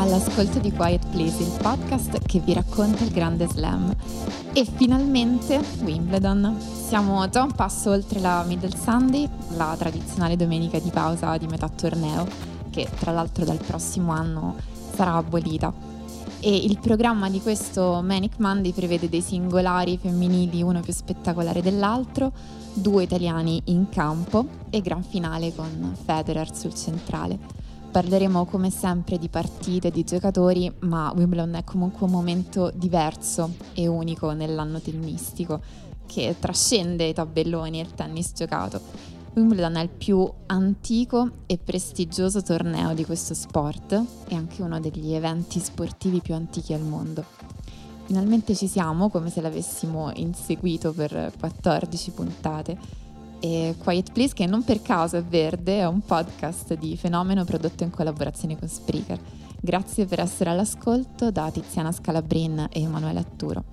[0.00, 3.92] All'ascolto di Quiet Place, il podcast che vi racconta il grande slam.
[4.52, 6.56] E finalmente Wimbledon.
[6.60, 11.68] Siamo già un passo oltre la Middle Sunday, la tradizionale domenica di pausa di metà
[11.68, 12.28] torneo,
[12.70, 14.54] che tra l'altro dal prossimo anno
[14.94, 15.74] sarà abolita.
[16.38, 22.30] E il programma di questo Manic Monday prevede dei singolari femminili, uno più spettacolare dell'altro,
[22.72, 27.66] due italiani in campo e gran finale con Federer sul centrale.
[27.90, 33.86] Parleremo come sempre di partite, di giocatori, ma Wimbledon è comunque un momento diverso e
[33.86, 35.60] unico nell'anno tennistico
[36.06, 38.80] che trascende i tabelloni e il tennis giocato.
[39.34, 43.92] Wimbledon è il più antico e prestigioso torneo di questo sport
[44.28, 47.24] e anche uno degli eventi sportivi più antichi al mondo.
[48.04, 52.78] Finalmente ci siamo, come se l'avessimo inseguito per 14 puntate
[53.40, 57.84] e Quiet Please che non per caso è verde, è un podcast di fenomeno prodotto
[57.84, 59.18] in collaborazione con Spreaker.
[59.60, 63.64] Grazie per essere all'ascolto da Tiziana Scalabrin e Emanuele Atturo.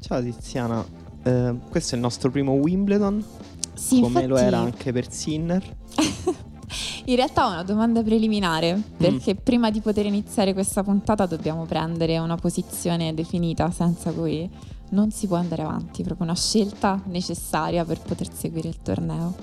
[0.00, 0.84] Ciao Tiziana,
[1.22, 3.24] eh, questo è il nostro primo Wimbledon,
[3.74, 4.26] sì, come infatti...
[4.26, 5.76] lo era anche per Sinner.
[7.04, 9.38] In realtà ho una domanda preliminare, perché mm.
[9.42, 14.48] prima di poter iniziare questa puntata dobbiamo prendere una posizione definita senza cui
[14.92, 19.34] non si può andare avanti, proprio una scelta necessaria per poter seguire il torneo.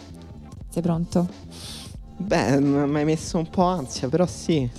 [0.70, 1.28] Sei pronto?
[2.18, 4.70] Beh, mi hai messo un po' ansia, però sì.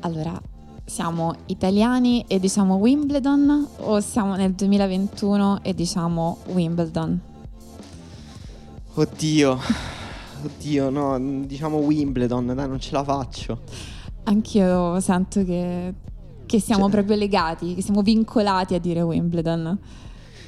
[0.00, 0.40] Allora,
[0.84, 7.20] siamo italiani e diciamo Wimbledon o siamo nel 2021 e diciamo Wimbledon?
[8.94, 9.58] Oddio,
[10.44, 13.60] oddio, no, diciamo Wimbledon, dai, non ce la faccio.
[14.24, 15.94] Anch'io sento che
[16.50, 16.90] che siamo cioè.
[16.90, 19.78] proprio legati, che siamo vincolati a dire Wimbledon.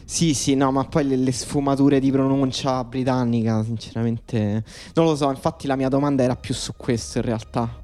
[0.05, 4.65] Sì, sì, no, ma poi le, le, sfumature di pronuncia britannica, sinceramente,
[4.95, 5.31] non lo so.
[5.31, 7.81] Infatti, la mia domanda era più su questo in realtà.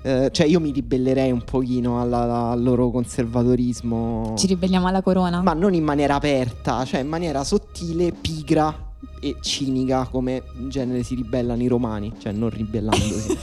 [0.00, 4.34] Eh, cioè, io mi ribellerei un pochino alla, al loro conservatorismo.
[4.36, 5.42] Ci ribelliamo alla corona?
[5.42, 11.02] Ma non in maniera aperta, cioè in maniera sottile, pigra e cinica, come in genere
[11.02, 13.38] si ribellano i romani, cioè non ribellandosi.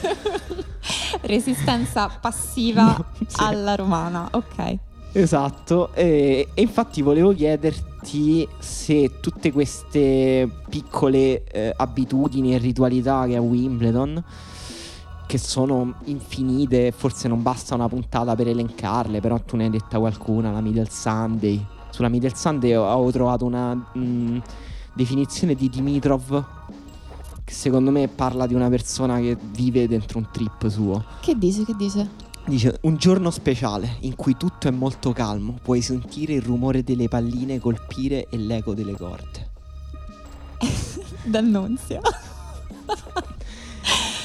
[1.23, 2.95] Resistenza passiva
[3.25, 3.35] sì.
[3.39, 4.77] alla romana, ok.
[5.15, 13.35] Esatto, e, e, infatti volevo chiederti se tutte queste piccole eh, abitudini e ritualità che
[13.35, 14.23] ha Wimbledon,
[15.27, 19.99] che sono infinite, forse non basta una puntata per elencarle, però tu ne hai detta
[19.99, 21.63] qualcuna, la Middle Sunday.
[21.91, 24.37] Sulla Middle Sunday ho, trovato una mh, mm,
[24.93, 26.43] definizione di Dimitrov
[27.43, 31.03] che secondo me parla di una persona che vive dentro un trip suo.
[31.21, 31.65] Che dice?
[31.65, 32.09] Che dice?
[32.45, 37.07] Dice un giorno speciale in cui tutto è molto calmo, puoi sentire il rumore delle
[37.07, 39.51] palline colpire e l'eco delle corde.
[41.23, 42.01] D'annunzio.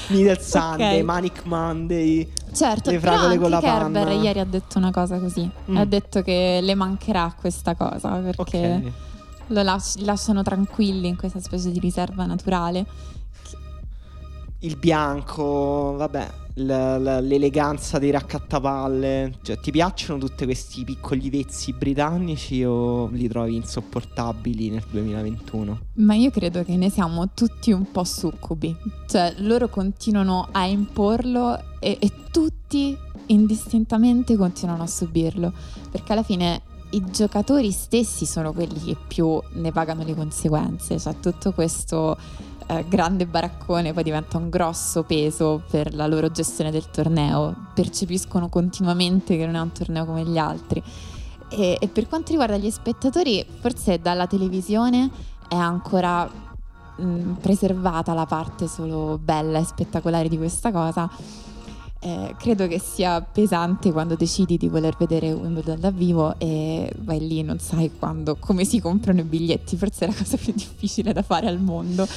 [0.09, 1.01] Middle Sunday, okay.
[1.03, 2.29] Manic Monday.
[2.51, 4.21] Certo, le fragole con la Kerber panna.
[4.21, 5.49] ieri ha detto una cosa così.
[5.69, 5.77] Mm.
[5.77, 8.93] Ha detto che le mancherà questa cosa perché okay
[9.49, 12.85] lo las- lasciano tranquilli in questa specie di riserva naturale.
[14.61, 19.37] Il bianco, vabbè, l- l- l'eleganza dei raccattapalle.
[19.41, 25.79] Cioè, ti piacciono tutti questi piccoli vezzi britannici o li trovi insopportabili nel 2021?
[25.93, 28.75] Ma io credo che ne siamo tutti un po' succubi.
[29.07, 35.53] Cioè, loro continuano a imporlo e, e tutti indistintamente continuano a subirlo.
[35.89, 41.19] Perché alla fine i giocatori stessi sono quelli che più ne pagano le conseguenze, cioè
[41.19, 42.17] tutto questo
[42.67, 48.49] eh, grande baraccone poi diventa un grosso peso per la loro gestione del torneo, percepiscono
[48.49, 50.81] continuamente che non è un torneo come gli altri.
[51.49, 55.09] E, e per quanto riguarda gli spettatori, forse dalla televisione
[55.47, 56.29] è ancora
[56.97, 61.09] mh, preservata la parte solo bella e spettacolare di questa cosa
[62.01, 67.19] eh, credo che sia pesante quando decidi di voler vedere Wimbledon da vivo e vai
[67.19, 71.11] lì non sai quando, come si comprano i biglietti, forse è la cosa più difficile
[71.11, 72.07] da fare al mondo,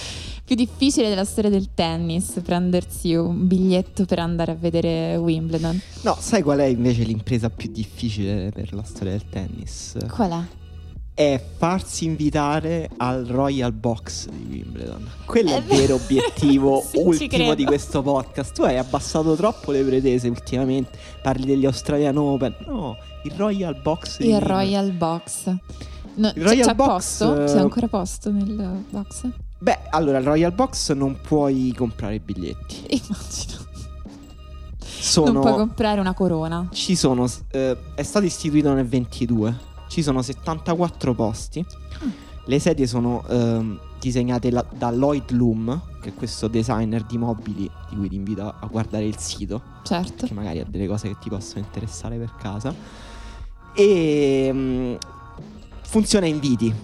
[0.44, 5.80] più difficile della storia del tennis, prendersi un biglietto per andare a vedere Wimbledon.
[6.02, 9.96] No, sai qual è invece l'impresa più difficile per la storia del tennis?
[10.08, 10.60] Qual è?
[11.14, 15.06] È farsi invitare al Royal Box di Wimbledon.
[15.26, 18.54] Quello è, il vero obiettivo ultimo di questo podcast.
[18.54, 20.98] Tu hai abbassato troppo le pretese ultimamente.
[21.20, 22.54] Parli degli Australian Open.
[22.66, 24.20] No, il Royal Box.
[24.20, 25.54] Il Royal Box.
[26.14, 27.44] No, il Royal c'è, Box, posto?
[27.44, 29.28] C'è ancora posto nel box?
[29.58, 32.84] Beh, allora, il Royal Box non puoi comprare i biglietti.
[32.88, 33.70] Immagino.
[34.78, 36.68] Sono, non puoi comprare una corona.
[36.70, 37.28] Ci sono.
[37.50, 41.62] Eh, è stato istituito nel 22 ci sono 74 posti
[42.46, 47.70] Le sedie sono ehm, disegnate la- da Lloyd Loom, che è questo designer di mobili
[47.90, 50.26] di cui ti invito a guardare il sito, Certo.
[50.26, 52.74] che magari ha delle cose che ti possono interessare per casa.
[53.74, 54.94] E mm,
[55.82, 56.74] funziona in viti.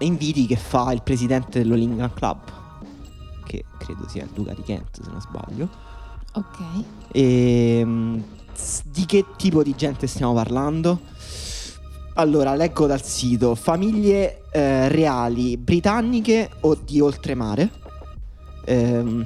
[0.00, 2.38] Inviti che fa il presidente dell'Olingan Club,
[3.46, 5.68] che credo sia il Duca di Kent, se non sbaglio.
[6.34, 6.58] Ok.
[7.12, 8.20] E mm,
[8.52, 11.00] s- di che tipo di gente stiamo parlando?
[12.14, 17.70] Allora, leggo dal sito: famiglie eh, reali britanniche o di oltremare.
[18.64, 19.24] Ehm,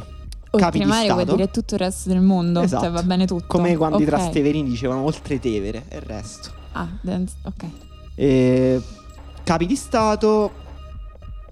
[0.50, 1.36] capi di Oltremare vuol Stato.
[1.36, 2.60] dire tutto il resto del mondo.
[2.60, 2.84] Esatto.
[2.84, 3.44] Cioè va bene tutto.
[3.46, 4.08] Come quando i Ok.
[4.08, 6.50] Trasteverini dicevano oltre Tevere e il resto.
[6.72, 7.64] Ah, then- ok.
[8.14, 8.80] Eh,
[9.42, 10.52] capi di Stato,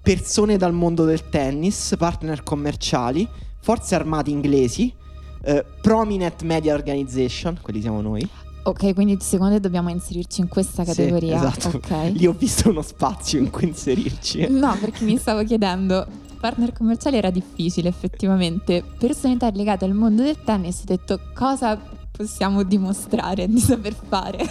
[0.01, 3.27] persone dal mondo del tennis, partner commerciali,
[3.59, 4.93] forze armate inglesi,
[5.43, 8.27] eh, prominent media organization, quelli siamo noi.
[8.67, 11.35] Ok, quindi secondo te dobbiamo inserirci in questa Sì, categoria?
[11.37, 11.77] esatto.
[11.77, 11.89] Ok.
[12.17, 14.47] Lì ho visto uno spazio in cui inserirci.
[14.49, 16.05] No, perché mi stavo chiedendo,
[16.39, 18.83] partner commerciali era difficile effettivamente.
[18.97, 21.79] Personalità legate al mondo del tennis, ho detto cosa
[22.11, 24.39] possiamo dimostrare di saper fare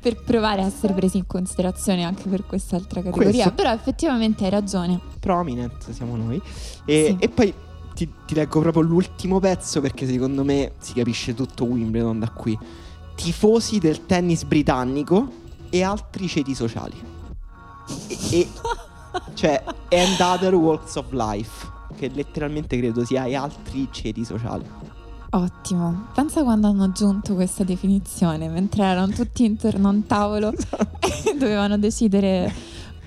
[0.00, 3.30] per provare a essere presi in considerazione anche per quest'altra categoria.
[3.30, 4.98] Questo- Però effettivamente hai ragione.
[5.20, 6.40] Prominent siamo noi.
[6.84, 7.16] E, Sì.
[7.24, 7.54] e poi
[8.00, 12.58] ti, ti leggo proprio l'ultimo pezzo perché secondo me si capisce tutto Wimbledon da qui.
[13.14, 15.30] Tifosi del tennis britannico
[15.68, 16.96] e altri ceti sociali.
[18.08, 18.48] E, e-
[19.34, 21.68] cioè, and other walks of life.
[21.94, 24.64] Che letteralmente credo sia e altri ceti sociali.
[25.32, 26.06] Ottimo.
[26.14, 30.52] Pensa quando hanno aggiunto questa definizione, mentre erano tutti intorno a un tavolo
[31.26, 32.50] e dovevano decidere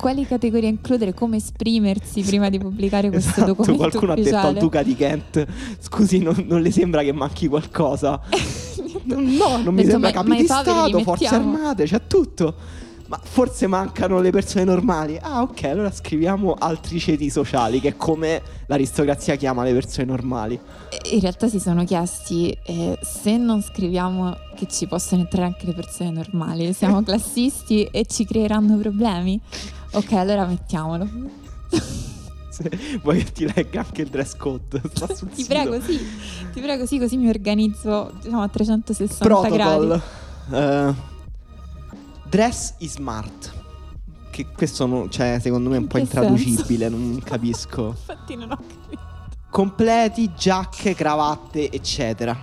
[0.03, 4.35] quali categorie includere, come esprimersi prima di pubblicare questo Esatto, documento qualcuno ha detto al
[4.35, 4.59] ufficiale.
[4.59, 5.47] Duca di Kent:
[5.79, 8.19] Scusi, non, non le sembra che manchi qualcosa?
[9.05, 12.55] No, non mi sembra ma- capi di Stato, forze armate, c'è tutto.
[13.07, 15.17] Ma forse mancano le persone normali.
[15.21, 20.59] Ah, ok, allora scriviamo altri ceti sociali, che è come l'aristocrazia chiama le persone normali.
[21.11, 25.73] In realtà si sono chiesti eh, se non scriviamo che ci possono entrare anche le
[25.73, 29.39] persone normali, siamo classisti e ci creeranno problemi.
[29.93, 31.07] Ok, allora mettiamolo.
[32.49, 32.69] Se
[33.01, 34.79] vuoi che ti legga anche il dress code?
[34.85, 35.47] Ti sito.
[35.47, 35.97] prego, sì,
[36.53, 39.57] ti prego, sì, così mi organizzo diciamo, a 360 Protocol.
[39.57, 40.01] gradi.
[40.51, 40.93] Eh,
[42.29, 43.51] dress is smart.
[44.29, 47.87] Che questo non- cioè, secondo me è un In po' intraducibile, non capisco.
[48.07, 49.01] Infatti non ho capito.
[49.49, 52.37] Completi, giacche, cravatte, eccetera.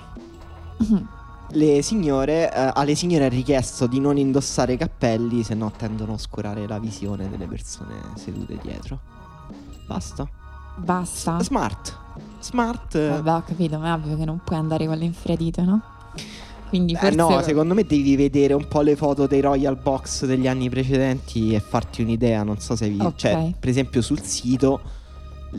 [0.79, 1.08] Mhm.
[1.52, 6.14] Le signore, eh, alle signore è richiesto di non indossare cappelli, se no tendono a
[6.14, 9.00] oscurare la visione delle persone sedute dietro.
[9.87, 10.29] Basta.
[10.76, 11.43] Basta.
[11.43, 11.99] Smart.
[12.38, 12.97] Smart.
[12.97, 15.81] Vabbè, ho capito, ma è ovvio che non puoi andare con le infradito, no?
[16.69, 17.17] Quindi eh, forse...
[17.17, 21.53] no, secondo me devi vedere un po' le foto dei Royal Box degli anni precedenti
[21.53, 22.44] e farti un'idea.
[22.44, 23.01] Non so se vi.
[23.01, 23.17] Ok.
[23.17, 24.81] Cioè, per esempio, sul sito,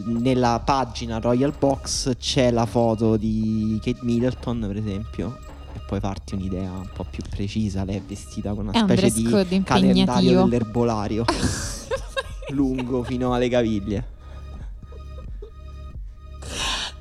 [0.05, 5.37] nella pagina Royal Box, c'è la foto di Kate Middleton, per esempio.
[5.73, 7.83] E puoi farti un'idea un po' più precisa.
[7.83, 11.25] Lei è vestita con una È un specie dress di calendario dell'erbolario
[12.51, 14.19] lungo fino alle caviglie.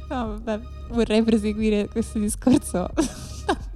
[0.08, 2.90] No, vabbè, vorrei proseguire questo discorso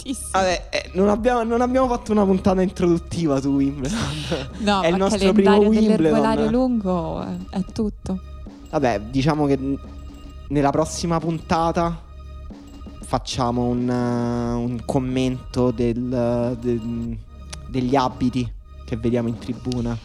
[0.05, 0.29] tantissimo.
[0.33, 3.99] Vabbè, eh, non, abbiamo, non abbiamo fatto una puntata introduttiva su Wimbledon.
[4.59, 5.97] no, è il nostro primo Wimbledon.
[5.97, 8.21] dell'erbolario lungo è, tutto.
[8.71, 9.59] Vabbè, diciamo che
[10.49, 12.03] nella prossima puntata
[13.05, 17.19] facciamo un, uh, un commento del- del-
[17.69, 18.51] degli abiti
[18.85, 19.97] che vediamo in tribuna.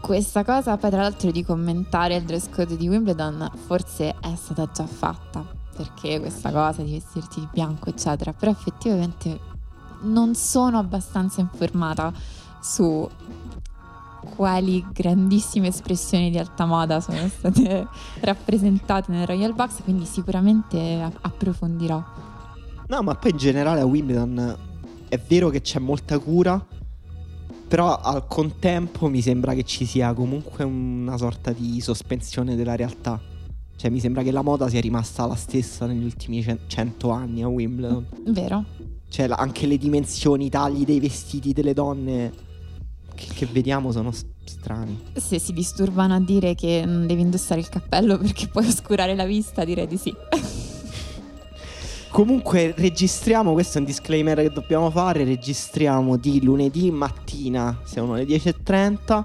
[0.00, 4.70] Questa cosa, poi tra l'altro di commentare il dress code di Wimbledon, forse è stata
[4.72, 5.44] già fatta,
[5.76, 9.38] perché questa cosa di vestirti di bianco, eccetera, però effettivamente
[10.02, 12.12] non sono abbastanza informata
[12.60, 13.08] su
[14.34, 17.86] quali grandissime espressioni di alta moda sono state
[18.20, 22.02] rappresentate nel Royal Box, quindi sicuramente approfondirò.
[22.88, 24.56] No, ma poi in generale a Wimbledon
[25.08, 26.64] è vero che c'è molta cura,
[27.68, 33.20] però al contempo mi sembra che ci sia comunque una sorta di sospensione della realtà.
[33.76, 37.42] Cioè mi sembra che la moda sia rimasta la stessa negli ultimi cen- cento anni
[37.42, 38.06] a Wimbledon.
[38.28, 38.64] Vero?
[39.08, 42.32] Cioè, anche le dimensioni, i tagli dei vestiti delle donne
[43.16, 44.12] che, che vediamo sono
[44.44, 45.00] strani.
[45.14, 49.24] Se si disturbano a dire che non devi indossare il cappello perché puoi oscurare la
[49.24, 50.14] vista, direi di sì.
[52.10, 53.52] Comunque, registriamo.
[53.52, 55.24] Questo è un disclaimer che dobbiamo fare.
[55.24, 59.24] Registriamo di lunedì mattina, sono le 10.30.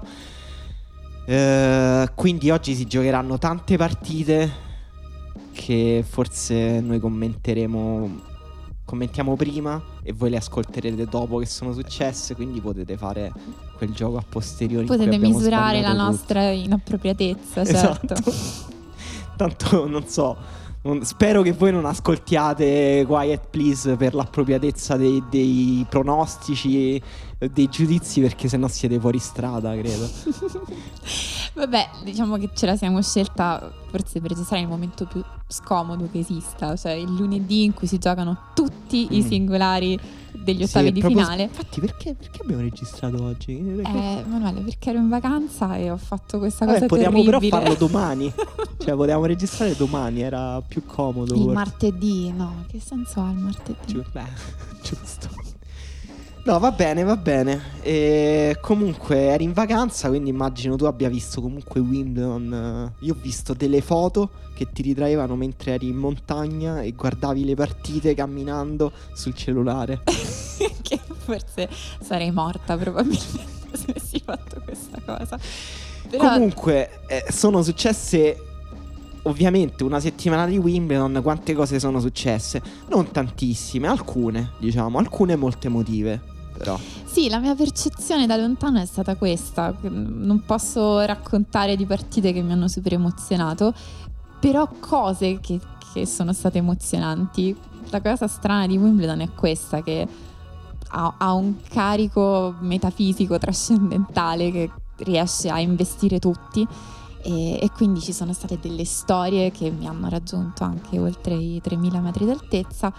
[1.24, 4.50] Eh, quindi oggi si giocheranno tante partite
[5.52, 8.30] che forse noi commenteremo
[8.84, 13.32] commentiamo prima e voi le ascolterete dopo che sono successe, quindi potete fare
[13.76, 14.86] quel gioco a posteriori.
[14.86, 16.64] Potete misurare la nostra tutto.
[16.64, 18.14] inappropriatezza, certo.
[18.14, 18.70] Esatto.
[19.36, 20.36] Tanto non so,
[20.82, 27.00] non, spero che voi non ascoltiate Quiet Please per l'appropriatezza dei, dei pronostici,
[27.48, 30.08] dei giudizi, perché sennò siete fuori strada, credo.
[31.54, 36.20] Vabbè, diciamo che ce la siamo scelta forse per registrare il momento più scomodo che
[36.20, 39.14] esista, cioè il lunedì in cui si giocano tutti mm.
[39.14, 40.00] i singolari
[40.32, 41.42] degli ottavi sì, di finale.
[41.44, 43.58] Infatti, perché, perché, abbiamo registrato oggi?
[43.58, 47.50] Eh, Manuele, perché ero in vacanza e ho fatto questa Vabbè, cosa potevamo terribile.
[47.50, 48.32] però farlo domani.
[48.78, 51.34] cioè, potevamo registrare domani, era più comodo.
[51.34, 51.54] Il forse.
[51.54, 53.78] martedì, no, che senso ha il martedì?
[53.84, 54.22] Gi- beh,
[54.82, 55.41] giusto.
[56.44, 57.60] No, va bene, va bene.
[57.82, 62.94] E comunque eri in vacanza, quindi immagino tu abbia visto comunque Wimbledon.
[62.98, 67.54] Io ho visto delle foto che ti ritraevano mentre eri in montagna e guardavi le
[67.54, 70.02] partite camminando sul cellulare.
[70.82, 71.68] che forse
[72.00, 75.38] sarei morta probabilmente se avessi fatto questa cosa.
[76.10, 76.28] Però...
[76.28, 78.46] Comunque, eh, sono successe
[79.24, 82.60] ovviamente una settimana di Wimbledon quante cose sono successe?
[82.88, 86.78] Non tantissime, alcune, diciamo, alcune molto emotive però.
[87.04, 89.74] Sì, la mia percezione da lontano è stata questa.
[89.82, 93.74] Non posso raccontare di partite che mi hanno super emozionato,
[94.40, 95.60] però cose che,
[95.92, 97.56] che sono state emozionanti.
[97.90, 100.06] La cosa strana di Wimbledon è questa, che
[100.88, 106.66] ha, ha un carico metafisico trascendentale che riesce a investire tutti.
[107.24, 111.60] E, e, quindi ci sono state delle storie che mi hanno raggiunto anche oltre i
[111.60, 112.92] 3000 metri d'altezza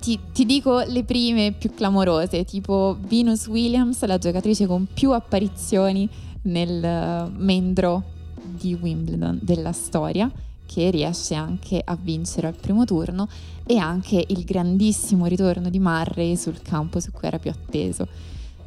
[0.00, 6.08] ti, ti, dico le prime più clamorose, tipo Venus Williams, la giocatrice con più apparizioni
[6.42, 8.02] nel uh, membro
[8.42, 10.30] di Wimbledon della storia,
[10.66, 13.28] che riesce anche a vincere al primo turno,
[13.66, 18.08] e anche il grandissimo ritorno di Murray sul campo su cui era più atteso.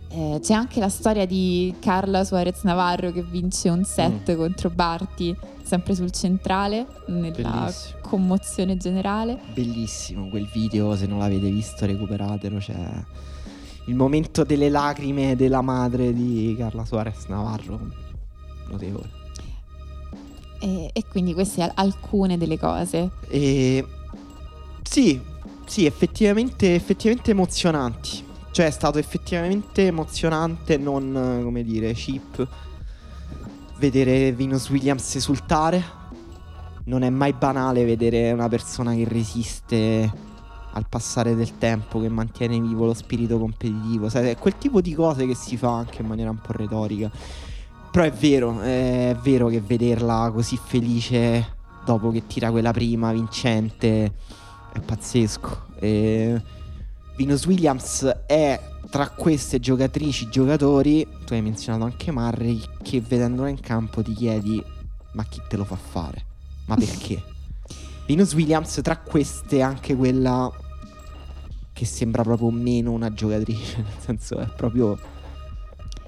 [0.09, 4.35] Eh, c'è anche la storia di Carla Suarez Navarro che vince un set mm.
[4.37, 5.35] contro Barty,
[5.73, 7.97] sempre sul centrale, nella Bellissimo.
[8.01, 9.39] commozione generale.
[9.53, 13.03] Bellissimo quel video, se non l'avete visto recuperatelo, c'è
[13.85, 17.79] il momento delle lacrime della madre di Carla Suarez Navarro,
[18.69, 19.09] notevole.
[20.59, 23.09] E, e quindi queste alcune delle cose.
[23.29, 23.83] E,
[24.83, 25.19] sì,
[25.65, 32.47] sì, effettivamente, effettivamente emozionanti cioè è stato effettivamente emozionante, non come dire, cheap,
[33.83, 35.83] vedere Venus Williams esultare.
[36.85, 40.11] Non è mai banale vedere una persona che resiste
[40.71, 44.07] al passare del tempo, che mantiene vivo lo spirito competitivo.
[44.07, 47.11] Sai, è quel tipo di cose che si fa anche in maniera un po' retorica.
[47.91, 54.13] Però è vero, è vero che vederla così felice dopo che tira quella prima vincente
[54.71, 55.65] è pazzesco.
[55.79, 56.41] E
[57.15, 63.59] Venus Williams è tra queste giocatrici, giocatori, tu hai menzionato anche Murray, che vedendola in
[63.59, 64.63] campo ti chiedi
[65.13, 66.25] ma chi te lo fa fare?
[66.65, 67.21] Ma perché?
[68.07, 70.51] Venus Williams tra queste è anche quella
[71.71, 74.97] che sembra proprio meno una giocatrice, nel senso è proprio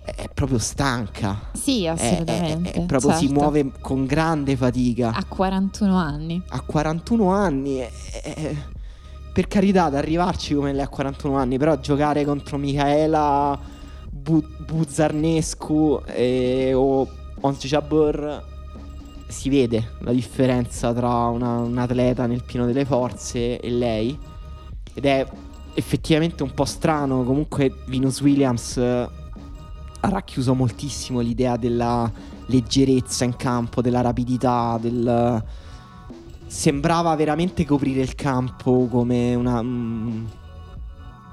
[0.06, 1.50] è proprio stanca.
[1.54, 2.72] Sì, assolutamente.
[2.72, 3.26] È, è, è proprio certo.
[3.26, 5.12] si muove con grande fatica.
[5.12, 6.44] A 41 anni.
[6.50, 8.56] A 41 anni è,
[9.36, 13.60] per carità, ad arrivarci come lei a 41 anni, però giocare contro Michaela
[14.10, 17.06] Bu- Buzzarnescu e, o
[17.42, 18.42] Ons Jabber
[19.28, 24.18] si vede la differenza tra una, un atleta nel pieno delle forze e lei.
[24.94, 25.28] Ed è
[25.74, 27.26] effettivamente un po' strano.
[27.26, 29.10] Comunque, Venus Williams ha
[30.00, 32.10] racchiuso moltissimo l'idea della
[32.46, 35.44] leggerezza in campo, della rapidità, del
[36.56, 39.62] sembrava veramente coprire il campo come una...
[39.62, 40.26] Mm,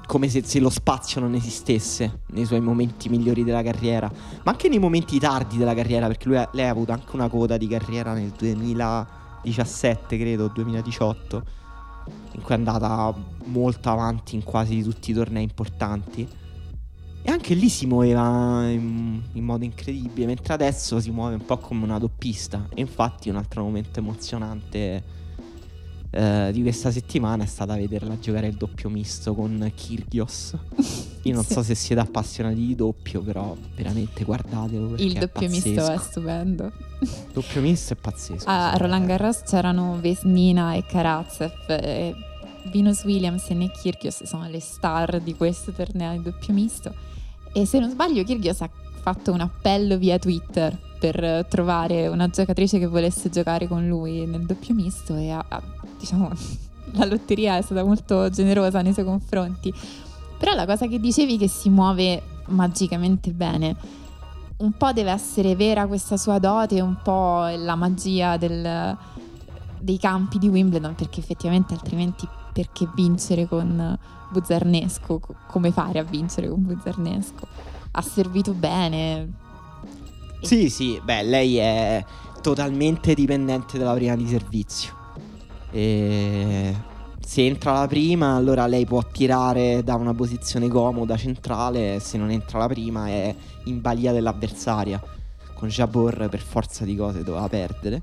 [0.05, 4.11] come se, se, lo spazio non esistesse nei suoi momenti migliori della carriera,
[4.43, 7.55] ma anche nei momenti tardi della carriera, perché lui, lei ha avuto anche una coda
[7.55, 11.43] di carriera nel 2017, credo, 2018,
[12.33, 13.15] in cui è andata
[13.45, 16.27] molto avanti in quasi tutti i tornei importanti.
[17.25, 21.57] E anche lì si muoveva in, in, modo incredibile, mentre adesso si muove un po'
[21.57, 22.67] come una doppista.
[22.73, 25.01] E infatti un altro momento emozionante
[26.09, 30.53] eh, di questa settimana è stata vederla giocare il doppio misto con Kirgios.
[31.21, 31.53] Io non sì.
[31.53, 34.95] so se siete appassionati di doppio, però veramente guardatelo.
[34.97, 36.73] Il doppio misto è stupendo.
[36.99, 38.49] Il doppio misto è pazzesco.
[38.49, 41.53] A Roland Garros c'erano Vesnina e Karatsev.
[41.69, 42.13] E
[42.71, 47.11] Venus Williams e Nick Kyrgios sono le star di questo torneo di doppio misto
[47.53, 48.69] e se non sbaglio, Kyrgios ha
[49.01, 54.45] fatto un appello via Twitter per trovare una giocatrice che volesse giocare con lui nel
[54.45, 55.61] doppio misto e ha, ha
[55.99, 56.31] diciamo,
[56.93, 59.73] la lotteria è stata molto generosa nei suoi confronti.
[60.37, 63.75] Però la cosa che dicevi che si muove magicamente bene,
[64.57, 68.97] un po' deve essere vera questa sua dote, un po' la magia del,
[69.83, 73.97] dei campi di Wimbledon, perché effettivamente altrimenti perché vincere con
[74.31, 75.19] Buzzarnesco?
[75.47, 77.47] Come fare a vincere con Buzzarnesco?
[77.91, 79.33] Ha servito bene.
[80.41, 82.03] Sì, sì, beh, lei è
[82.41, 84.93] totalmente dipendente dalla prima di servizio.
[85.71, 86.75] E
[87.19, 91.99] se entra la prima, allora lei può tirare da una posizione comoda centrale.
[91.99, 93.35] Se non entra la prima, è
[93.65, 95.01] in balia dell'avversaria.
[95.55, 98.01] Con Jabor, per forza di cose, doveva perdere.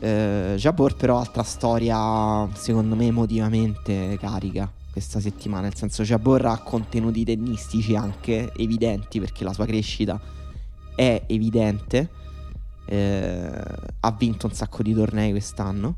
[0.00, 5.62] Eh, Jabor, però, altra storia, secondo me, emotivamente carica questa settimana.
[5.62, 10.20] Nel senso, Jabor ha contenuti tennistici anche evidenti perché la sua crescita
[10.94, 12.10] è evidente.
[12.86, 13.50] Eh,
[14.00, 15.96] ha vinto un sacco di tornei quest'anno.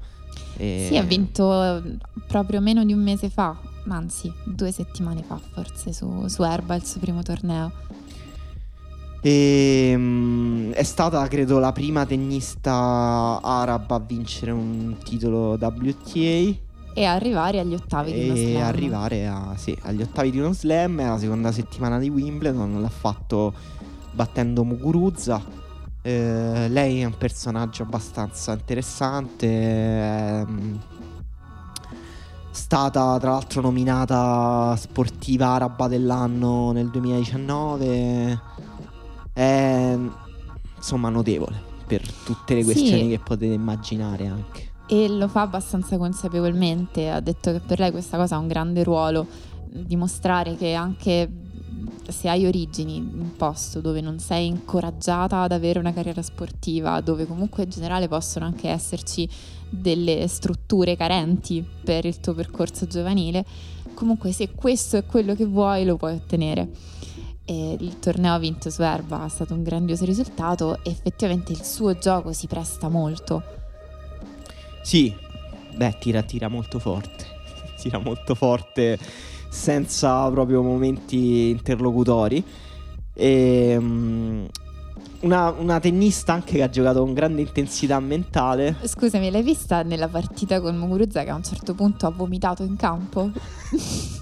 [0.56, 0.86] E...
[0.88, 1.82] Sì, ha vinto
[2.26, 6.84] proprio meno di un mese fa, anzi due settimane fa forse su, su Erba il
[6.84, 7.72] suo primo torneo.
[9.22, 16.68] E, um, è stata, credo, la prima tennista araba a vincere un titolo WTA.
[16.92, 18.56] E arrivare agli ottavi di uno slam.
[18.56, 21.00] E arrivare a, sì, agli ottavi di uno slam.
[21.00, 22.80] È la seconda settimana di Wimbledon.
[22.80, 23.52] L'ha fatto
[24.12, 25.42] battendo Muguruza.
[26.02, 29.46] Eh, lei è un personaggio abbastanza interessante.
[29.46, 30.80] È ehm,
[32.50, 38.48] stata tra l'altro nominata sportiva araba dell'anno nel 2019.
[39.32, 39.96] È
[40.76, 43.08] insomma notevole per tutte le questioni sì.
[43.08, 44.68] che potete immaginare anche.
[44.86, 47.10] E lo fa abbastanza consapevolmente.
[47.10, 49.26] Ha detto che per lei questa cosa ha un grande ruolo.
[49.72, 51.28] Dimostrare che anche
[52.08, 57.00] se hai origini in un posto dove non sei incoraggiata ad avere una carriera sportiva,
[57.00, 59.28] dove comunque in generale possono anche esserci
[59.68, 63.44] delle strutture carenti per il tuo percorso giovanile,
[63.94, 66.68] comunque se questo è quello che vuoi lo puoi ottenere.
[67.50, 71.98] E il torneo vinto su Erba è stato un grandioso risultato e effettivamente il suo
[71.98, 73.42] gioco si presta molto.
[74.82, 75.12] Sì,
[75.74, 77.26] beh, tira, tira molto forte.
[77.76, 78.96] Tira molto forte
[79.48, 82.44] senza proprio momenti interlocutori.
[83.14, 84.46] E, um,
[85.22, 88.76] una, una, tennista anche che ha giocato con grande intensità mentale.
[88.84, 92.76] Scusami, l'hai vista nella partita con Muguruza che a un certo punto ha vomitato in
[92.76, 93.28] campo?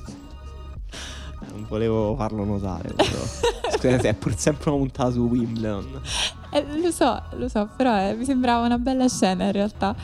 [1.68, 2.94] volevo farlo notare.
[3.78, 6.00] Scusate, è pur sempre una puntata su Wimbledon.
[6.50, 9.94] Eh, lo so, lo so, però eh, mi sembrava una bella scena in realtà.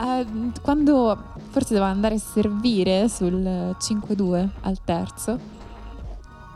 [0.00, 0.26] Eh,
[0.62, 1.16] quando
[1.50, 3.42] forse doveva andare a servire sul
[3.78, 5.38] 5-2 al terzo,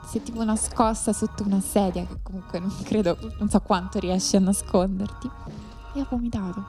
[0.06, 4.36] si è tipo nascosta sotto una sedia che comunque non credo, non so quanto riesci
[4.36, 5.30] a nasconderti.
[5.94, 6.64] E ha vomitato.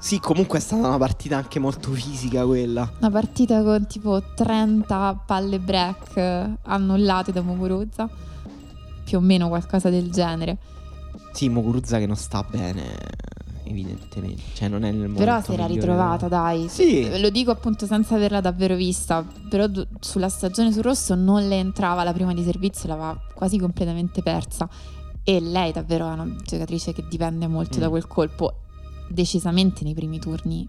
[0.00, 2.90] Sì, comunque è stata una partita anche molto fisica quella.
[2.98, 8.08] Una partita con tipo 30 palle break annullate da Muguruza.
[9.04, 10.56] Più o meno qualcosa del genere.
[11.32, 12.96] Sì, Muguruza che non sta bene
[13.64, 14.42] evidentemente.
[14.54, 16.68] Cioè, non è nel Però si era ritrovata, dai.
[16.68, 17.20] Sì.
[17.20, 19.24] Lo dico appunto senza averla davvero vista.
[19.48, 23.58] Però do- sulla stagione sul rosso non le entrava la prima di servizio, l'aveva quasi
[23.58, 24.68] completamente persa.
[25.22, 27.80] E lei davvero è una giocatrice che dipende molto mm.
[27.80, 28.54] da quel colpo.
[29.10, 30.66] Decisamente nei primi turni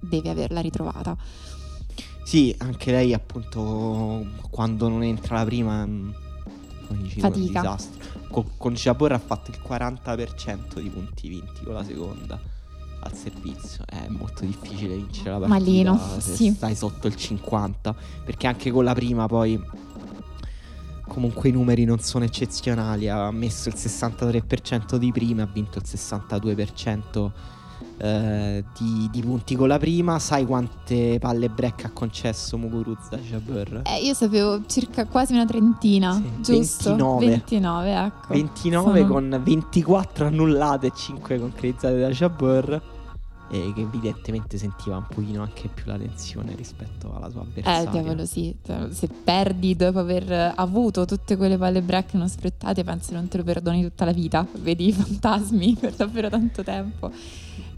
[0.00, 1.16] deve averla ritrovata.
[2.24, 6.10] Sì, anche lei appunto quando non entra la prima mm,
[7.18, 7.60] fatica.
[7.60, 8.04] disastro.
[8.30, 12.40] Con, con Jabor ha fatto il 40% di punti vinti con la seconda
[13.00, 13.84] al servizio.
[13.86, 16.52] È molto difficile vincere la partita Malino, se sì.
[16.52, 17.94] stai sotto il 50%.
[18.24, 19.62] Perché anche con la prima poi
[21.06, 23.08] comunque i numeri non sono eccezionali.
[23.08, 27.30] Ha messo il 63% di prima, ha vinto il 62%
[27.98, 30.18] eh, di, di, punti con la prima.
[30.18, 33.82] Sai quante palle break ha concesso Muguruza Jabber?
[33.84, 36.90] Eh, io sapevo circa quasi una trentina, sì, giusto?
[36.90, 37.26] 29.
[37.26, 38.34] 29, ecco.
[38.34, 39.12] 29 Sono...
[39.12, 42.94] con 24 annullate e 5 concretizzate da Jabber.
[43.48, 47.88] E che evidentemente sentiva un pochino anche più la tensione rispetto alla sua avversaria.
[47.88, 48.52] Eh, diavolo, sì.
[48.90, 53.44] Se perdi dopo aver avuto tutte quelle palle break non sfruttate, penso non te lo
[53.44, 54.44] perdoni tutta la vita.
[54.58, 57.12] Vedi i fantasmi per davvero tanto tempo.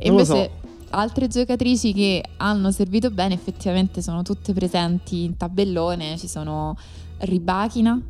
[0.01, 0.69] E invece so.
[0.91, 6.17] altre giocatrici che hanno servito bene effettivamente sono tutte presenti in tabellone.
[6.17, 6.77] Ci sono
[7.19, 8.01] Ribachina,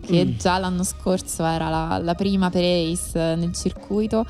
[0.00, 0.36] che mm.
[0.38, 4.24] già l'anno scorso era la, la prima per Ace nel circuito.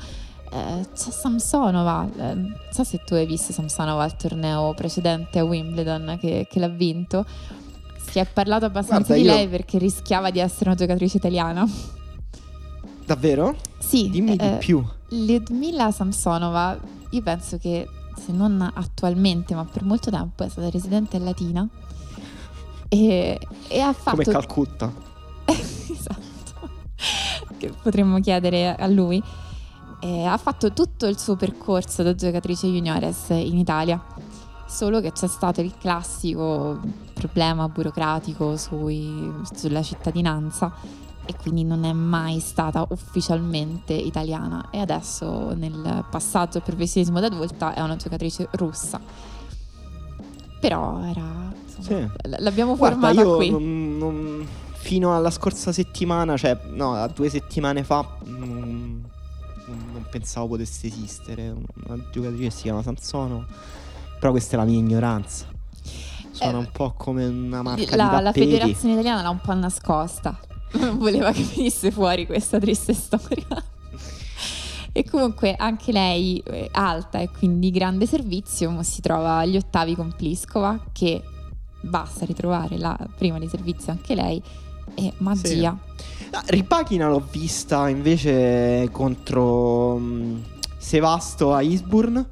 [0.49, 5.43] Eh, c'è Samsonova, eh, non so se tu hai visto Samsonova al torneo precedente a
[5.43, 7.25] Wimbledon che, che l'ha vinto.
[8.09, 11.69] Si è parlato abbastanza Guarda, di lei perché rischiava di essere una giocatrice italiana.
[13.05, 13.55] Davvero?
[13.79, 14.09] Sì.
[14.09, 14.83] Dimmi eh, di più.
[15.09, 16.77] Lyudmila Samsonova
[17.11, 21.67] io penso che se non attualmente, ma per molto tempo è stata residente Latina
[22.89, 24.17] e, e ha fatto...
[24.17, 24.91] Come Calcutta.
[25.45, 26.69] esatto,
[27.57, 29.21] che potremmo chiedere a lui.
[29.99, 34.03] E ha fatto tutto il suo percorso da giocatrice juniores in Italia,
[34.67, 36.79] solo che c'è stato il classico
[37.13, 40.71] problema burocratico sui, sulla cittadinanza
[41.27, 47.73] e quindi non è mai stata ufficialmente italiana e adesso nel passaggio al professionismo d'adulta
[47.73, 48.99] è una giocatrice russa.
[50.59, 51.53] Però era...
[51.75, 52.29] Insomma, sì.
[52.39, 53.49] L'abbiamo Guarda, formata io qui.
[53.51, 59.03] Non, non, fino alla scorsa settimana, cioè no, a due settimane fa, non,
[59.65, 61.53] non pensavo potesse esistere
[61.85, 63.45] una giocatrice che si chiama Sansono.
[64.19, 65.45] Però questa è la mia ignoranza.
[66.31, 69.53] Suona eh, un po' come una marca la, di La federazione italiana l'ha un po'
[69.53, 70.39] nascosta.
[70.97, 73.45] Voleva che venisse fuori questa triste storia.
[74.91, 80.13] e comunque anche lei eh, alta e quindi grande servizio si trova agli ottavi con
[80.15, 81.23] Pliskova che
[81.81, 84.41] basta ritrovare la prima di servizio anche lei
[84.95, 85.77] e magia.
[85.95, 86.25] Sì.
[86.31, 90.43] Ah, Ripachina l'ho vista invece contro um,
[90.77, 92.29] Sevasto a Eastbourne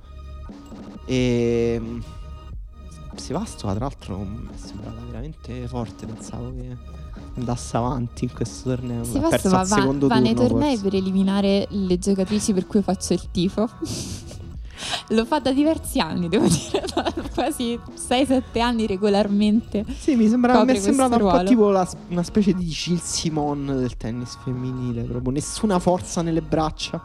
[1.06, 2.04] e um,
[3.16, 6.76] Sevasto tra l'altro mi è sembrata veramente forte, pensavo che
[7.38, 9.04] andasse avanti in questo torneo.
[9.04, 10.84] Sevasto va, va, va nei tornei forse.
[10.84, 13.70] per eliminare le giocatrici per cui faccio il tifo.
[15.10, 16.84] Lo fa da diversi anni, devo dire,
[17.34, 19.86] quasi 6-7 anni regolarmente.
[19.98, 23.66] Sì, mi, sembra, mi è sembrata un po' tipo la, una specie di Gilles Simon
[23.66, 27.02] del tennis femminile, proprio nessuna forza nelle braccia.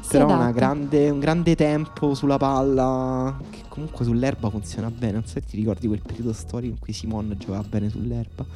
[0.00, 5.14] Si però grande, un grande tempo sulla palla, che comunque sull'erba funziona bene.
[5.14, 8.46] Non so se ti ricordi quel periodo storico in cui Simon giocava bene sull'erba.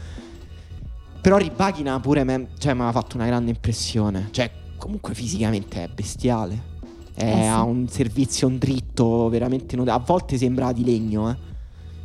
[1.20, 4.28] Però Ribachina pure me, cioè, mi ha fatto una grande impressione.
[4.30, 6.68] Cioè, comunque fisicamente è bestiale.
[7.14, 7.48] È, eh sì.
[7.48, 10.02] Ha un servizio un dritto veramente notevole.
[10.02, 11.48] A volte sembra di legno, eh.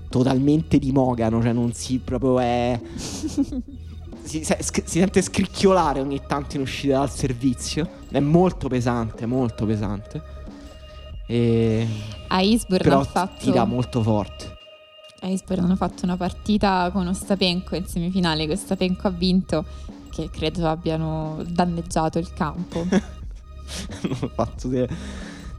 [0.09, 2.79] Totalmente di mogano, cioè non si proprio è.
[2.95, 7.89] si, si, si, sente scricchiolare ogni tanto in uscita dal servizio.
[8.09, 10.21] È molto pesante, molto pesante.
[11.27, 11.87] E...
[12.27, 13.43] A Isburn però ha fatto...
[13.43, 14.54] tira molto forte.
[15.27, 18.45] Isburn hanno fatto una partita con Ostapenko in semifinale.
[18.45, 19.65] Che Ostapenko ha vinto,
[20.11, 22.85] che credo abbiano danneggiato il campo.
[22.89, 24.87] hanno fatto delle,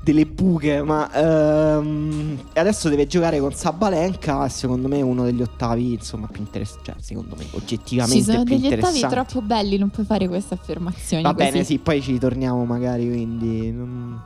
[0.07, 5.94] delle buche, ma ehm, adesso deve giocare con Sabalenka, secondo me è uno degli ottavi,
[5.94, 10.07] insomma, più interessanti, cioè secondo me oggettivamente Ci sono degli ottavi troppo belli, non puoi
[10.07, 11.50] fare queste affermazioni Va così.
[11.50, 14.22] bene, sì, poi ci ritorniamo magari, quindi non...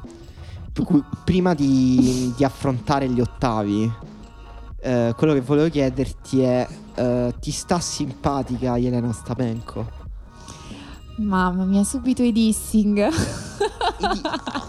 [1.24, 3.90] prima di, di, affrontare gli ottavi,
[4.80, 9.98] eh, quello che volevo chiederti è: eh, ti sta simpatica Elena Ostapenko?
[11.16, 13.08] Mamma mia, subito i dissing.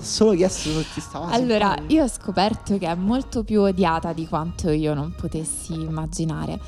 [0.01, 4.27] Solo chiesto se ti stava Allora, io ho scoperto che è molto più odiata di
[4.27, 6.59] quanto io non potessi immaginare.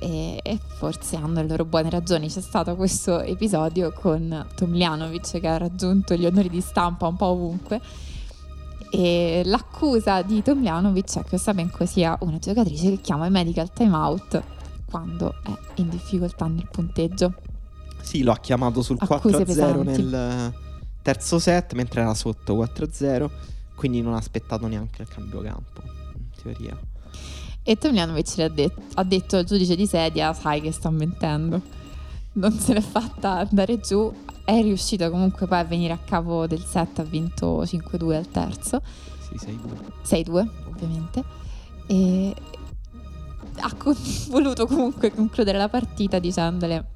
[0.00, 2.28] E, e, forse hanno le loro buone ragioni.
[2.28, 7.26] C'è stato questo episodio con Tomljanovic che ha raggiunto gli onori di stampa un po'
[7.26, 7.80] ovunque.
[8.90, 14.42] E l'accusa di Tomljanovic è che Ostapenko sia una giocatrice che chiama i medical timeout
[14.90, 17.34] quando è in difficoltà nel punteggio.
[18.00, 20.54] Sì, lo ha chiamato sul 4-0 nel
[21.02, 23.28] terzo set mentre era sotto 4-0,
[23.74, 25.82] quindi non ha aspettato neanche il cambio campo,
[26.16, 26.78] in teoria.
[27.62, 31.60] E Tomljanovic ha, det- ha detto al giudice di sedia, sai che sta mentendo.
[32.32, 34.10] Non se l'è fatta andare giù,
[34.48, 38.80] è riuscita comunque poi a venire a capo del set, ha vinto 5-2 al terzo.
[39.18, 40.30] Sì, 6-2.
[40.30, 41.24] 6-2, ovviamente.
[41.86, 42.34] E
[43.60, 43.94] ha con-
[44.30, 46.86] voluto comunque concludere la partita dicendole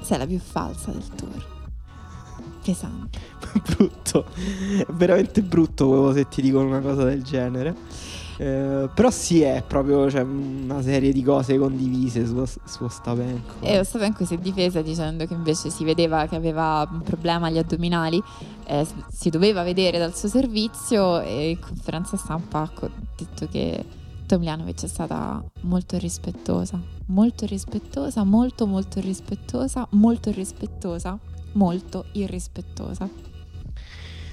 [0.00, 1.44] sei la più falsa del tour.
[2.62, 3.18] Pesante.
[3.74, 4.26] brutto.
[4.90, 7.74] Veramente brutto se ti dicono una cosa del genere.
[8.40, 13.56] Eh, però sì, è proprio cioè, una serie di cose condivise su, su Ostapenko.
[13.60, 17.58] E Ostapenko si è difesa dicendo che invece si vedeva che aveva un problema agli
[17.58, 18.18] addominali,
[18.64, 23.84] eh, si doveva vedere dal suo servizio e in conferenza stampa ha detto che
[24.24, 31.18] Tomljanovic è stata molto rispettosa, molto rispettosa, molto molto rispettosa, molto rispettosa,
[31.52, 33.06] molto irrispettosa.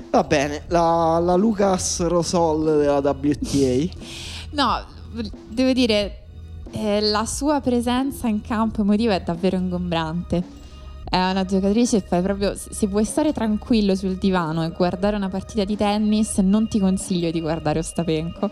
[0.09, 3.89] Va bene, la, la Lucas Rosol della WTA.
[4.51, 4.85] no,
[5.49, 6.23] devo dire,
[6.71, 10.55] eh, la sua presenza in campo emotiva è davvero ingombrante.
[11.09, 12.55] È una giocatrice che proprio.
[12.55, 17.31] Se vuoi stare tranquillo sul divano e guardare una partita di tennis, non ti consiglio
[17.31, 18.49] di guardare Ostapenko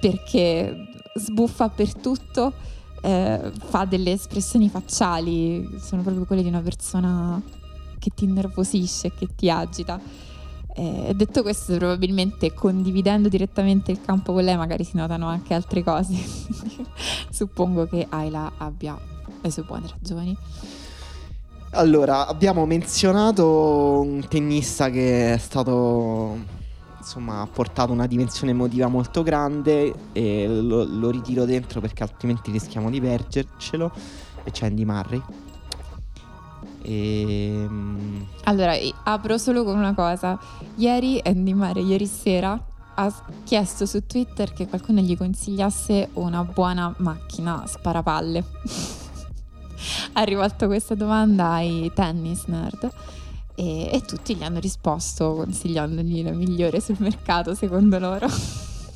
[0.00, 2.52] perché sbuffa per tutto,
[3.02, 7.40] eh, fa delle espressioni facciali, sono proprio quelle di una persona
[7.98, 10.00] che ti innervosisce, che ti agita.
[10.74, 15.82] Eh, detto questo, probabilmente condividendo direttamente il campo con lei, magari si notano anche altre
[15.82, 16.14] cose.
[17.30, 18.98] Suppongo che Ayla abbia
[19.40, 20.36] le sue buone ragioni.
[21.72, 26.60] Allora, abbiamo menzionato un tennista che è stato
[26.98, 32.52] insomma ha portato una dimensione emotiva molto grande e lo, lo ritiro dentro perché altrimenti
[32.52, 33.90] rischiamo di pergercelo
[34.44, 35.20] e c'è Andy Murray
[36.82, 37.62] e...
[37.64, 40.38] Ehm, allora apro solo con una cosa
[40.76, 42.58] ieri Andy Murray ieri sera
[42.94, 48.44] ha chiesto su Twitter che qualcuno gli consigliasse una buona macchina sparapalle
[50.12, 52.90] ha rivolto questa domanda ai tennis nerd
[53.54, 58.26] e, e, tutti gli hanno risposto consigliandogli la migliore sul mercato secondo loro.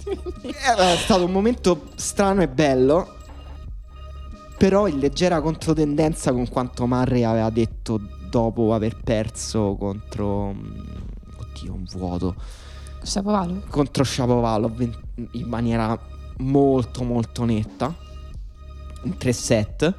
[0.06, 3.15] È stato un momento strano e bello,
[4.56, 10.52] però in leggera controtendenza con quanto Murray aveva detto dopo aver perso contro...
[10.52, 10.80] Mm,
[11.38, 12.34] oddio, un vuoto.
[13.02, 13.68] Shapovalov?
[13.68, 14.94] Contro Shapovalov in,
[15.32, 15.98] in maniera
[16.38, 17.94] molto molto netta,
[19.02, 19.94] in tre set.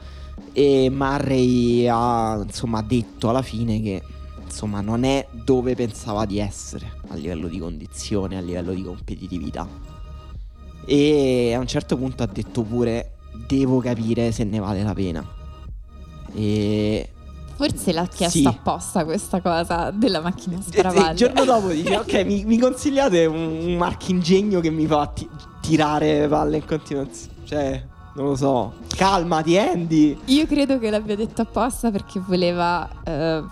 [0.51, 4.03] E Murray ha insomma detto alla fine che
[4.43, 9.67] insomma non è dove pensava di essere a livello di condizione, a livello di competitività.
[10.85, 15.25] E a un certo punto ha detto pure devo capire se ne vale la pena.
[16.33, 17.09] E
[17.57, 18.45] Forse l'ha chiesto sì.
[18.45, 21.11] apposta questa cosa della macchina sparavalle.
[21.11, 25.27] Il giorno dopo dice ok mi, mi, consigliate un, un marchingegno che mi fa ti-
[25.59, 27.33] tirare palle in continuazione.
[27.45, 28.73] Cioè non lo so.
[28.95, 30.19] Calmati Andy.
[30.25, 33.43] Io credo che l'abbia detto apposta perché voleva eh,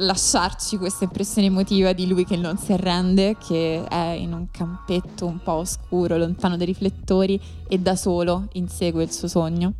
[0.00, 5.26] lasciarci questa impressione emotiva di lui che non si arrende, che è in un campetto
[5.26, 9.74] un po' oscuro, lontano dai riflettori e da solo insegue il suo sogno.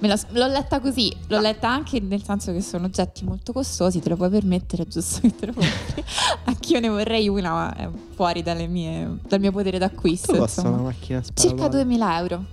[0.00, 4.10] La, l'ho letta così, l'ho letta anche nel senso che sono oggetti molto costosi, te
[4.10, 6.04] lo puoi permettere, giusto che te lo compri.
[6.44, 10.36] Anch'io ne vorrei una, ma è fuori mie, dal mio potere d'acquisto.
[10.36, 12.44] Costa una macchina Circa 2000 euro.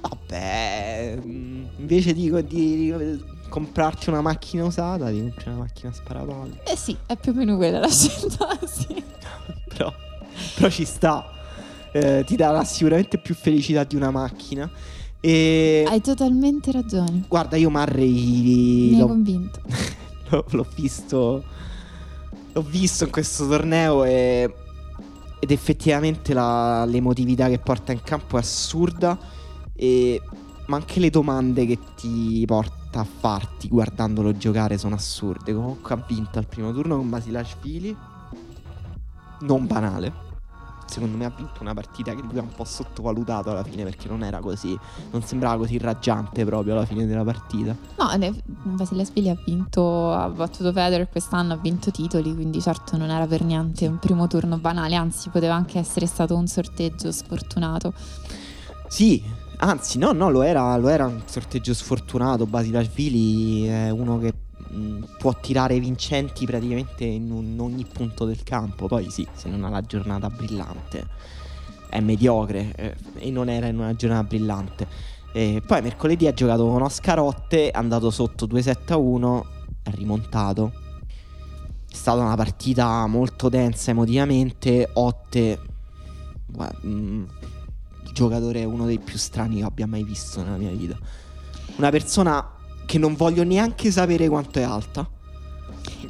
[0.00, 2.92] Vabbè, mm, invece dico di, di
[3.48, 6.60] comprarti una macchina usata, ti compri una macchina sparapalle.
[6.64, 9.02] Eh sì, è più o meno quella la scelta, sì.
[9.68, 9.92] però,
[10.54, 11.32] però ci sta.
[11.90, 14.70] Eh, ti darà sicuramente più felicità di una macchina.
[15.20, 15.84] E...
[15.88, 17.24] Hai totalmente ragione.
[17.26, 18.90] Guarda, io Marray.
[18.90, 19.60] Mi hai convinto.
[20.50, 21.44] l'ho visto.
[22.52, 24.54] L'ho visto in questo torneo e.
[25.40, 29.18] Ed effettivamente la, l'emotività che porta in campo è assurda.
[29.74, 30.20] E,
[30.68, 35.54] ma anche le domande che ti porta a farti guardandolo giocare sono assurde.
[35.54, 37.96] Comunque ha vinto al primo turno con Basilashvili.
[39.40, 40.26] Non banale.
[40.86, 44.08] Secondo me ha vinto una partita che lui ha un po' sottovalutato alla fine perché
[44.08, 44.78] non era così.
[45.10, 47.74] Non sembrava così raggiante proprio alla fine della partita.
[47.96, 50.12] No, Basilashvili ha vinto.
[50.12, 52.34] Ha battuto Federer quest'anno, ha vinto titoli.
[52.34, 54.96] Quindi certo non era per niente un primo turno banale.
[54.96, 57.94] Anzi, poteva anche essere stato un sorteggio sfortunato.
[58.88, 59.22] Sì,
[59.60, 62.46] Anzi, no, no, lo era, lo era un sorteggio sfortunato.
[62.46, 68.24] Basilashvili è uno che mh, mm, può tirare vincenti praticamente in, un, in, ogni punto
[68.24, 68.86] del campo.
[68.86, 71.06] Poi sì, se non ha la giornata brillante
[71.88, 74.86] è mediocre eh, e non era in una giornata brillante.
[75.32, 79.46] E poi mercoledì ha giocato con Oscarotte, è andato sotto 2-7 1,
[79.82, 80.72] è rimontato.
[81.90, 84.88] È stata una partita molto densa emotivamente.
[84.92, 85.60] Otte...
[86.46, 87.24] Guarda, mh, mm,
[88.18, 90.98] giocatore uno dei più strani che abbia mai visto nella mia vita.
[91.76, 92.44] Una persona
[92.84, 95.08] che non voglio neanche sapere quanto è alta.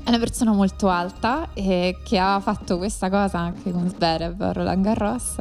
[0.02, 4.52] È una persona molto alta e che ha fatto questa cosa anche con Zverev a
[4.52, 5.36] Roland Garros.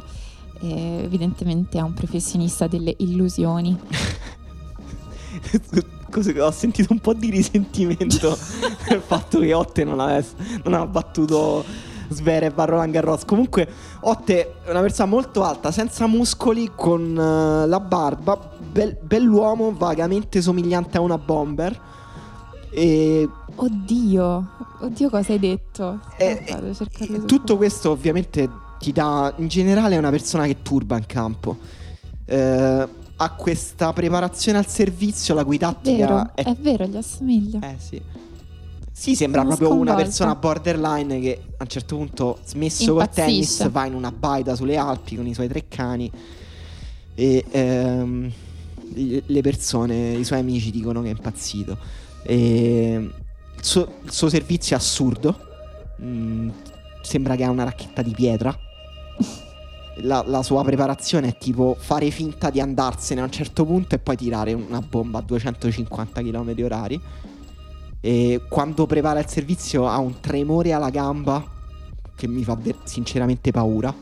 [0.60, 3.80] E evidentemente è un professionista delle illusioni.
[6.41, 8.38] ho sentito un po' di risentimento
[8.84, 10.25] per il fatto che Otte non,
[10.63, 11.63] non ha battuto
[12.10, 13.26] Zverev a Roland Garros.
[13.26, 13.67] Comunque,
[14.02, 18.39] Otte è una persona molto alta, senza muscoli, con uh, la barba,
[18.72, 21.80] bel, bell'uomo, vagamente somigliante a una bomber.
[22.70, 23.28] E...
[23.56, 24.50] Oddio,
[24.82, 26.00] oddio cosa hai detto?
[26.17, 28.48] Eh, eh, tutto questo ovviamente
[28.80, 31.58] ti dà, in generale è una persona che turba in campo.
[32.26, 32.88] Eh,
[33.20, 36.43] ha questa preparazione al servizio, la cui tattica vero, è...
[36.43, 37.60] è vero, gli assomiglia.
[37.62, 38.02] Eh sì.
[38.99, 39.93] Sì, sembra Sono proprio sconvolta.
[39.93, 44.55] una persona borderline che a un certo punto, smesso col tennis, va in una baita
[44.55, 46.12] sulle Alpi con i suoi tre cani
[47.13, 48.31] e ehm,
[49.23, 51.77] le persone, i suoi amici dicono che è impazzito.
[52.23, 53.12] E
[53.55, 55.39] il, suo, il suo servizio è assurdo.
[56.01, 56.49] Mm,
[57.03, 58.57] sembra che ha una racchetta di pietra.
[59.97, 63.99] La, la, sua preparazione è tipo fare finta di andarsene a un certo punto e
[63.99, 67.01] poi tirare una bomba a 250 km orari.
[67.99, 71.43] E quando prepara il servizio ha un tremore alla gamba
[72.15, 73.93] che mi fa ver- sinceramente paura.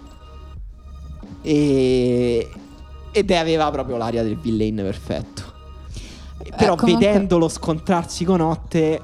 [1.42, 2.50] E...
[3.12, 5.54] Ed aveva proprio l'aria del villain perfetto.
[6.44, 9.02] Eh, Però comunque- vedendolo scontrarsi con Otte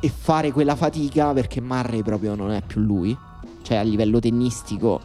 [0.00, 3.16] e fare quella fatica, perché Murray proprio non è più lui,
[3.62, 5.00] cioè a livello tennistico,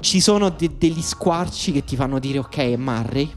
[0.00, 3.30] ci sono de- degli squarci che ti fanno dire ok è Murray,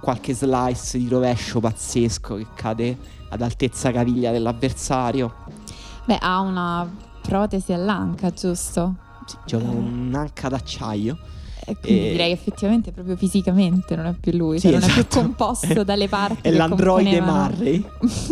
[0.00, 2.98] qualche slice di rovescio pazzesco che cade
[3.30, 5.34] ad altezza caviglia dell'avversario.
[6.04, 6.88] Beh, ha una
[7.22, 8.94] protesi all'anca, giusto?
[9.26, 11.16] Sì, Gioca un'anca d'acciaio.
[11.66, 14.92] E quindi E- direi effettivamente proprio fisicamente non è più lui, Sì, cioè non è
[14.92, 15.20] più esatto.
[15.20, 17.84] composto dalle parti È che l'androide Murray.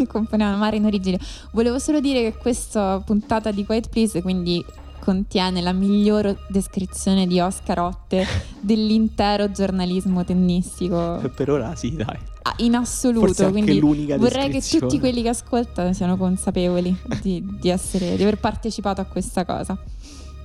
[0.09, 1.21] componevano Mare in origine.
[1.53, 4.65] Volevo solo dire che questa puntata di Quiet Please quindi
[5.09, 8.27] contiene la miglior descrizione di Oscar Otte
[8.61, 12.19] dell'intero giornalismo tennistico Per ora sì, dai.
[12.43, 13.29] ah, in assoluto.
[13.29, 18.37] Forse quindi vorrei che tutti quelli che ascoltano siano consapevoli di, di essere, di aver
[18.37, 19.79] partecipato a questa cosa.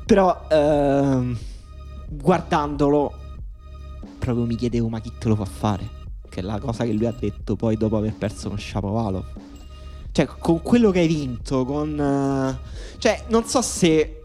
[0.05, 1.37] Però ehm,
[2.07, 3.11] guardandolo
[4.17, 5.89] proprio mi chiedevo ma chi te lo fa fare?
[6.29, 9.25] Che è la cosa che lui ha detto poi dopo aver perso con Shapovalov.
[10.13, 11.99] Cioè con quello che hai vinto, con...
[11.99, 14.19] eh, cioè non so se...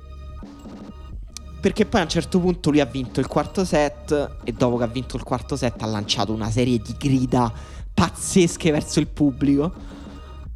[1.61, 4.85] Perché poi a un certo punto lui ha vinto il quarto set e dopo che
[4.85, 7.53] ha vinto il quarto set ha lanciato una serie di grida
[7.93, 9.73] pazzesche verso il pubblico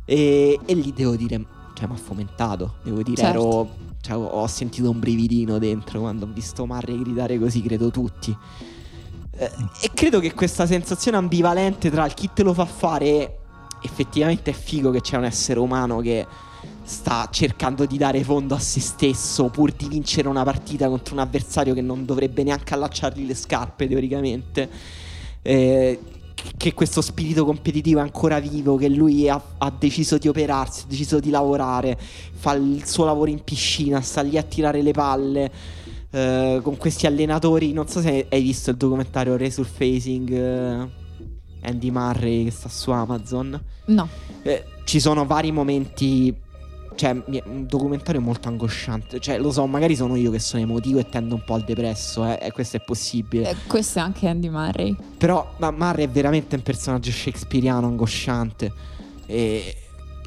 [0.05, 3.41] e, e lì devo dire, cioè mi ha fomentato, devo dire, Certo.
[3.41, 8.37] ero, cioè, ho- sentito un brividino dentro quando ho visto Murray gridare così, credo tutti.
[9.35, 13.38] Eh, e credo che questa sensazione ambivalente tra il chi te lo fa fare
[13.81, 16.27] effettivamente è figo che c'è un essere umano che
[16.85, 21.21] sta cercando di dare fondo a se stesso pur di vincere una partita contro un
[21.21, 24.68] avversario che non dovrebbe neanche allacciargli le scarpe teoricamente.
[25.42, 26.01] Eh,
[26.57, 30.87] che questo spirito competitivo è ancora vivo, che lui ha, ha deciso di operarsi, ha
[30.88, 31.97] deciso di lavorare,
[32.33, 35.53] fa il suo lavoro in piscina, sta lì a tirare le palle.
[36.11, 40.88] eh, con questi allenatori, non so se hai visto il documentario Resurfacing eh,
[41.62, 43.61] Andy Murray che sta su Amazon.
[43.87, 44.09] No,
[44.42, 46.42] Eh, ci sono vari momenti.
[46.95, 49.19] Cioè, un documentario molto angosciante.
[49.21, 52.25] Cioè, lo so, magari sono io che sono emotivo e tendo un po' al depresso,
[52.25, 53.51] eh, e questo è possibile.
[53.51, 54.97] eh, questo è anche Andy Murray.
[55.19, 58.73] Però ma Murray è veramente un personaggio shakespeariano angosciante.
[59.27, 59.77] E,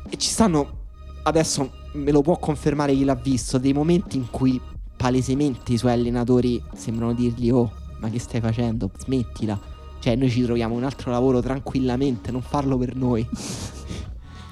[0.09, 0.83] e ci stanno.
[1.23, 3.57] Adesso me lo può confermare chi l'ha visto.
[3.57, 4.59] Dei momenti in cui
[4.95, 8.89] palesemente i suoi allenatori sembrano dirgli: Oh, ma che stai facendo?
[8.97, 9.59] Smettila.
[9.99, 13.27] Cioè, noi ci troviamo un altro lavoro tranquillamente, non farlo per noi.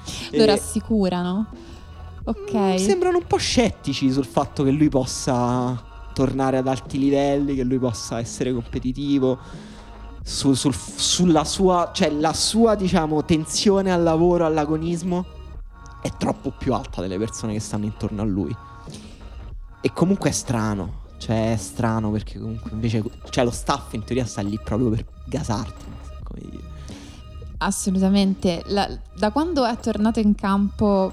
[0.32, 1.48] Lo E- rassicurano.
[2.26, 2.54] Ok.
[2.54, 7.64] Mm, Sembrano un po' scettici sul fatto che lui possa tornare ad alti livelli, che
[7.64, 9.40] lui possa essere competitivo.
[10.26, 15.26] su- sul- sulla sua, cioè la sua, diciamo, tensione al lavoro, all'agonismo
[16.02, 18.56] è troppo più alta delle persone che stanno intorno a lui.
[19.82, 21.02] E comunque è strano.
[21.18, 23.04] Cioè, è strano perché comunque invece.
[23.30, 25.86] Cioè, lo staff in teoria sta lì proprio per gasarti.
[27.58, 28.62] Assolutamente.
[28.68, 31.12] La- da quando è tornato in campo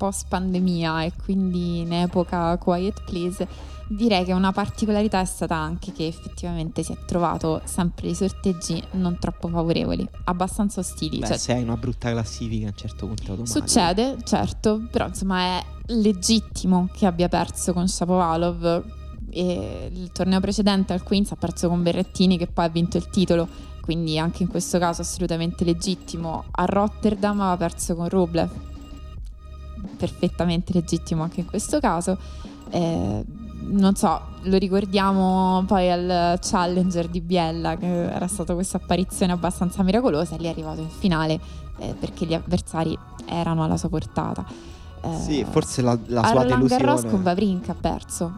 [0.00, 3.46] post pandemia e quindi in epoca Quiet Please,
[3.86, 8.82] direi che una particolarità è stata anche che effettivamente si è trovato sempre dei sorteggi
[8.92, 11.18] non troppo favorevoli, abbastanza ostili.
[11.18, 13.58] Beh, Cioè, se hai una brutta classifica, a un certo punto automatico.
[13.58, 18.84] Succede, certo, però insomma è legittimo che abbia perso con Shapovalov
[19.28, 23.10] e il torneo precedente al Queens ha perso con Berrettini che poi ha vinto il
[23.10, 23.46] titolo,
[23.82, 26.44] quindi anche in questo caso assolutamente legittimo.
[26.52, 28.68] A Rotterdam aveva perso con Rublev,
[29.96, 32.16] perfettamente legittimo anche in questo caso.
[32.70, 33.24] Eh,
[33.62, 39.82] non so, lo ricordiamo poi al Challenger di Biella che era stata questa apparizione abbastanza
[39.82, 41.38] miracolosa e lì è arrivato in finale
[41.78, 42.96] eh, perché gli avversari
[43.26, 44.44] erano alla sua portata.
[45.02, 47.22] Eh, Sì, forse la, la sua Roland Garros con delusione.
[47.22, 48.32] Vavrinka ha perso.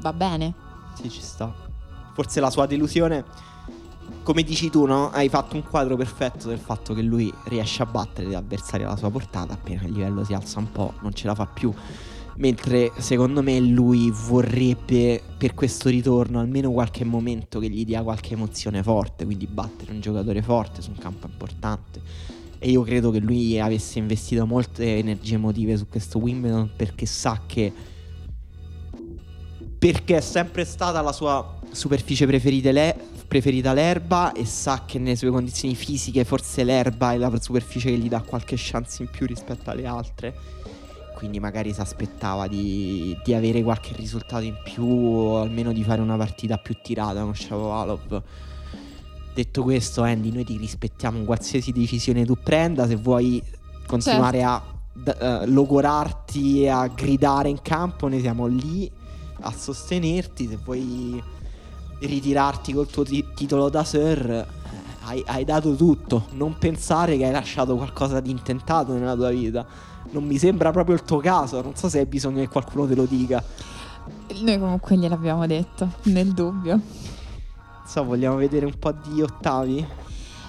[0.00, 0.54] Va bene.
[0.94, 1.52] Sì, ci sta.
[2.14, 3.24] Forse la sua delusione.
[4.26, 5.10] Come dici tu, no?
[5.10, 8.96] Hai fatto un quadro perfetto del fatto che lui riesce a battere gli avversari alla
[8.96, 9.52] sua portata.
[9.52, 11.72] Appena il livello si alza un po', non ce la fa più.
[12.38, 18.34] Mentre secondo me lui vorrebbe per questo ritorno almeno qualche momento che gli dia qualche
[18.34, 19.24] emozione forte.
[19.24, 22.00] Quindi battere un giocatore forte su un campo importante.
[22.58, 27.42] E io credo che lui avesse investito molte energie emotive su questo Wimbledon perché sa
[27.46, 27.72] che.
[29.78, 35.16] Perché è sempre stata la sua superficie preferita, le- preferita l'erba e sa che nelle
[35.16, 39.26] sue condizioni fisiche forse l'erba è la superficie che gli dà qualche chance in più
[39.26, 40.34] rispetto alle altre.
[41.14, 46.00] Quindi magari si aspettava di, di avere qualche risultato in più o almeno di fare
[46.00, 48.22] una partita più tirata con Shapovalov.
[49.34, 52.86] Detto questo, Andy, noi ti rispettiamo qualsiasi decisione tu prenda.
[52.86, 53.42] Se vuoi
[53.86, 54.62] continuare a
[54.92, 58.90] d- eh, logorarti e a gridare in campo, noi siamo lì.
[59.40, 61.22] a sostenerti, se vuoi
[62.00, 64.46] ritirarti col tuo ti- titolo da Sir, eh,
[65.04, 66.26] hai, hai dato tutto.
[66.32, 69.66] Non pensare che hai lasciato qualcosa di intentato nella tua vita.
[70.10, 71.60] Non mi sembra proprio il tuo caso.
[71.62, 73.42] Non so se hai bisogno che qualcuno te lo dica.
[74.40, 76.72] Noi comunque gliel'abbiamo detto, nel dubbio.
[76.72, 79.86] Non so, vogliamo vedere un po' di ottavi?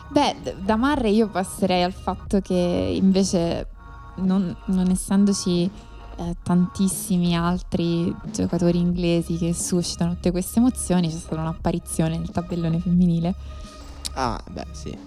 [0.10, 3.68] Beh, da Marre io passerei al fatto che invece,
[4.18, 5.70] non, non essendoci
[6.18, 12.80] eh, tantissimi altri giocatori inglesi che suscitano tutte queste emozioni, c'è stata un'apparizione nel tabellone
[12.80, 13.36] femminile
[14.13, 14.97] Ah, beh, sì.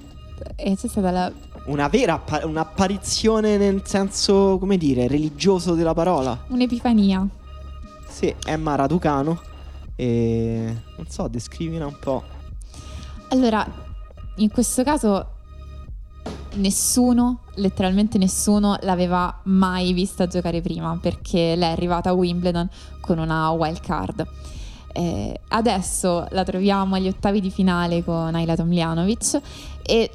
[0.56, 1.32] e c'è stata la...
[1.64, 6.44] Una vera appa- un'apparizione nel senso, come dire, religioso della parola.
[6.48, 7.26] un'epifania.
[8.08, 9.40] Sì, Emma Raducano.
[9.96, 12.22] E non so, descrivila un po'.
[13.28, 13.66] Allora,
[14.36, 15.26] in questo caso
[16.54, 22.68] nessuno, letteralmente nessuno, l'aveva mai vista giocare prima perché lei è arrivata a Wimbledon
[23.00, 24.26] con una wild card.
[24.92, 29.40] Eh, adesso la troviamo agli ottavi di finale con Ayla Tomljanovic
[29.82, 30.10] e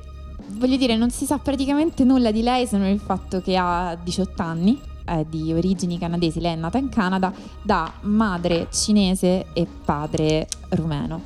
[0.48, 3.96] voglio dire non si sa praticamente nulla di lei se non il fatto che ha
[4.02, 7.32] 18 anni, è di origini canadesi, lei è nata in Canada
[7.62, 11.22] da madre cinese e padre rumeno.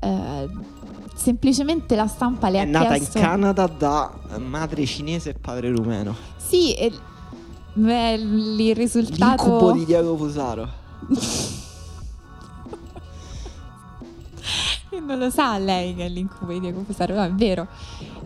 [0.00, 0.48] Eh,
[1.14, 3.18] semplicemente la stampa le È ha nata chiesto...
[3.18, 6.14] in Canada da madre cinese e padre rumeno.
[6.36, 6.92] Sì, e
[7.74, 9.44] beh, il risultato...
[9.44, 10.68] L'incubo di Diego Fusaro.
[15.00, 17.66] non lo sa lei che è l'incubo di Diego Fusaro, no, è vero.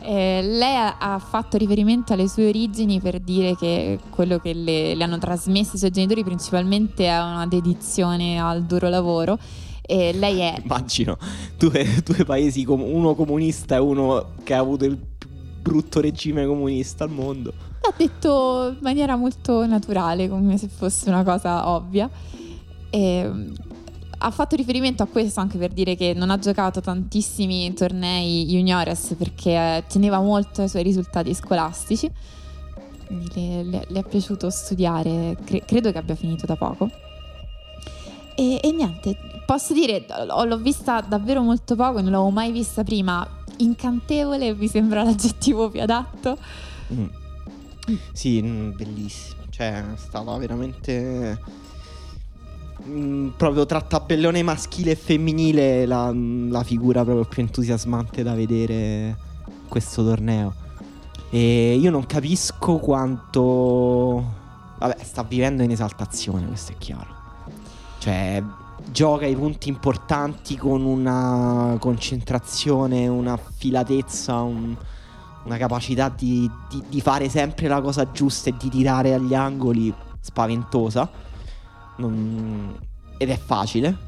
[0.00, 4.94] Eh, lei ha, ha fatto riferimento alle sue origini per dire che quello che le,
[4.94, 9.38] le hanno trasmesso i suoi genitori principalmente è una dedizione al duro lavoro.
[9.86, 11.16] E lei è Immagino
[11.56, 15.28] due, due paesi, com- uno comunista e uno che ha avuto il più
[15.62, 17.52] brutto regime comunista al mondo.
[17.82, 22.08] l'ha detto in maniera molto naturale, come se fosse una cosa ovvia.
[22.90, 23.30] E,
[24.18, 29.14] ha fatto riferimento a questo anche per dire che non ha giocato tantissimi tornei juniores
[29.18, 32.10] perché eh, teneva molto ai suoi risultati scolastici.
[33.08, 36.90] Le, le- le è piaciuto studiare, cre- credo che abbia finito da poco.
[38.34, 39.16] E, e niente,
[39.46, 43.26] posso dire, l'ho vista davvero molto poco, non l'avevo mai vista prima.
[43.58, 46.36] Incantevole, mi sembra l'aggettivo più adatto.
[46.92, 47.06] Mm.
[48.12, 49.42] Sì, mm, bellissimo.
[49.50, 51.40] Cioè, è stata veramente.
[52.84, 59.16] mm, proprio tra tabellone maschile e femminile la, la figura proprio più entusiasmante da vedere
[59.68, 60.54] questo torneo.
[61.30, 64.44] E io non capisco quanto.
[64.78, 67.14] Vabbè, sta vivendo in esaltazione, questo è chiaro.
[67.98, 68.42] Cioè,
[68.90, 74.76] gioca i punti importanti con una concentrazione, una filatezza, un-
[75.44, 79.92] una capacità di, di- di fare sempre la cosa giusta e di tirare agli angoli
[80.20, 81.08] spaventosa.
[81.98, 82.76] Non-
[83.18, 84.04] ed è facile.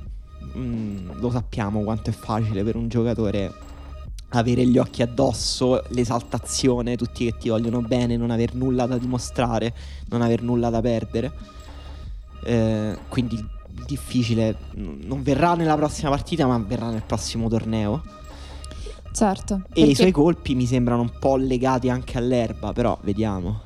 [0.57, 3.53] Mm, lo sappiamo quanto è facile per un giocatore
[4.31, 9.74] avere gli occhi addosso, l'esaltazione, tutti che ti vogliono bene, non aver nulla da dimostrare,
[10.09, 11.33] non aver nulla da perdere.
[12.45, 13.43] Eh, quindi
[13.87, 18.03] difficile non verrà nella prossima partita, ma verrà nel prossimo torneo.
[19.12, 19.62] Certo.
[19.72, 23.62] E i suoi colpi mi sembrano un po' legati anche all'erba, però vediamo.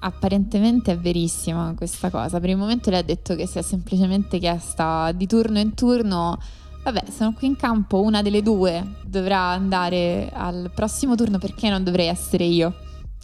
[0.00, 2.40] Apparentemente è verissima questa cosa.
[2.40, 6.36] Per il momento lei ha detto che si è semplicemente chiesta di turno in turno.
[6.82, 11.84] Vabbè, sono qui in campo, una delle due dovrà andare al prossimo turno perché non
[11.84, 12.74] dovrei essere io,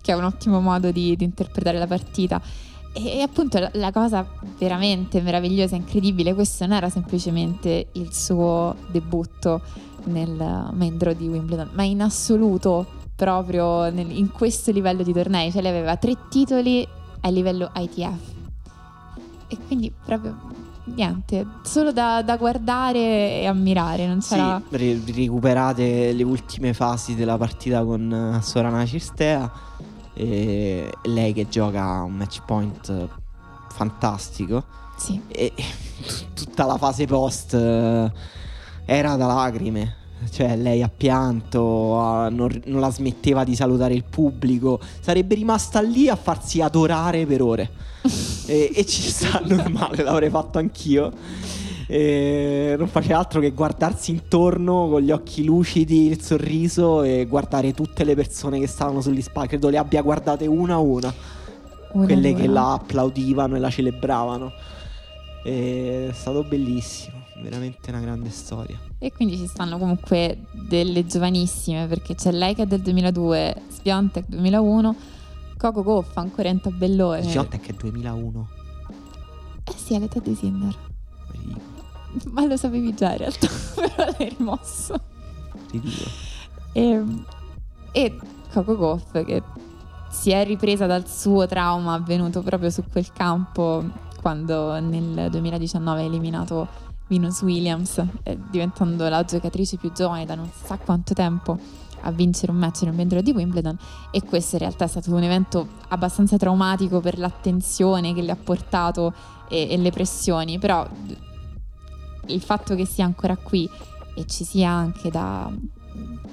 [0.00, 2.40] che è un ottimo modo di, di interpretare la partita.
[2.98, 4.26] E, appunto la, cosa
[4.58, 9.60] veramente meravigliosa, incredibile, questo non era semplicemente il suo debutto
[10.04, 15.62] nel draw di Wimbledon, ma in assoluto proprio nel- in questo livello di tornei, cioè
[15.62, 16.86] lei aveva tre titoli
[17.20, 18.36] a livello ITF.
[19.48, 20.36] E quindi proprio
[20.94, 24.60] niente, solo da, da guardare e ammirare, non Sì, sarà...
[24.70, 29.50] ri- recuperate le ultime fasi della partita con eh, Sorana Cirstea.
[30.18, 33.08] E lei che gioca un match point eh,
[33.70, 34.64] fantastico.
[34.96, 35.52] Sì, E
[36.34, 38.10] tutta la fase post eh,
[38.84, 39.94] era da lacrime.
[40.30, 44.80] Cioè, lei ha pianto, ha- non, non la smetteva di salutare il pubblico.
[45.00, 47.70] Sarebbe rimasta lì a farsi adorare per ore.
[48.46, 51.12] e, e ci sta normale, l'avrei fatto anch'io.
[51.90, 57.72] E non faceva altro che guardarsi intorno con gli occhi lucidi, il sorriso e guardare
[57.72, 59.48] tutte le persone che stavano sugli spalti.
[59.48, 61.12] Credo le abbia guardate una a una
[61.92, 62.52] una quelle ad che una.
[62.52, 64.52] la applaudivano e la celebravano.
[65.44, 68.78] E è stato bellissimo, veramente una grande storia.
[68.98, 74.26] E quindi ci stanno comunque delle giovanissime, perché c'è lei che è del 2002, Sbiontek
[74.28, 74.96] 2001,
[75.56, 77.22] Coco Goffa ancora in tabellone.
[77.22, 78.48] Giotek è 2001.
[79.64, 80.76] Eh sì, all'età di Sinner.
[82.30, 84.94] Ma lo sapevi già in realtà, però l'hai rimosso.
[85.70, 86.10] Ridicolo.
[86.72, 87.04] E,
[87.92, 88.18] e
[88.52, 89.42] Coco Goff che
[90.10, 93.84] si è ripresa dal suo trauma avvenuto proprio su quel campo
[94.20, 96.68] quando nel 2019 ha eliminato
[97.08, 101.58] Venus Williams, eh, diventando la giocatrice più giovane da non sa quanto tempo
[102.02, 103.76] a vincere un match nel main di Wimbledon
[104.10, 108.36] e questo in realtà è stato un evento abbastanza traumatico per l'attenzione che le ha
[108.36, 109.12] portato
[109.48, 110.86] e, e le pressioni, però
[112.28, 113.68] il fatto che sia ancora qui
[114.14, 115.50] e ci sia anche da,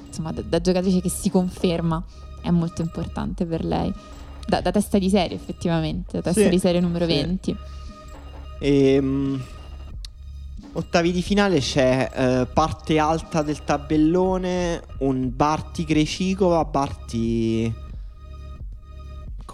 [0.08, 2.04] insomma, da, da giocatrice che si conferma
[2.42, 3.94] è molto importante per lei.
[4.48, 7.14] Da, da testa di serie, effettivamente, da testa Sì, di serie numero sì.
[7.14, 7.58] 20.
[8.60, 9.44] Ehm,
[10.74, 17.74] ottavi di finale c'è eh, parte alta del tabellone, un Barti Crecicova, Barti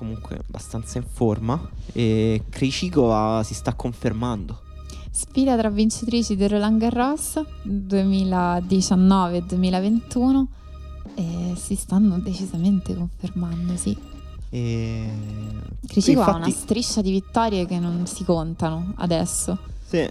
[0.01, 4.69] comunque abbastanza in forma e Crecicova si sta confermando.
[5.13, 10.47] Sfida tra vincitrici del Roland Garros 2019 e 2021
[11.15, 13.95] e si stanno decisamente confermando, sì.
[14.49, 15.09] E...
[15.85, 19.57] Cricico ha una infatti- striscia di vittorie che non si contano adesso.
[19.85, 20.09] Sì.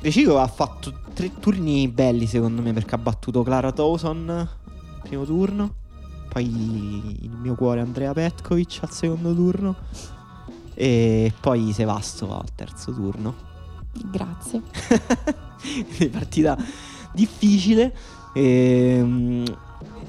[0.00, 4.48] Crecicova ha fatto tre turni belli secondo me perché ha battuto Clara Dawson al
[5.00, 5.74] primo turno,
[6.28, 6.44] poi
[7.22, 9.76] il mio cuore Andrea Petkovic al secondo turno
[10.74, 13.50] e poi Sevastova al terzo turno.
[13.92, 14.62] Grazie.
[16.10, 16.56] Partita
[17.12, 17.94] difficile.
[18.34, 19.44] ehm,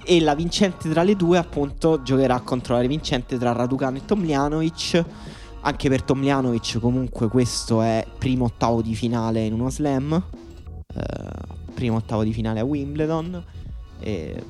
[0.05, 5.05] E, la vincente tra le due, appunto, giocherà contro la vincente tra Raducano e Tomljanovic.
[5.61, 10.21] Anche per Tomljanovic, comunque, questo è primo ottavo di finale in uno slam.
[10.95, 13.43] eh, primo ottavo di finale a Wimbledon.
[13.99, 14.43] E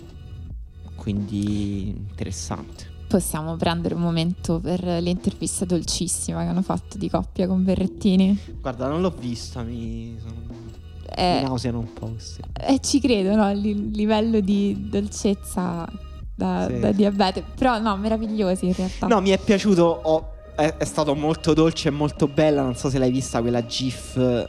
[0.95, 2.92] quindi interessante.
[3.17, 8.35] Possiamo prendere un momento per l'intervista dolcissima che hanno fatto di coppia con Berrettini.
[8.59, 10.33] Guarda, non l'ho vista, mi, sono...
[10.49, 10.71] mi
[11.15, 12.41] Eh, nauseano un po' queste.
[12.59, 13.51] eh, ci credo, no?
[13.51, 15.87] Il livello di dolcezza
[16.33, 16.79] da, Sì.
[16.79, 17.43] da diabete.
[17.55, 19.05] Però no, meravigliosi in realtà.
[19.05, 19.83] No, mi è piaciuto.
[19.83, 22.63] ho- è, è stato molto dolce e molto bella.
[22.63, 24.47] Non so se l'hai vista quella GIF eh,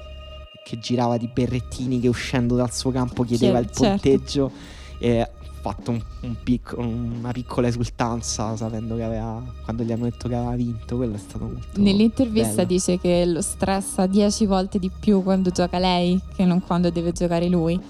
[0.65, 3.91] che girava di Berrettini che uscendo dal suo campo chiedeva Sì, il certo.
[4.01, 4.51] punteggio.
[4.99, 5.29] E ha
[5.65, 9.43] fatto un- un picco- una piccola esultanza sapendo che aveva.
[9.65, 10.97] quando gli hanno detto che aveva vinto.
[10.97, 11.81] Quello è stato molto.
[11.81, 12.69] Nell'intervista bello.
[12.69, 17.13] dice che lo stressa 10 volte di più quando gioca lei che non quando deve
[17.13, 17.81] giocare lui.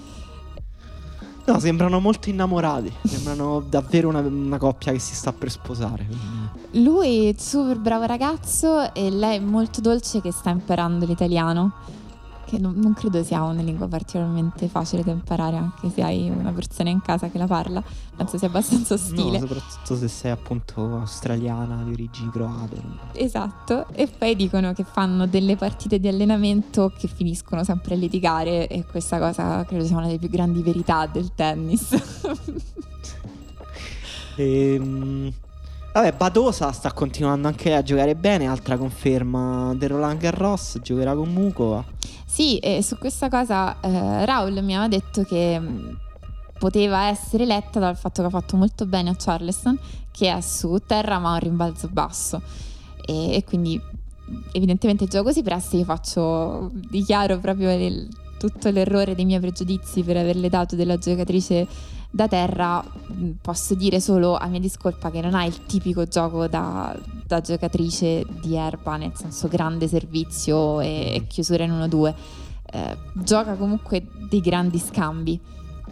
[1.47, 2.91] No, sembrano molto innamorati.
[3.03, 6.07] Sembrano davvero una, una coppia che si sta per sposare.
[6.71, 11.73] Lui è super bravo ragazzo e lei è molto dolce che sta imparando l'italiano,
[12.45, 16.51] che non, non credo sia una lingua particolarmente facile da imparare anche se hai una
[16.51, 17.83] persona in casa che la parla,
[18.15, 19.39] penso sia abbastanza ostile.
[19.39, 22.81] No, soprattutto se sei appunto australiana di origini croate.
[23.13, 28.67] Esatto, e poi dicono che fanno delle partite di allenamento che finiscono sempre a litigare
[28.67, 31.95] e questa cosa credo sia una delle più grandi verità del tennis.
[34.35, 35.31] Ehm,
[35.93, 38.47] vabbè, Badosa sta continuando anche a giocare bene.
[38.47, 40.79] Altra conferma del Roland Garros.
[40.81, 41.83] Giocherà con Mukova.
[42.35, 45.97] Sì, e su questa cosa eh, Raul mi aveva detto che mh,
[46.59, 49.79] poteva essere letta dal fatto che ha fatto molto bene a Charleston,
[50.11, 52.41] che è su terra ma ha un rimbalzo basso.
[53.05, 53.81] E, e quindi
[54.51, 58.05] evidentemente gioco si presta, io faccio, dichiaro proprio il-
[58.37, 61.65] tutto l'errore dei miei pregiudizi per averle dato della giocatrice
[62.15, 62.81] da terra.
[62.81, 67.41] Mh, Posso dire solo a mia discolpa che non ha il tipico gioco da, da
[67.41, 72.13] giocatrice di erba, nel senso grande servizio e, e chiusura in 1-2.
[72.71, 75.39] Eh, gioca comunque dei grandi scambi.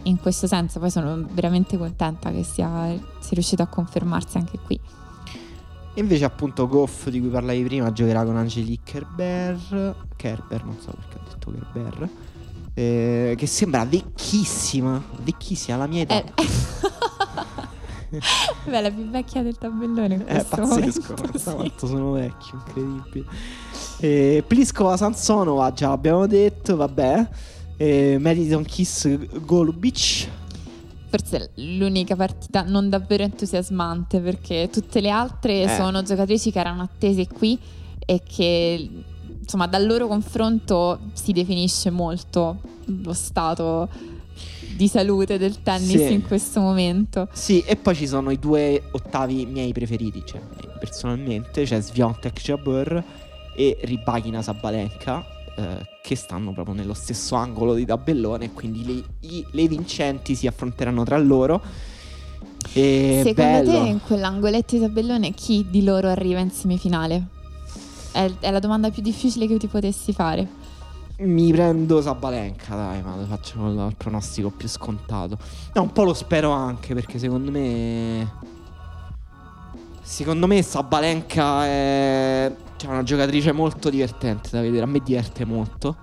[0.06, 4.78] In questo senso, poi sono veramente contenta che sia, sia riuscito a confermarsi anche qui.
[5.96, 9.94] E invece, appunto, Goff, di cui parlavi prima, giocherà con Angelique Kerber.
[10.16, 12.08] Kerber, non so perché ho detto Kerber.
[12.74, 15.02] Eh, che sembra vecchissima.
[15.22, 16.14] Vecchissima, la mia età.
[16.14, 16.24] Eh,
[18.68, 21.50] Beh, la più vecchia del tabellone È questo pazzesco, momento, sì.
[21.52, 23.26] quanto sono vecchio, incredibile.
[23.98, 27.28] Eh, Pliskova Sansonova, già abbiamo detto, vabbè.
[27.76, 29.08] Eh, Madison Kiss
[29.40, 30.28] Golubic.
[31.08, 35.68] Forse l'unica partita non davvero entusiasmante perché tutte le altre Eh.
[35.76, 37.56] sono giocatrici che erano attese qui
[38.04, 38.90] e che
[39.44, 43.88] insomma dal loro confronto si definisce molto lo stato
[44.76, 46.12] di salute del tennis Sì.
[46.14, 47.28] in questo momento.
[47.32, 50.40] Sì, e poi ci sono i due ottavi miei preferiti, cioè
[50.80, 53.02] personalmente, cioè Sviontek Jabeur
[53.56, 55.24] e Rybakina Sabalenka,
[55.56, 60.46] eh, che stanno proprio nello stesso angolo di tabellone, quindi le, i- le vincenti si
[60.48, 61.62] affronteranno tra loro.
[62.72, 63.70] E Secondo bello.
[63.70, 67.28] te in quell'angoletto di tabellone chi di loro arriva in semifinale?
[68.14, 70.46] È, è la domanda più difficile che ti potessi fare.
[71.18, 75.36] Mi prendo Sabalenka, dai, ma lo faccio il pronostico più scontato.
[75.72, 78.32] No, un po' lo spero anche perché secondo me.
[80.00, 84.84] Secondo me Sabalenka è cioè, una giocatrice molto divertente da vedere.
[84.84, 85.96] A me diverte molto.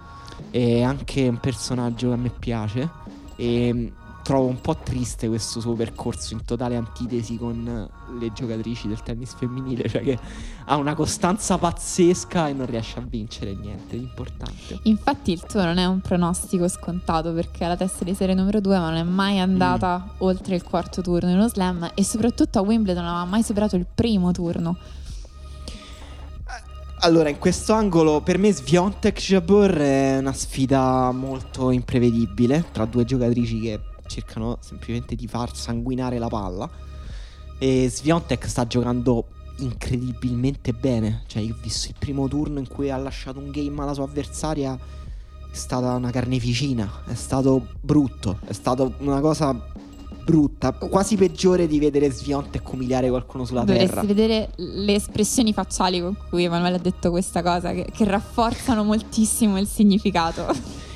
[0.49, 2.89] È anche un personaggio che a me piace.
[3.37, 3.93] E
[4.23, 9.33] trovo un po' triste questo suo percorso in totale antitesi con le giocatrici del tennis
[9.33, 10.17] femminile, cioè che
[10.65, 14.79] ha una costanza pazzesca e non riesce a vincere niente di importante.
[14.83, 18.59] Infatti il tuo non è un pronostico scontato perché è la testa di serie numero
[18.59, 20.09] 2 ma non è mai andata mm.
[20.19, 23.75] oltre il quarto turno in uno slam e soprattutto a Wimbledon non aveva mai superato
[23.75, 24.77] il primo turno.
[27.03, 33.05] Allora, in questo angolo, per me Sviontek Jabor è una sfida molto imprevedibile tra due
[33.05, 33.79] giocatrici che
[34.11, 36.69] cercano semplicemente di far sanguinare la palla.
[37.57, 39.27] E Sviontek sta giocando
[39.59, 41.23] incredibilmente bene.
[41.27, 44.05] Cioè, io ho visto il primo turno in cui ha lasciato un game alla sua
[44.05, 44.75] avversaria.
[44.75, 47.03] È stata una carneficina.
[47.05, 48.39] È stato brutto.
[48.45, 49.69] È stata una cosa
[50.23, 50.71] brutta.
[50.71, 54.01] Quasi peggiore di vedere Sviontek umiliare qualcuno sulla Dovresti terra.
[54.01, 58.83] Dovresti vedere le espressioni facciali con cui Emanuele ha detto questa cosa, che, che rafforzano
[58.83, 60.45] moltissimo il significato.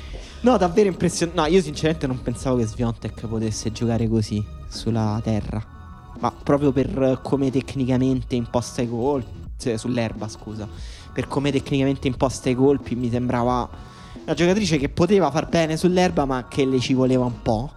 [0.46, 1.40] No, davvero impressionante.
[1.40, 5.60] No, io sinceramente non pensavo che Sviontek potesse giocare così sulla terra.
[6.20, 9.44] Ma proprio per come tecnicamente imposta i colpi.
[9.58, 10.68] Cioè, sull'erba, scusa.
[11.12, 13.68] Per come tecnicamente imposta i colpi, mi sembrava
[14.22, 17.72] una giocatrice che poteva far bene sull'erba, ma che le ci voleva un po'.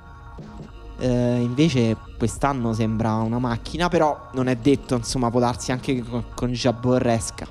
[1.00, 6.24] Eh, invece quest'anno sembra una macchina, però non è detto, insomma, può darsi anche con,
[6.36, 7.48] con Jabborresca.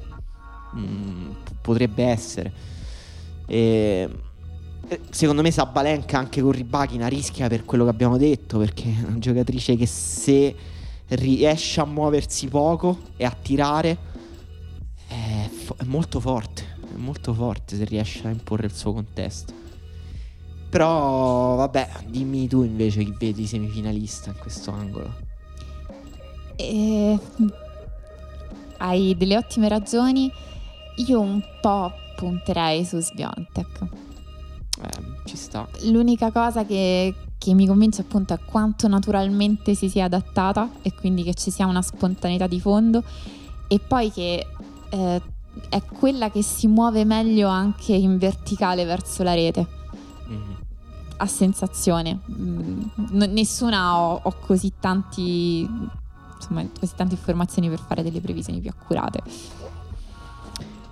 [0.77, 2.53] Mm, potrebbe essere.
[3.47, 4.27] E eh,
[5.11, 9.19] secondo me Sabalenka anche con Ribachina rischia per quello che abbiamo detto perché è una
[9.19, 10.55] giocatrice che se
[11.09, 13.97] riesce a muoversi poco e a tirare
[15.07, 19.53] è, fo- è molto forte, è molto forte se riesce a imporre il suo contesto.
[20.69, 25.15] Però vabbè, dimmi tu invece chi vedi semifinalista in questo angolo.
[26.57, 27.19] Eh,
[28.79, 30.31] hai delle ottime ragioni.
[31.07, 33.98] Io un po' punterei su Sviontek eh,
[35.29, 35.69] ci sta.
[35.83, 41.23] L'unica cosa che, che mi convince appunto è quanto naturalmente si sia adattata e quindi
[41.23, 43.05] che ci sia una spontaneità di fondo
[43.69, 44.47] e poi che
[44.91, 45.23] eh,
[45.69, 49.67] è quella che si muove meglio anche in verticale verso la rete.
[50.29, 50.53] Mm-hmm.
[51.19, 52.21] A sensazione.
[52.31, 55.69] Mm, n- nessuna ho, ho, così tanti
[56.37, 59.23] insomma, così tante informazioni per fare delle previsioni più accurate.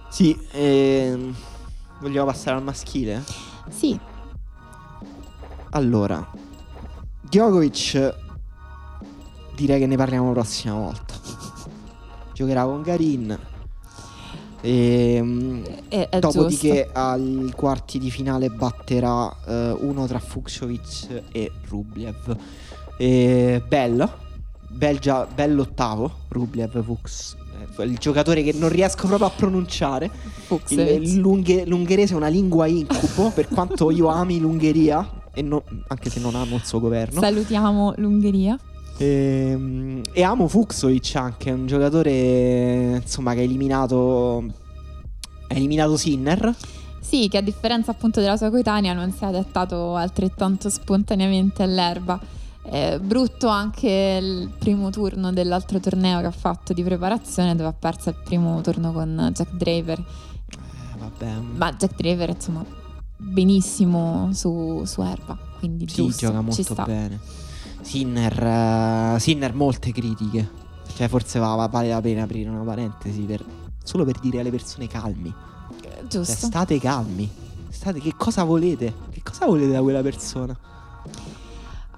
[0.09, 1.35] Sì, ehm,
[2.01, 3.23] vogliamo passare al maschile?
[3.69, 3.99] Sì.
[5.71, 6.27] Allora,
[7.23, 8.15] Djokovic
[9.55, 11.15] direi che ne parliamo la prossima volta.
[12.33, 13.39] Giocherà con Garin.
[14.61, 16.99] E, è, è dopodiché giusto.
[16.99, 22.37] ai quarti di finale batterà uh, uno tra Fuxovic e Rublev.
[22.99, 24.13] E, bello,
[24.69, 27.37] bel già, bell'ottavo, Rublev Fuchs
[27.79, 30.11] il giocatore che non riesco proprio a pronunciare.
[30.69, 35.09] Il, l'unghe, l'ungherese è una lingua incubo, per quanto io ami l'Ungheria,
[35.43, 37.21] no, anche se non amo il suo governo.
[37.21, 38.59] Salutiamo l'Ungheria.
[38.99, 44.45] E, ehm, e amo Fuxovic anche, un giocatore insomma che ha eliminato,
[45.49, 46.55] ha eliminato Sinner.
[47.01, 52.19] Sì, che a differenza appunto della sua coetanea non si è adattato altrettanto spontaneamente all'erba.
[52.69, 57.73] Eh, brutto anche il primo turno dell'altro torneo che ha fatto di preparazione dove ha
[57.73, 59.99] perso il primo turno con Jack Draver.
[59.99, 61.33] Eh, vabbè.
[61.55, 62.65] Ma Jack Draver insomma
[63.17, 67.21] benissimo su, su erba, quindi sì, giusto, gioca molto bene.
[67.81, 70.65] Sinner, uh, Sinner molte critiche.
[70.95, 73.45] Cioè forse va, vale la pena aprire una parentesi per,
[73.83, 75.33] solo per dire alle persone calmi.
[76.09, 76.35] Giusto.
[76.35, 77.31] Cioè, state calmi.
[77.69, 78.93] State, che cosa volete?
[79.11, 80.59] Che cosa volete da quella persona?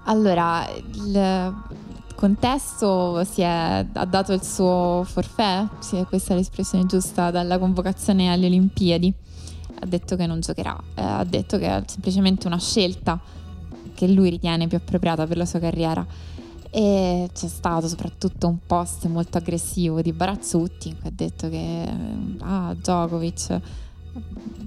[0.03, 1.53] Allora, il
[2.15, 8.29] contesto si è, ha dato il suo forfè, sì, questa è l'espressione giusta, dalla convocazione
[8.29, 9.13] alle Olimpiadi.
[9.81, 13.19] Ha detto che non giocherà, eh, ha detto che è semplicemente una scelta
[13.93, 16.05] che lui ritiene più appropriata per la sua carriera.
[16.71, 21.83] E c'è stato soprattutto un post molto aggressivo di Barazzutti in cui ha detto che
[22.41, 23.59] ah, Djokovic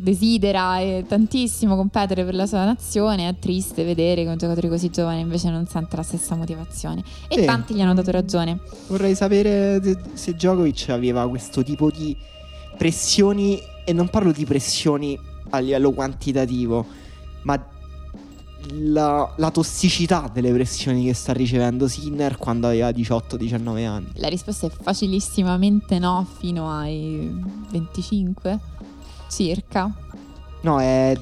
[0.03, 5.21] desidera tantissimo competere per la sua nazione, è triste vedere che un giocatore così giovane
[5.21, 7.03] invece non sente la stessa motivazione.
[7.29, 7.45] E sì.
[7.45, 8.59] tanti gli hanno dato ragione.
[8.89, 9.81] Vorrei sapere
[10.15, 12.17] se Djokovic aveva questo tipo di
[12.77, 15.19] pressioni, e non parlo di pressioni
[15.51, 16.87] a livello quantitativo,
[17.43, 17.69] ma
[18.75, 24.09] la, la, tossicità delle pressioni che sta ricevendo Sinner quando aveva 18-19 anni?
[24.15, 27.31] La risposta è facilissimamente no, fino ai
[27.71, 28.59] 25
[29.29, 29.91] circa.
[30.63, 31.19] No, è,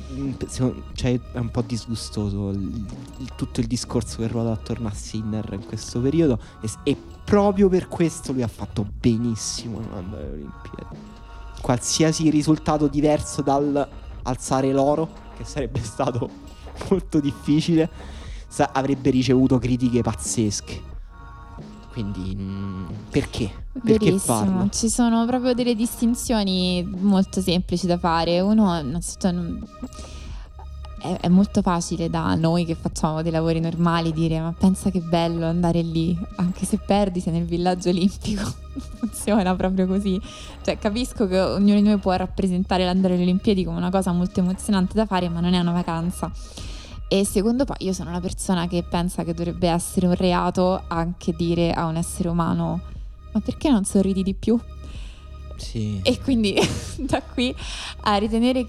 [0.92, 2.86] cioè, è un po' disgustoso il,
[3.18, 7.70] il, tutto il discorso che ruota attorno a Sinner in questo periodo e, e, proprio
[7.70, 10.96] per questo lui ha fatto benissimo andare alle Olimpiadi.
[11.60, 13.88] Qualsiasi risultato diverso dal
[14.22, 16.28] alzare l'oro, che sarebbe stato
[16.88, 17.88] molto difficile,
[18.48, 20.88] sa- avrebbe ricevuto critiche pazzesche.
[21.92, 23.50] Quindi mh, mm, perché?
[23.72, 24.68] Perché Verissimo, farlo?
[24.70, 28.40] ci sono proprio delle distinzioni molto semplici da fare.
[28.40, 29.32] Uno, innanzitutto,
[31.00, 35.00] è, è, molto facile da noi che facciamo dei lavori normali dire ma pensa che
[35.00, 38.52] bello andare lì, anche se perdi sei nel villaggio olimpico.
[38.98, 40.20] Funziona proprio così.
[40.62, 44.40] Cioè capisco che ognuno di noi può rappresentare l'andare alle Olimpiadi come una cosa molto
[44.40, 46.30] emozionante da fare, ma non è una vacanza.
[47.08, 51.32] E secondo poi io sono una persona che pensa che dovrebbe essere un reato anche
[51.32, 52.80] dire a un essere umano
[53.32, 54.58] ma perché non sorridi di più?
[55.56, 56.00] Sì.
[56.02, 56.58] E quindi
[56.98, 57.54] da qui
[58.02, 58.66] a ritenere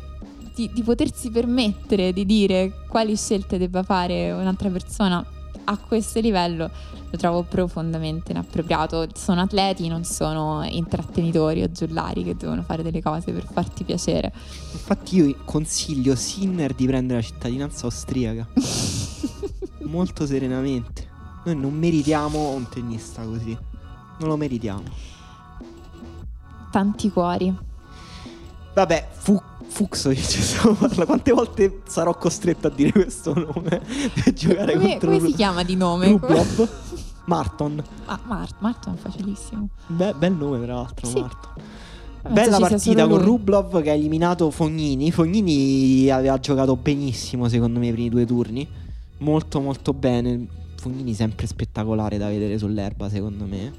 [0.54, 5.26] di, di, potersi permettere di dire quali scelte debba fare un'altra persona
[5.64, 6.70] a questo livello
[7.12, 9.08] lo trovo profondamente inappropriato.
[9.14, 14.32] Sono atleti, non sono intrattenitori o giullari che devono fare delle cose per farti piacere.
[14.72, 18.48] Infatti io consiglio Sinner di prendere la cittadinanza austriaca.
[19.84, 21.10] Molto serenamente.
[21.44, 23.58] Noi non meritiamo un tennista così.
[24.20, 24.84] Non lo meritiamo.
[26.72, 27.54] Tanti cuori.
[28.74, 29.38] Vabbè, fu
[29.72, 33.80] Fuxo cioè, quante volte sarò costretto a dire questo nome
[34.14, 36.08] per giocare come, contro come si chiama di nome?
[36.10, 36.70] Rublob
[37.26, 41.20] Marton ah, Mart- Marton facilissimo Be- bel nome tra l'altro sì.
[41.22, 41.64] Marton
[42.30, 45.12] Bella partita con Rublov che ha eliminato Fognini.
[45.12, 48.68] Fognini aveva giocato benissimo secondo me i primi due turni.
[49.18, 50.46] Molto molto bene.
[50.76, 53.74] Fognini sempre spettacolare da vedere sull'erba secondo me.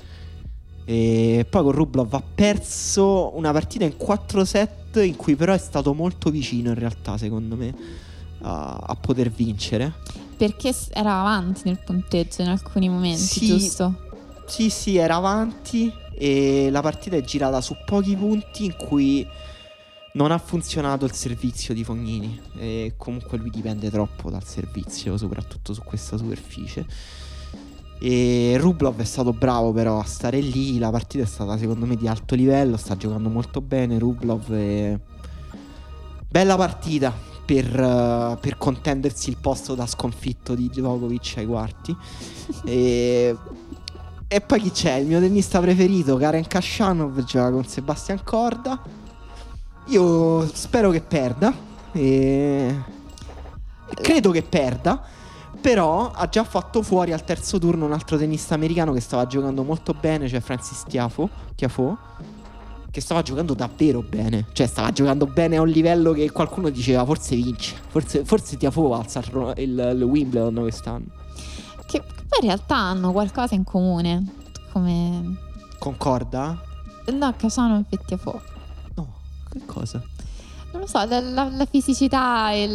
[0.85, 5.59] E poi con Rublov ha perso una partita in 4 set in cui però è
[5.59, 7.74] stato molto vicino in realtà secondo me
[8.43, 9.93] a, a poter vincere.
[10.37, 14.11] Perché era avanti nel punteggio in alcuni momenti, sì, giusto?
[14.47, 19.26] Sì, sì, era avanti e la partita è girata su pochi punti in cui
[20.14, 25.72] non ha funzionato il servizio di Fognini e comunque lui dipende troppo dal servizio, soprattutto
[25.72, 26.85] su questa superficie.
[28.05, 31.94] E Rublov è stato bravo però a stare lì, la partita è stata secondo me
[31.94, 34.98] di alto livello, sta giocando molto bene Rublov e...
[36.28, 41.96] Bella partita per, uh, per contendersi il posto da sconfitto di Djokovic ai quarti.
[42.64, 43.36] e...
[44.26, 44.94] e poi chi c'è?
[44.94, 48.82] Il mio tennista preferito, Karen Kashanov, gioca con Sebastian Corda.
[49.86, 51.55] Io spero che perda.
[51.92, 52.82] E...
[53.94, 55.20] Credo che perda
[55.62, 59.62] però ha già fatto fuori al terzo turno un altro tennista americano che stava giocando
[59.62, 61.96] molto bene, cioè Francis Tiafo, Tiafo
[62.90, 64.48] che stava giocando davvero bene.
[64.52, 67.74] Cioè, stava giocando bene a un livello che qualcuno diceva forse vince.
[67.88, 71.06] Forse, forse Tiafo alza il, il, il Wimbledon quest'anno.
[71.86, 74.24] Che poi in realtà hanno qualcosa in comune.
[74.72, 75.36] Come.
[75.78, 76.60] Concorda?
[77.06, 78.42] No, Casano e Tiafo.
[78.96, 79.14] No,
[79.48, 80.02] che cosa?
[80.72, 82.68] Non lo so, la, la, la fisicità e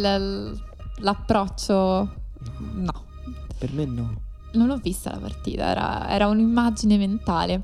[0.98, 2.17] l'approccio
[2.74, 3.04] No.
[3.58, 4.26] Per me no.
[4.52, 7.62] Non l'ho vista la partita, era, era un'immagine mentale.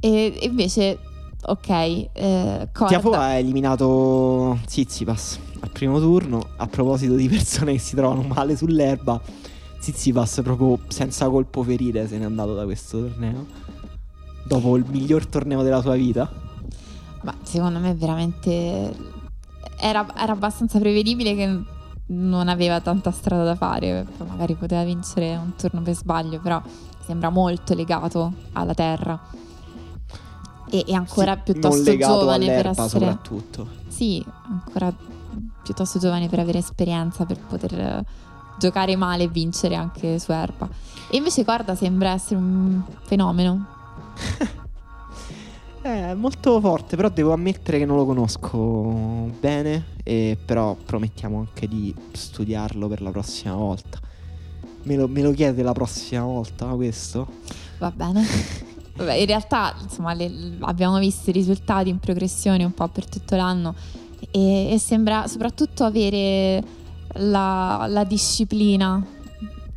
[0.00, 0.98] E invece,
[1.42, 2.86] ok, eh, Corda...
[2.86, 6.50] Tiafo ha eliminato Zizipas al primo turno.
[6.56, 9.20] A proposito di persone che si trovano male sull'erba,
[9.78, 13.46] Zizipas proprio senza colpo ferire se n'è andato da questo torneo.
[14.44, 16.30] Dopo il miglior torneo della sua vita.
[17.22, 19.12] Ma secondo me veramente...
[19.76, 21.62] Era, era abbastanza prevedibile che
[22.06, 26.60] non aveva tanta strada da fare, magari poteva vincere un turno per sbaglio, però
[27.04, 29.20] sembra molto legato alla terra.
[30.70, 33.68] E, è ancora sì, piuttosto giovane per essere soprattutto.
[33.88, 34.92] Sì, ancora
[35.62, 38.04] piuttosto giovane per avere esperienza per poter
[38.58, 40.68] giocare male e vincere anche su erba.
[41.10, 43.66] E invece Corda sembra essere un fenomeno.
[45.84, 51.68] È molto forte, però devo ammettere che non lo conosco bene, e però promettiamo anche
[51.68, 53.98] di studiarlo per la prossima volta.
[54.84, 57.28] Me lo, me lo chiede la prossima volta questo?
[57.76, 58.24] Va bene.
[58.96, 63.36] Vabbè, in realtà insomma, le, abbiamo visto i risultati in progressione un po' per tutto
[63.36, 63.74] l'anno
[64.30, 66.64] e, e sembra soprattutto avere
[67.16, 69.04] la, la, disciplina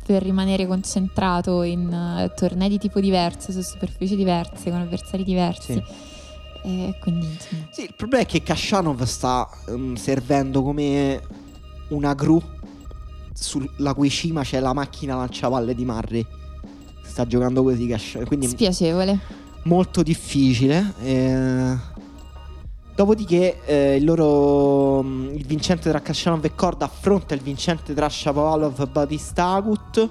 [0.08, 5.74] per rimanere concentrato in uh, tornei di tipo diverso, su superfici diverse, con avversari diversi.
[5.74, 5.82] Sì.
[6.62, 7.28] E quindi.
[7.70, 11.20] Sì, il problema è che Kashanov sta um, servendo come
[11.88, 12.42] una gru
[13.34, 16.26] sulla cui cima c'è la macchina lanciavalle di Murray.
[17.02, 18.28] Sta giocando così Kashanov.
[18.28, 19.18] Quindi Spiacevole.
[19.64, 20.94] Molto difficile.
[21.02, 21.76] Eh...
[22.98, 28.08] Dopodiché eh, il loro mm, il vincente tra Kashanov e Korda affronta il vincente tra
[28.08, 30.08] Shapovalov e Batista Agut.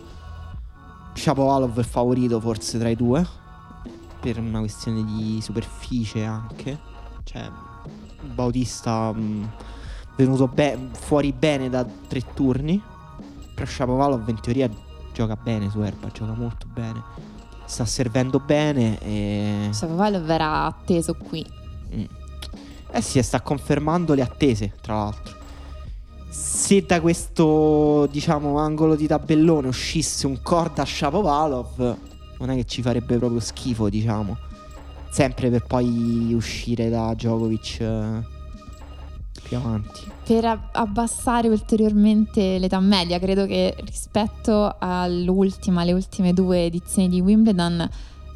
[1.14, 3.28] Shapovalov è favorito forse tra i due
[4.22, 6.80] per una questione di superficie anche.
[7.26, 7.52] Cioè
[8.34, 9.52] Bautista mh,
[10.16, 12.82] venuto be- fuori bene da tre turni.
[13.54, 14.70] Però Shapovalov in teoria
[15.12, 17.04] gioca bene su erba, gioca molto bene.
[17.66, 19.68] Sta servendo bene e...
[19.72, 21.46] Shapovalov era atteso qui.
[21.94, 22.17] Mm.
[22.92, 25.36] Eh sì, sta confermando le attese, tra l'altro.
[26.30, 31.98] Se da questo, diciamo, angolo di tabellone uscisse un Korda Shapovalov,
[32.40, 34.38] non è che ci farebbe proprio schifo, diciamo.
[35.10, 38.24] Sempre per poi uscire da Djokovic eh,
[39.42, 40.02] più avanti.
[40.26, 47.22] Per ab- abbassare ulteriormente l'età media, credo che rispetto all'ultima, alle ultime due edizioni di
[47.22, 47.90] Wimbledon,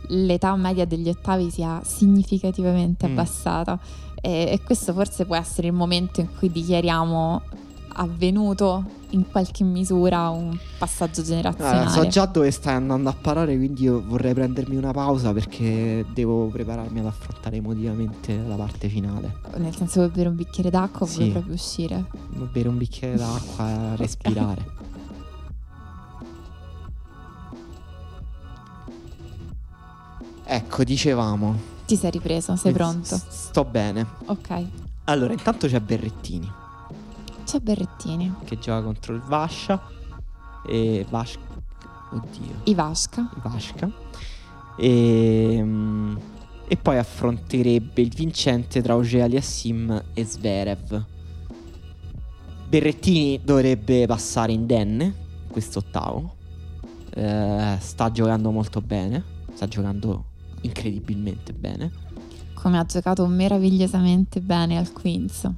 [0.07, 3.11] l'età media degli ottavi sia significativamente Mm.
[3.11, 3.79] abbassata.
[4.21, 7.41] E, e questo forse può essere il momento in cui dichiariamo
[7.93, 11.85] avvenuto in qualche misura un passaggio generazionale.
[11.85, 16.05] Ah, so già dove stai andando a parare, quindi io vorrei prendermi una pausa perché
[16.13, 19.39] devo prepararmi ad affrontare emotivamente la parte finale.
[19.57, 21.17] Nel senso vuoi bere un bicchiere d'acqua Sì.
[21.17, 22.05] vuoi proprio uscire?
[22.51, 24.79] Bere un bicchiere d'acqua e respirare.
[30.43, 31.70] Ecco, dicevamo.
[31.91, 33.21] Ti sei ripreso, sei S- pronto?
[33.27, 34.07] Sto bene.
[34.27, 34.65] Ok.
[35.05, 36.49] Allora, intanto c'è Berrettini
[37.43, 39.81] C'è Berrettini, che gioca contro il Vascia
[40.65, 41.41] e Vasca.
[42.11, 42.61] Oddio.
[42.63, 43.29] Ivashka.
[43.43, 43.91] Vasca.
[44.77, 46.15] E, mm,
[46.65, 51.05] e poi affronterebbe il vincente tra Auger Aliassim e Zverev.
[52.69, 55.13] Berrettini dovrebbe passare indenne
[55.49, 56.35] quest'ottavo.
[57.13, 59.21] Eh, sta giocando molto bene.
[59.53, 60.29] Sta giocando
[60.61, 61.91] incredibilmente bene.
[62.53, 65.49] Come ha giocato meravigliosamente bene al Queens.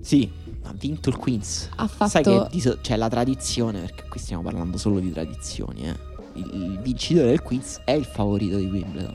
[0.00, 0.30] Sì,
[0.62, 1.70] ha vinto il Queens.
[1.76, 5.88] Ha fatto Sai che c'è la tradizione, perché qui stiamo parlando solo di tradizioni.
[5.88, 5.96] Eh.
[6.34, 9.14] Il, il vincitore del Queens è il favorito di Wimbledon.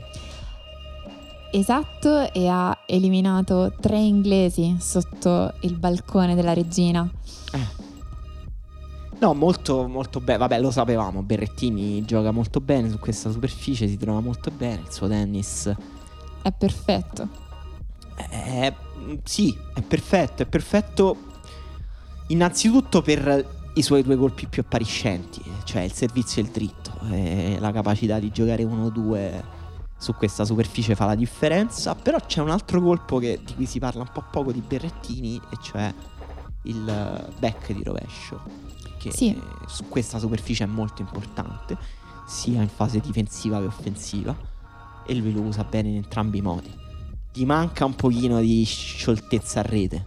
[1.52, 7.08] esatto e ha eliminato tre inglesi sotto il balcone della regina.
[7.52, 7.83] Eh.
[9.24, 10.36] No, molto, molto bene.
[10.38, 11.22] Vabbè, lo sapevamo.
[11.22, 14.82] Berrettini gioca molto bene su questa superficie, si trova molto bene.
[14.82, 15.74] Il suo tennis
[16.42, 17.26] È perfetto.
[18.16, 18.70] è.
[18.98, 20.42] mm, Sì, è perfetto.
[20.42, 21.16] È perfetto
[22.28, 26.92] innanzitutto per i suoi due colpi più appariscenti, cioè il servizio e il dritto.
[27.10, 29.42] E la capacità di giocare 1-2
[29.96, 31.94] su questa superficie fa la differenza.
[31.94, 35.40] Però c'è un altro colpo che- di cui si parla un po' poco di Berrettini,
[35.50, 35.94] e cioè
[36.64, 38.42] il eh, back di rovescio.
[39.10, 39.40] Che Sì.
[39.66, 41.76] su questa superficie è molto importante,
[42.26, 44.36] sia in fase difensiva che offensiva.
[45.06, 46.72] E lui lo usa bene in entrambi i modi.
[47.32, 50.06] Gli manca un pochino di scioltezza a rete.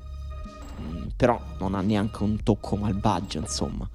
[0.82, 3.88] Mm, però non ha neanche un tocco malvagio, insomma.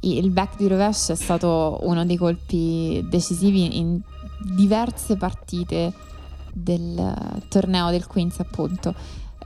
[0.00, 4.00] Il back di rovescio è stato uno dei colpi decisivi in
[4.40, 5.92] diverse partite
[6.52, 8.94] del torneo del Queens, appunto.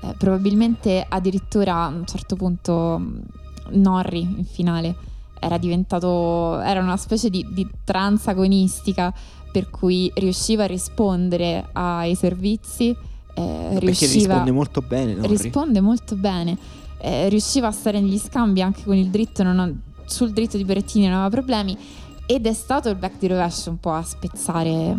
[0.01, 3.23] Eh, probabilmente addirittura a un certo punto mh,
[3.71, 4.95] Norri in finale
[5.41, 9.15] era diventato era una specie di, di trance agonistica
[9.53, 12.95] per cui riusciva a rispondere ai servizi
[13.39, 15.29] eh, Perché riusciva risponde molto bene, Norri.
[15.29, 16.59] risponde molto bene.
[17.01, 19.73] Eh, riusciva a stare negli scambi anche con il dritto, non ha-
[20.07, 21.79] sul dritto di Berrettini non aveva problemi.
[22.27, 24.99] Ed è stato il back di rovescio un po' a spezzare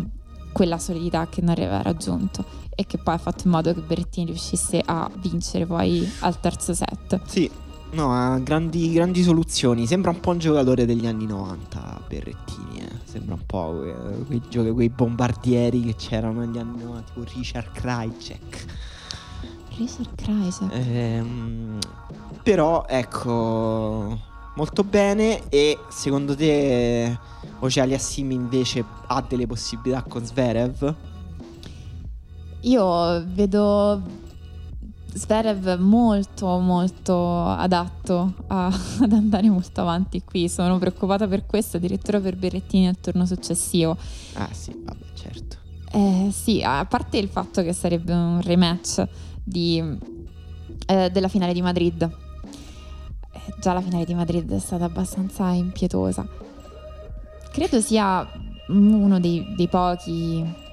[0.52, 2.44] quella solidità che non aveva raggiunto
[2.74, 6.72] e che poi ha fatto in modo che Berrettini riuscisse a vincere poi al terzo
[6.72, 7.20] set.
[7.26, 7.48] Sì,
[7.92, 9.86] no, ha grandi, grandi soluzioni.
[9.86, 12.78] Sembra un po' un giocatore degli anni 90, Berrettini.
[12.80, 12.88] eh.
[13.04, 17.72] Sembra un po' eh, quei, giochi- quei bombardieri che c'erano negli anni 90, tipo Richard
[17.72, 18.64] Krajcek.
[19.76, 20.70] Richard Krajcek.
[20.72, 21.78] Ehm,
[22.42, 24.18] però, ecco,
[24.54, 25.48] molto bene.
[25.48, 27.18] E secondo te
[27.60, 30.94] Oceali Assimi invece ha delle possibilità con Zverev?
[32.62, 34.02] Io vedo
[35.12, 38.66] Zverev molto molto adatto a-
[39.00, 40.48] ad andare molto avanti qui.
[40.48, 43.96] Sono preoccupata per questo, addirittura per Berrettini al turno successivo.
[44.34, 45.56] Ah sì, vabbè, certo.
[45.92, 49.06] Eh, sì, a parte il fatto che sarebbe un rematch
[49.42, 49.82] di,
[50.86, 52.02] eh, della finale di Madrid.
[52.02, 56.26] Eh, già la finale di Madrid è stata abbastanza impietosa.
[57.50, 58.24] Credo sia
[58.68, 60.68] uno dei, dei pochi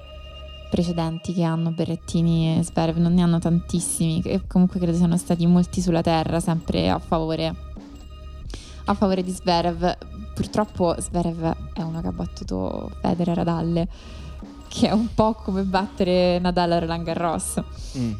[0.68, 5.46] precedenti che hanno Berrettini e Zverev, non ne hanno tantissimi, e comunque credo siano stati
[5.46, 7.54] molti sulla terra, sempre a favore,
[8.84, 9.96] a favore di Zverev.
[10.34, 13.88] Purtroppo Zverev è uno che ha battuto Federer ad Halle
[14.68, 17.60] che è un po' come battere Nadal a Roland Garros.
[17.96, 18.12] Mm.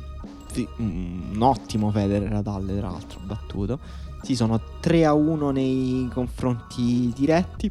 [0.78, 3.78] un ottimo Federer Nadal tra l'altro battuto.
[4.22, 7.70] Si sono 3 a 1 nei confronti diretti.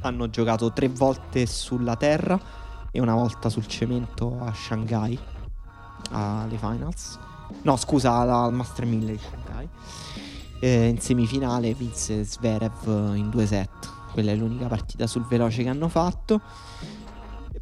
[0.00, 2.40] Hanno giocato tre volte sulla terra
[2.96, 5.18] e una volta sul cemento a Shanghai
[6.12, 7.18] alle finals.
[7.62, 9.68] No, scusa, al Master 1000 di Shanghai.
[10.60, 13.90] Eh, in semifinale vinse Zverev in due set.
[14.12, 16.40] Quella è l'unica partita sul veloce che hanno fatto.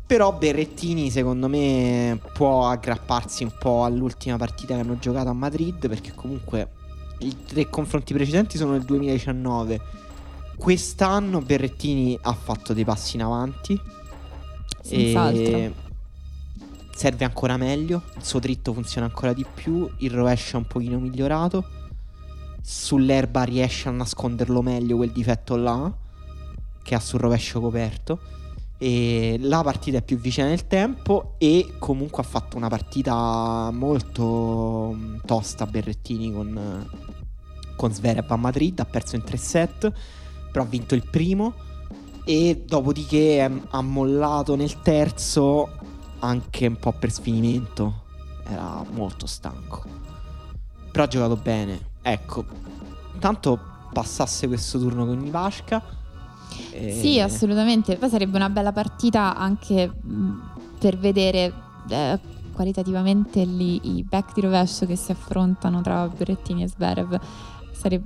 [0.07, 5.89] Però Berrettini secondo me può aggrapparsi un po' all'ultima partita che hanno giocato a Madrid
[5.89, 6.73] perché comunque
[7.21, 9.81] i tre confronti precedenti sono nel 2019.
[10.59, 13.81] Quest'anno Berrettini ha fatto dei passi in avanti.
[14.83, 15.91] Senz'altro.
[16.95, 18.03] Serve ancora meglio.
[18.17, 19.89] Il suo dritto funziona ancora di più.
[19.99, 21.65] Il rovescio è un pochino migliorato.
[22.61, 25.93] Sull'erba riesce a nasconderlo meglio quel difetto là.
[26.83, 28.21] Che ha sul rovescio coperto.
[28.79, 31.35] E la partita è più vicina nel tempo.
[31.39, 35.67] E comunque ha fatto una partita molto mm, tosta.
[35.67, 36.89] Berrettini con,
[37.77, 38.79] con Zverev a Madrid.
[38.81, 39.93] Ha perso in 3 set.
[40.53, 41.55] Però ha vinto il primo.
[42.25, 45.69] E dopodiché ha mollato nel terzo
[46.21, 48.03] anche un po' per sfinimento.
[48.47, 49.83] Era molto stanco.
[50.91, 51.91] Però ha giocato bene.
[52.03, 52.45] Ecco,
[53.19, 53.59] tanto
[53.93, 55.83] passasse questo turno con Ivashka.
[56.71, 57.97] e- Sì, assolutamente.
[57.97, 61.53] Poi sarebbe una bella partita anche mh, per vedere
[61.89, 62.19] eh,
[62.53, 67.19] qualitativamente lì i back di rovescio che si affrontano tra Berrettini e Zverev.
[67.73, 68.05] Sareb-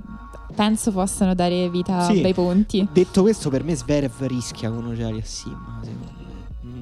[0.57, 2.17] penso possano dare vita Sì.
[2.17, 2.87] a bei punti.
[2.91, 5.55] Detto questo, per me Zverev rischia con Oceari a Sim.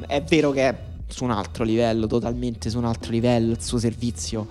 [0.08, 3.52] È vero che è su un altro livello, totalmente su un altro livello.
[3.52, 4.48] Il suo servizio.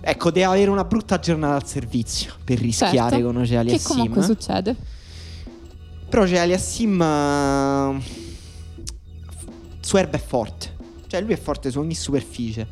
[0.00, 3.78] Ecco, deve avere una brutta giornata al servizio per rischiare Certo, con Oceari a Che
[3.78, 3.88] Sim.
[3.96, 4.76] comunque succede.
[6.08, 7.00] Però c'è Aliassim.
[7.00, 8.00] Uh,
[9.80, 10.76] su erba è forte.
[11.08, 12.66] Cioè, lui è forte su ogni superficie.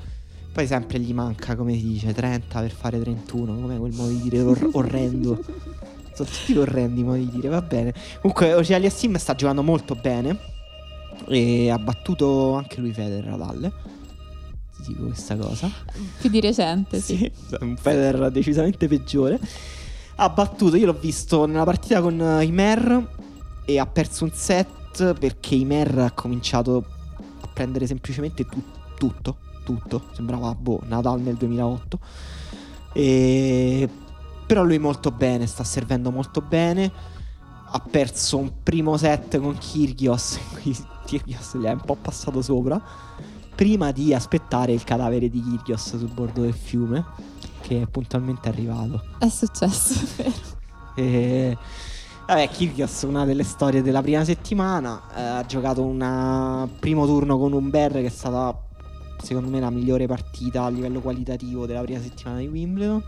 [0.60, 3.60] Poi sempre gli manca, come si dice, 30 per fare 31.
[3.62, 5.42] Come quel modo di dire or- orrendo.
[6.12, 7.94] Sono tutti orrendi i modi di dire, va bene.
[8.20, 10.38] Comunque, Oce Aliassim sta giocando molto bene.
[11.28, 13.72] E ha battuto anche lui Federer ad Halle.
[14.82, 15.70] Ti dico questa cosa.
[16.20, 17.16] Più di recente, sì.
[17.16, 19.40] Sì, un Federer decisamente peggiore.
[20.16, 23.08] Ha battuto, io l'ho visto nella partita con eh, Imer
[23.64, 26.84] e ha perso un set perché Imer ha cominciato
[27.40, 28.62] a prendere semplicemente tu-
[28.98, 29.38] tutto,
[29.74, 30.02] tutto.
[30.12, 31.98] Sembrava boh, Nadal nel 2008.
[32.92, 33.88] E...
[34.46, 36.90] Però lui molto bene, sta servendo molto bene.
[37.72, 42.82] Ha perso un primo set con Kyrgios, qui Kyrgios gli è un po' passato sopra
[43.60, 47.04] prima di aspettare il cadavere di Kyrgios sul bordo del fiume,
[47.60, 49.04] che è puntualmente arrivato.
[49.18, 50.32] È successo, vero.
[50.94, 51.58] E...
[52.26, 57.52] Vabbè, Kyrgios, una delle storie della prima settimana, eh, ha giocato un primo turno con
[57.52, 58.56] Umber che è stata,
[59.22, 63.04] secondo me, la migliore partita a livello qualitativo della prima settimana di Wimbledon.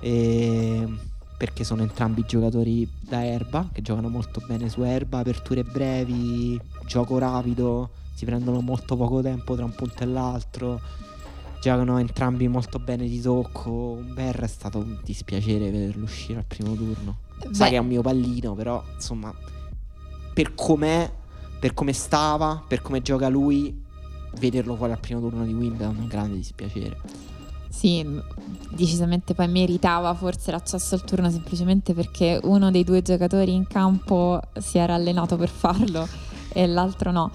[0.00, 0.88] E...
[1.36, 7.18] Perché sono entrambi giocatori da erba, che giocano molto bene su erba, aperture brevi, gioco
[7.18, 10.80] rapido, si prendono molto poco tempo tra un punto e l'altro.
[11.60, 13.70] Giocano entrambi molto bene di tocco.
[13.70, 17.16] Umber è stato un dispiacere vederlo uscire al primo turno.
[17.38, 19.34] Sai Beh, che è un mio pallino, però insomma,
[20.32, 21.10] per com'è,
[21.58, 23.81] per come stava, per come gioca lui,
[24.38, 26.96] vederlo fuori al primo turno di Wimbledon è un grande dispiacere.
[27.68, 28.06] Sì,
[28.70, 34.40] decisamente poi meritava forse l'accesso al turno semplicemente perché uno dei due giocatori in campo
[34.58, 36.06] si era allenato per farlo
[36.52, 37.30] e l'altro no.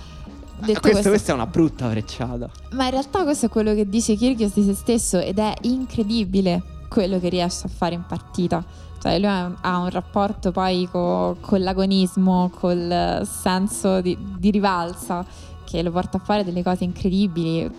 [0.59, 2.49] Eh, Detto questo, questo, questa è una brutta frecciata.
[2.71, 6.61] ma in realtà questo è quello che dice Kyrgios di se stesso ed è incredibile
[6.87, 8.63] quello che riesce a fare in partita.
[8.99, 14.49] Cioè lui ha un, ha un rapporto poi co- con l'agonismo, col senso di, di
[14.51, 15.25] rivalsa
[15.67, 17.69] che lo porta a fare delle cose incredibili,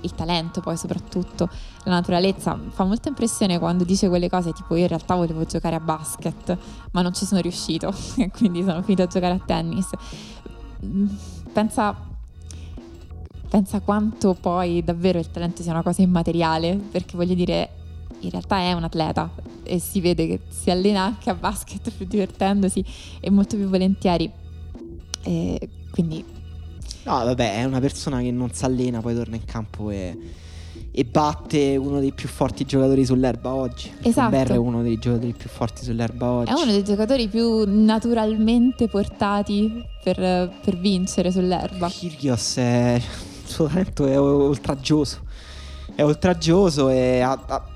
[0.00, 1.48] il talento poi soprattutto,
[1.84, 2.58] la naturalezza.
[2.70, 6.58] Fa molta impressione quando dice quelle cose tipo io in realtà volevo giocare a basket
[6.90, 9.88] ma non ci sono riuscito e quindi sono finito a giocare a tennis.
[10.84, 11.06] Mm,
[11.52, 12.14] Pensa
[13.48, 17.70] pensa quanto poi davvero il talento sia una cosa immateriale, perché voglio dire,
[18.20, 19.30] in realtà è un atleta
[19.62, 22.84] e si vede che si allena anche a basket più divertendosi
[23.20, 24.30] e molto più volentieri.
[25.22, 26.24] E quindi
[27.06, 30.18] No, vabbè, è una persona che non si allena, poi torna in campo e,
[30.90, 33.92] e batte uno dei più forti giocatori sull'erba oggi.
[34.02, 34.34] Esatto.
[34.34, 36.50] Umber è uno dei giocatori più forti sull'erba oggi.
[36.50, 41.86] è uno dei giocatori più naturalmente portati per, per vincere sull'erba.
[41.88, 43.00] Kyrgios è...
[43.00, 45.20] il suo talento è oltraggioso.
[45.94, 47.68] È oltraggioso e ha, ha,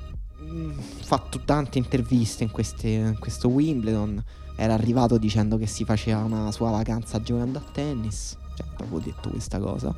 [0.42, 0.72] mm,
[1.02, 4.20] fatto tante interviste in, queste- in questo Wimbledon.
[4.56, 8.38] Era arrivato dicendo che si faceva una sua vacanza giocando a tennis.
[8.60, 9.94] Cioè, proprio detto questa cosa.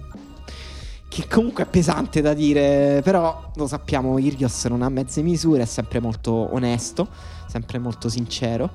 [1.09, 5.67] che comunque è pesante da dire, però lo sappiamo, Irios non ha mezze misure, è
[5.67, 7.07] sempre molto onesto,
[7.49, 8.71] sempre molto sincero.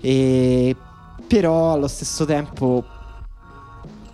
[0.00, 0.76] E
[1.26, 2.84] però allo stesso tempo,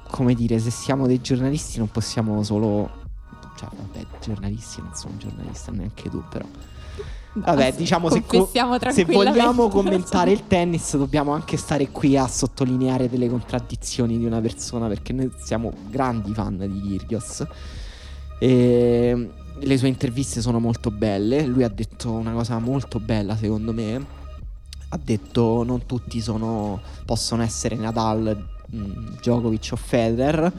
[0.09, 3.05] come dire, se siamo dei giornalisti non possiamo solo...
[3.59, 6.47] Cioè, vabbè, giornalisti non sono giornalista neanche tu, però...
[7.37, 8.51] Vabbè, diciamo se, co-
[8.91, 14.41] se vogliamo commentare il tennis dobbiamo anche stare qui a sottolineare delle contraddizioni di una
[14.41, 17.47] persona perché noi siamo grandi fan di Kyrgios.
[18.39, 21.45] E le sue interviste sono molto belle.
[21.45, 24.25] Lui ha detto una cosa molto bella secondo me.
[24.89, 30.53] Ha detto non tutti sono, possono essere Nadal, mm, Djokovic o Federer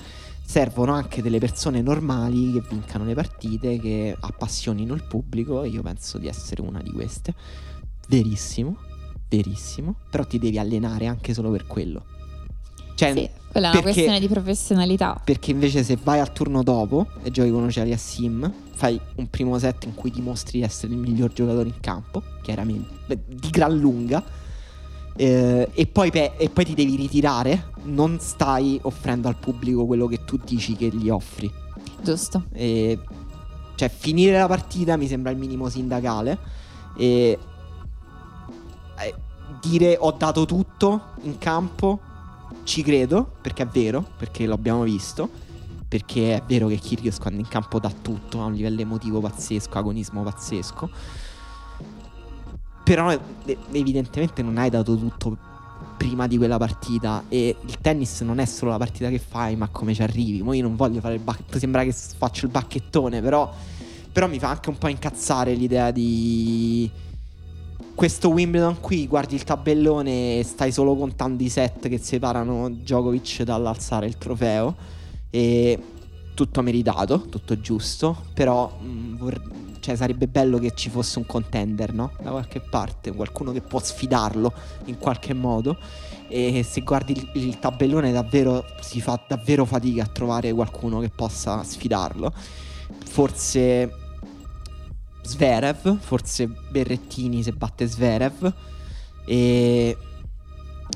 [0.47, 5.81] servono anche delle persone normali che vincano le partite, che appassionino il pubblico e io
[5.81, 7.33] penso di essere una di queste.
[8.07, 8.77] Verissimo,
[9.27, 12.05] verissimo, però ti devi allenare anche solo per quello.
[12.95, 15.21] Cioè, sì, quella è una questione di professionalità.
[15.21, 19.29] Perché invece se vai al turno dopo e giochi con Oceli a Sim, fai un
[19.29, 23.77] primo set in cui dimostri di essere il miglior giocatore in campo, chiaramente, di gran
[23.77, 24.23] lunga
[25.17, 30.05] eh, e, poi pe- e, poi ti devi ritirare, non stai offrendo al pubblico quello
[30.05, 31.51] che tu dici che gli offri.
[32.01, 32.43] Giusto.
[32.53, 32.99] E,
[33.75, 36.37] cioè, finire la partita mi sembra il minimo sindacale.
[36.95, 37.37] E
[38.99, 39.15] eh,
[39.59, 41.99] dire ho dato tutto in campo,
[42.63, 45.45] ci credo, perché è vero, perché l'abbiamo visto.
[45.87, 49.77] Perché è vero che Kyrgios quando in campo dà tutto, ha un livello emotivo pazzesco,
[49.79, 50.89] agonismo pazzesco
[52.87, 53.13] però
[53.71, 55.35] evidentemente non hai dato tutto
[55.97, 59.67] prima di quella partita e il tennis non è solo la partita che fai ma
[59.67, 60.41] come ci arrivi.
[60.41, 63.53] Mo io non voglio fare il bacchettone, sembra che faccio il bacchettone, però,
[64.09, 66.89] però mi fa anche un po' incazzare l'idea di
[67.93, 73.41] questo Wimbledon qui, guardi il tabellone e stai solo contando i set che separano Djokovic
[73.41, 74.73] dall'alzare il trofeo
[75.29, 75.77] e
[76.37, 79.41] tutto meritato, tutto giusto, però mh, mm, vor-
[79.79, 82.11] cioè, sarebbe bello che ci fosse un contender, no?
[82.21, 84.53] Da qualche parte, qualcuno che può sfidarlo
[84.85, 85.75] in qualche modo.
[86.27, 91.09] E se guardi il, il tabellone, davvero si fa davvero fatica a trovare qualcuno che
[91.09, 92.31] possa sfidarlo.
[93.05, 93.91] Forse
[95.23, 98.53] Sverev, forse Berrettini se batte Sverev.
[99.25, 99.97] E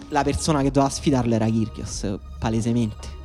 [0.09, 3.20] la persona che doveva sfidarlo era Kirgios, palesemente.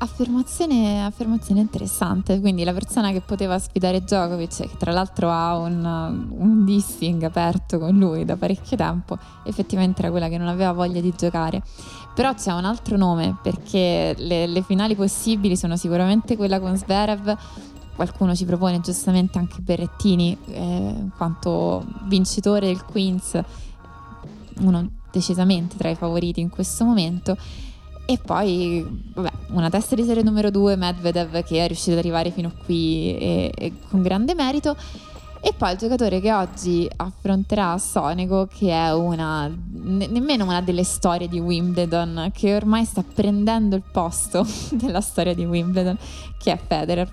[0.00, 6.28] Affermazione, affermazione, interessante, quindi la persona che poteva sfidare Djokovic, che tra l'altro ha un,
[6.30, 11.00] un, dissing aperto con lui da parecchio tempo, effettivamente era quella che non aveva voglia
[11.00, 11.64] di giocare.
[12.14, 17.36] Però c'è un altro nome, perché le, le finali possibili sono sicuramente quella con Sverev,
[17.96, 23.36] qualcuno ci propone giustamente anche Berrettini, eh, in quanto vincitore del Queens,
[24.60, 27.36] uno decisamente tra i favoriti in questo momento
[28.10, 32.30] e poi, vabbè, una testa di serie numero 2, Medvedev, che è riuscito ad arrivare
[32.30, 34.74] fino qui e, e con grande merito.
[35.42, 40.84] E poi il giocatore che oggi affronterà Sonego, che è una ne, nemmeno una delle
[40.84, 45.98] storie di Wimbledon, che ormai sta prendendo il posto della storia di Wimbledon,
[46.38, 47.12] che è Federer,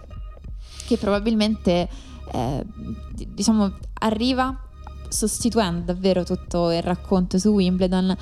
[0.87, 1.89] che probabilmente
[2.31, 2.65] eh,
[3.33, 4.57] diciamo arriva
[5.09, 8.15] sostituendo davvero tutto il racconto su Wimbledon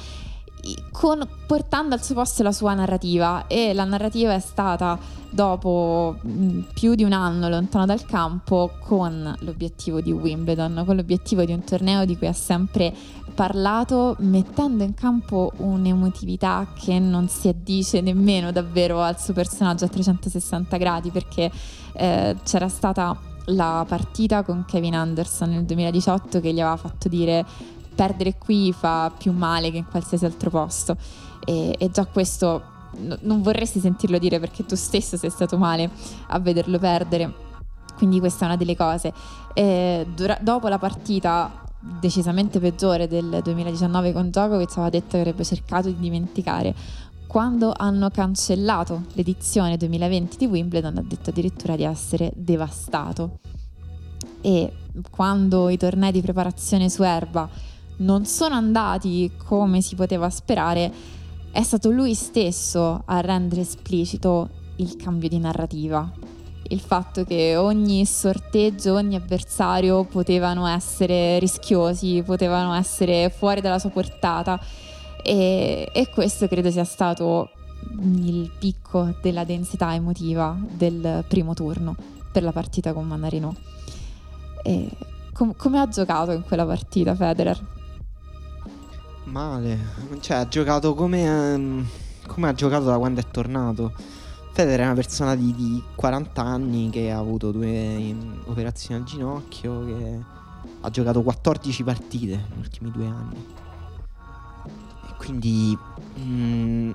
[0.91, 3.47] con, portando al suo posto la sua narrativa.
[3.47, 4.97] E la narrativa è stata
[5.29, 11.43] dopo mh, più di un anno lontano dal campo con l'obiettivo di Wimbledon, con l'obiettivo
[11.43, 12.93] di un torneo di cui ha sempre
[13.33, 19.87] parlato mettendo in campo un'emotività che non si addice nemmeno davvero al suo personaggio a
[19.87, 21.51] 360 gradi perché
[21.93, 23.17] eh, c'era stata
[23.47, 27.45] la partita con Kevin Anderson nel 2018 che gli aveva fatto dire
[27.93, 30.95] perdere qui fa più male che in qualsiasi altro posto.
[31.45, 32.61] E, e già questo
[32.97, 35.89] no, non vorresti sentirlo dire perché tu stesso sei stato male
[36.27, 37.33] a vederlo perdere.
[37.95, 39.13] Quindi questa è una delle cose.
[39.53, 41.61] E, dura- dopo la partita
[41.99, 46.73] decisamente peggiore del 2019 con Djokovic aveva detto che avrebbe cercato di dimenticare
[47.27, 53.39] quando hanno cancellato l'edizione 2020 di Wimbledon ha detto addirittura di essere devastato
[54.39, 54.71] e
[55.09, 57.49] quando i tornei di preparazione su erba
[58.03, 60.91] non sono andati come si poteva sperare,
[61.51, 66.11] è stato lui stesso a rendere esplicito il cambio di narrativa.
[66.69, 73.89] Il fatto che ogni sorteggio, ogni avversario potevano essere rischiosi, potevano essere fuori dalla sua
[73.89, 74.59] portata
[75.21, 77.49] e, e questo credo sia stato
[78.01, 81.95] il picco della densità emotiva del primo turno
[82.31, 83.55] per la partita con Manarino.
[85.33, 87.82] Com- come ha giocato in quella partita Federer?
[89.25, 89.79] Male,
[90.19, 91.85] cioè ha giocato come, um,
[92.27, 93.93] come ha giocato da quando è tornato.
[94.51, 99.85] Federer è una persona di, di 40 anni che ha avuto due operazioni al ginocchio,
[99.85, 100.19] che
[100.81, 103.45] ha giocato 14 partite negli ultimi due anni.
[105.09, 105.77] E quindi
[106.19, 106.91] mm,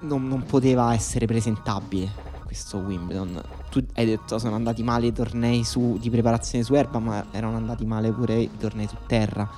[0.00, 3.40] non, non poteva essere presentabile questo Wimbledon.
[3.70, 7.56] Tu hai detto sono andati male i tornei su, di preparazione su erba, ma erano
[7.56, 9.48] andati male pure i tornei su terra.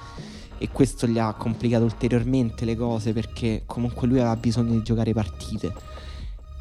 [0.62, 5.12] E questo gli ha complicato ulteriormente le cose perché comunque lui aveva bisogno di giocare
[5.12, 5.74] partite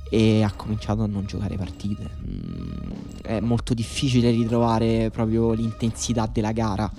[0.10, 2.10] e ha cominciato a non giocare partite.
[2.26, 2.91] Mm,
[3.22, 6.91] è molto difficile ritrovare proprio l'intensità della gara,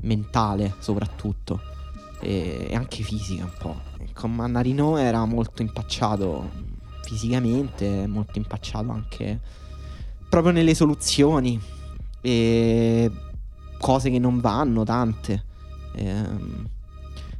[0.00, 1.60] mentale soprattutto,
[2.20, 3.80] e, anche fisica un po'.
[4.14, 6.48] Con Mannarino era molto impacciato
[7.02, 9.38] fisicamente, molto impacciato anche
[10.26, 11.60] proprio nelle soluzioni
[12.22, 13.10] e
[13.78, 15.48] cose che non vanno tante.
[15.94, 16.68] Ehm,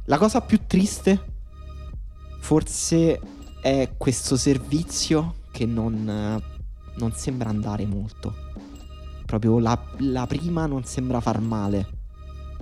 [0.05, 1.19] la cosa più triste
[2.39, 3.19] forse
[3.61, 6.41] è questo servizio che non,
[6.95, 8.33] non sembra andare molto.
[9.25, 11.99] Proprio la, la prima non sembra far male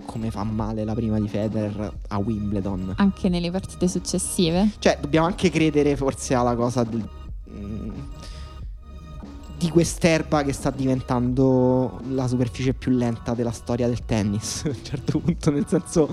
[0.05, 2.93] come fa male la prima di Federer a Wimbledon.
[2.97, 4.71] Anche nelle partite successive?
[4.79, 7.07] Cioè, dobbiamo anche credere forse alla cosa del,
[7.51, 7.91] mm,
[9.59, 14.63] di quest'erba che sta diventando la superficie più lenta della storia del tennis.
[14.65, 16.07] A un certo punto, nel senso...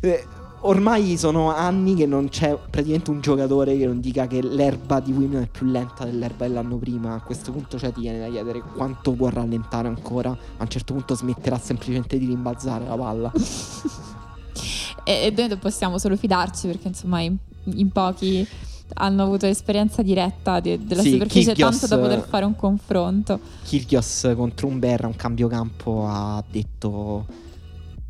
[0.00, 0.24] Eh,
[0.60, 5.12] ormai sono anni che non c'è praticamente un giocatore che non dica che l'erba di
[5.12, 7.14] Wimbledon è più lenta dell'erba dell'anno prima.
[7.14, 10.30] A questo punto cioè, ti viene da chiedere quanto può rallentare ancora.
[10.30, 13.32] A un certo punto smetterà semplicemente di rimbalzare la palla.
[15.02, 18.46] e, e noi possiamo solo fidarci perché insomma in, in pochi
[18.94, 23.40] hanno avuto esperienza diretta de- della sì, superficie Kyrgios, tanto da poter fare un confronto.
[23.64, 27.26] Kyrgios contro un Berra, un cambio campo, ha detto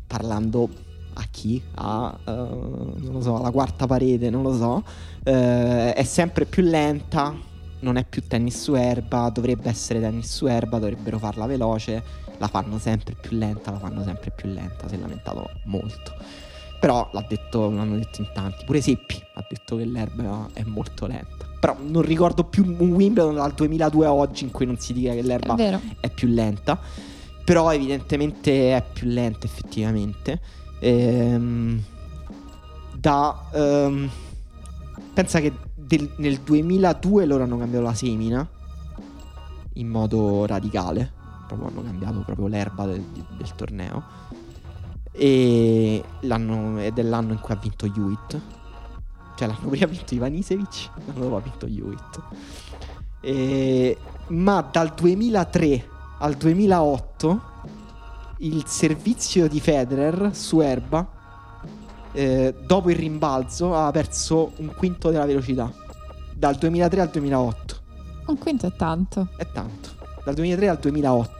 [0.07, 0.69] parlando
[1.13, 1.61] a chi?
[1.75, 4.83] A, uh, non lo so, alla quarta parete, non lo so.
[5.23, 7.33] Uh, è sempre più lenta,
[7.79, 12.03] non è più tennis su erba, dovrebbe essere tennis su erba, dovrebbero farla veloce,
[12.37, 16.13] la fanno sempre più lenta, la fanno sempre più lenta, si è lamentato molto.
[16.85, 21.07] Però l'ha detto, l'hanno detto in tanti, pure Seppi ha detto che l'erba è molto
[21.07, 21.47] lenta.
[21.59, 25.11] Però non ricordo più un Wimbledon dal 2002 a oggi in cui non si dica
[25.13, 26.79] che l'erba è, è più lenta.
[27.43, 30.39] Però evidentemente è più lenta effettivamente.
[30.77, 31.81] Ehm,
[32.93, 34.07] da, ehm,
[35.11, 38.47] pensa che del, nel 2002 loro hanno cambiato la semina
[39.73, 41.11] in modo radicale.
[41.47, 44.03] Proprio hanno cambiato proprio l'erba del, del torneo.
[45.17, 48.39] E l'anno, è l'anno in cui ha vinto Hewitt.
[49.35, 52.21] Cioè l'anno prima ha vinto Ivanisevic, l'anno dopo ha vinto Hewitt.
[53.21, 53.97] E,
[54.27, 55.89] ma dal 2003
[56.19, 57.41] al 2008
[58.39, 61.07] il servizio di Federer su erba
[62.11, 65.71] eh, dopo il rimbalzo ha perso un quinto della velocità.
[66.33, 67.83] Dal 2003 al 2008
[68.27, 69.29] un quinto è tanto.
[69.37, 69.89] È tanto.
[70.23, 71.34] Dal 2003 al 2008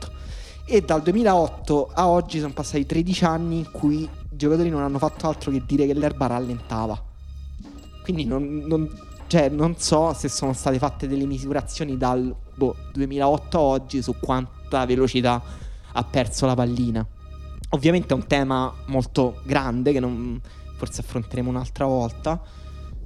[0.66, 4.98] e dal 2008 a oggi sono passati 13 anni in cui i giocatori non hanno
[4.98, 7.14] fatto altro che dire che l'erba rallentava
[8.06, 8.88] quindi non, non,
[9.26, 14.16] cioè, non so se sono state fatte delle misurazioni dal boh, 2008 a oggi su
[14.20, 15.42] quanta velocità
[15.92, 17.06] ha perso la pallina.
[17.70, 20.40] Ovviamente è un tema molto grande che non,
[20.76, 22.40] forse affronteremo un'altra volta.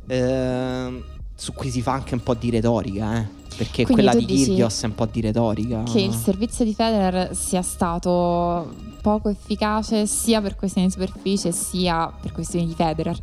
[0.05, 1.03] Eh,
[1.39, 3.27] su cui si fa anche un po' di retorica, eh?
[3.55, 5.83] perché Quindi quella di Kyrgios è un po' di retorica.
[5.83, 12.11] Che il servizio di Federer sia stato poco efficace sia per questioni di superficie sia
[12.21, 13.17] per questioni di Federer.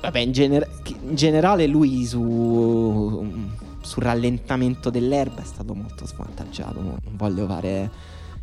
[0.00, 3.26] Vabbè, in, gener- in, generale lui su,
[3.80, 6.80] sul rallentamento dell'erba è stato molto svantaggiato.
[6.80, 7.90] Non voglio fare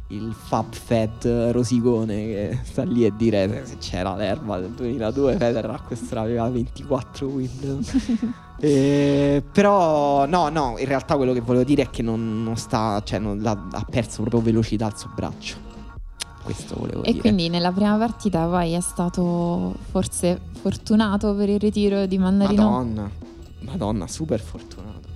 [0.10, 5.72] il Fab Fed Rosicone che sta lì a dire se c'era l'erba del 2002 Federer
[5.72, 7.84] a questo aveva 24 Wimbledon
[8.60, 13.02] eh, però no no in realtà quello che volevo dire è che non, non sta
[13.03, 15.64] cioè non, la, ha perso proprio velocità al suo braccio.
[16.44, 17.18] Questo volevo e dire.
[17.18, 22.69] e quindi nella prima partita poi è stato forse fortunato per il ritiro di Mannarino
[22.69, 23.10] madonna.
[23.61, 25.10] Madonna super fortunato.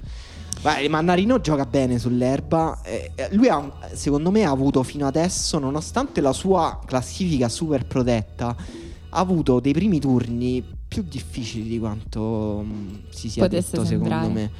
[0.61, 2.81] Beh, Mannarino gioca bene sull'erba.
[2.83, 8.47] Eh, lui ha, secondo me, ha avuto fino adesso, nonostante la sua classifica super protetta,
[8.47, 13.85] ha avuto dei primi turni più difficili di quanto mh, mm, si sia Potesse detto,
[13.85, 14.21] sembrare.
[14.25, 14.51] secondo me.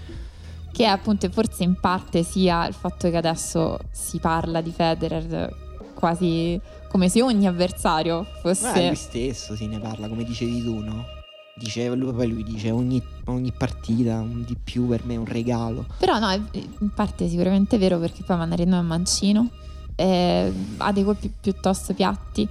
[0.72, 5.54] Che appunto forse in parte sia il fatto che adesso si parla di Federer
[5.96, 6.58] quasi
[6.88, 8.72] come se ogni avversario fosse...
[8.72, 11.18] Beh, lui stesso si ne parla, come dicevi tu, no?
[11.60, 15.26] dice, lui, poi lui dice ogni, ogni, partita un di più per me è un
[15.26, 15.86] regalo.
[16.00, 19.50] Però no, in parte è sicuramente vero perché poi Mandarino è mancino,
[19.96, 22.48] eh, ha dei colpi piuttosto piatti,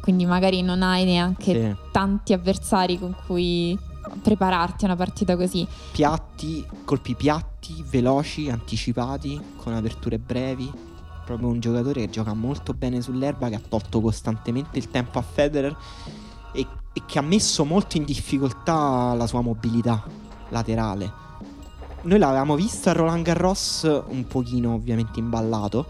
[0.00, 1.76] quindi magari non hai neanche sì.
[1.90, 3.78] tanti avversari con cui
[4.22, 5.66] prepararti a una partita così.
[5.92, 10.70] Piatti, colpi piatti, veloci, anticipati, con aperture brevi.
[11.24, 15.22] Proprio un giocatore che gioca molto bene sull'erba, che ha tolto costantemente il tempo a
[15.22, 15.74] Federer
[16.52, 20.04] e, e che ha messo molto in difficoltà la sua mobilità
[20.50, 21.22] laterale.
[22.02, 25.86] Noi l'avevamo visto a Roland Garros un pochino ovviamente imballato,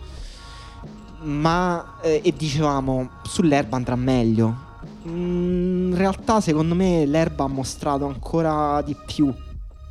[1.25, 4.73] ma eh, e dicevamo sull'erba andrà meglio.
[5.09, 9.33] Mm, in realtà secondo me l'erba ha mostrato ancora di più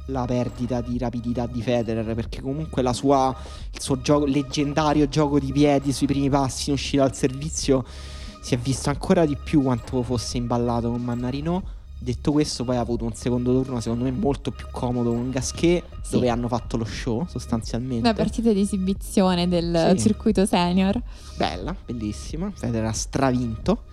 [0.07, 3.33] la perdita di rapidità di Federer perché comunque sua,
[3.71, 7.85] il suo gioco, leggendario gioco di piedi sui primi passi in uscita al servizio
[8.41, 11.63] si è visto ancora di più quanto fosse imballato con Mannarino
[12.03, 15.83] detto questo poi ha avuto un secondo turno secondo me molto più comodo con Gasquet
[16.01, 16.11] sì.
[16.11, 18.07] dove hanno fatto lo show sostanzialmente.
[18.07, 20.01] Una partita di esibizione del sì.
[20.01, 21.01] circuito senior.
[21.37, 22.51] Bella bellissima.
[22.53, 23.83] Federer ha stravinto.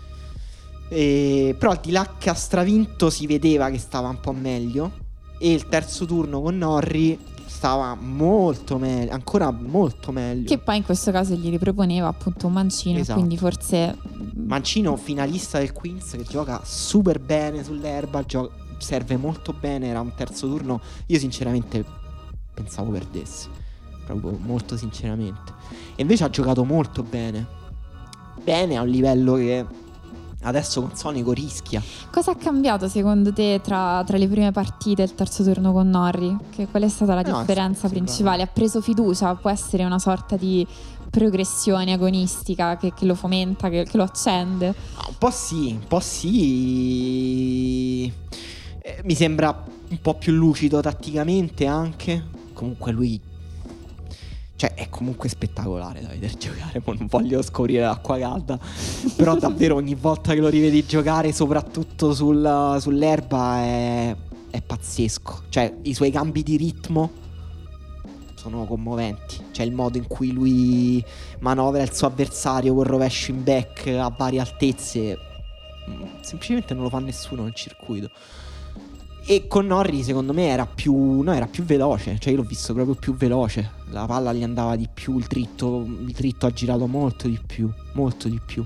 [0.89, 5.09] E, però al di là che ha stravinto si vedeva che stava un po' meglio.
[5.39, 7.19] E il terzo turno con Norri
[7.61, 10.49] stava molto meglio, ancora molto meglio.
[10.49, 13.19] Che poi in questo caso gli riproponeva appunto un Mancino, esatto.
[13.19, 13.99] quindi forse...
[14.32, 20.15] Mancino finalista del Queens che gioca super bene sull'erba, gio- serve molto bene, era un
[20.15, 21.85] terzo turno, io sinceramente
[22.55, 23.51] pensavo perdesse,
[24.07, 25.53] proprio molto sinceramente.
[25.97, 27.47] E invece ha giocato molto bene,
[28.43, 29.66] bene a un livello che
[30.43, 31.83] Adesso con Sonico rischia.
[32.11, 35.91] Cosa ha cambiato secondo te tra, tra le prime partite e il terzo turno con
[35.91, 36.35] Norri?
[36.51, 38.43] Che, qual è stata la no, differenza principale?
[38.43, 39.35] Ha preso fiducia?
[39.35, 40.67] Può essere una sorta di
[41.11, 44.69] progressione agonistica che, che lo fomenta, che, che, lo accende?
[45.09, 46.71] Un po' sì, un po' sì.
[48.83, 52.39] Eh, mi sembra un po' più lucido tatticamente anche.
[52.55, 53.21] Comunque lui
[54.61, 56.82] cioè, è comunque spettacolare da vedere giocare.
[56.85, 58.59] non voglio scoprire l'acqua calda.
[59.16, 64.16] Però davvero ogni volta che lo rivedi giocare, soprattutto sul, sull'erba, è,
[64.51, 65.45] è pazzesco.
[65.49, 67.11] Cioè, i suoi cambi di ritmo
[68.35, 69.43] sono commoventi.
[69.51, 71.03] Cioè, il modo in cui lui
[71.39, 75.16] manovra il suo avversario col rovescio in back a varie altezze.
[75.89, 78.11] Mm, semplicemente non lo fa nessuno nel circuito.
[79.31, 82.74] E con Norri secondo me era più, no, era più veloce, cioè io l'ho visto
[82.74, 86.89] proprio più veloce, la palla gli andava di più, il dritto, il dritto ha girato
[86.89, 88.65] molto di più, molto di più.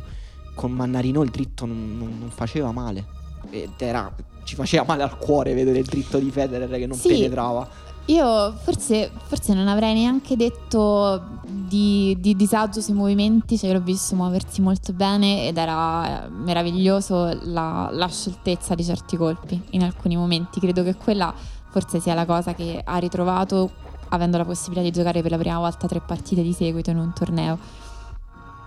[0.54, 3.04] Con Mannarino il dritto non, non, non faceva male,
[3.50, 4.10] ed era,
[4.44, 7.68] ci faceva male al cuore vedere il dritto di Federer che non sì, penetrava.
[8.06, 14.14] Io forse, forse, non avrei neanche detto di, di, disagio sui movimenti, cioè l'ho visto
[14.14, 20.60] muoversi molto bene ed era meraviglioso la, la, scioltezza di certi colpi in alcuni momenti.
[20.60, 21.32] Credo che quella
[21.70, 23.70] forse sia la cosa che ha ritrovato
[24.10, 27.12] avendo la possibilità di giocare per la prima volta tre partite di seguito in un
[27.14, 27.58] torneo.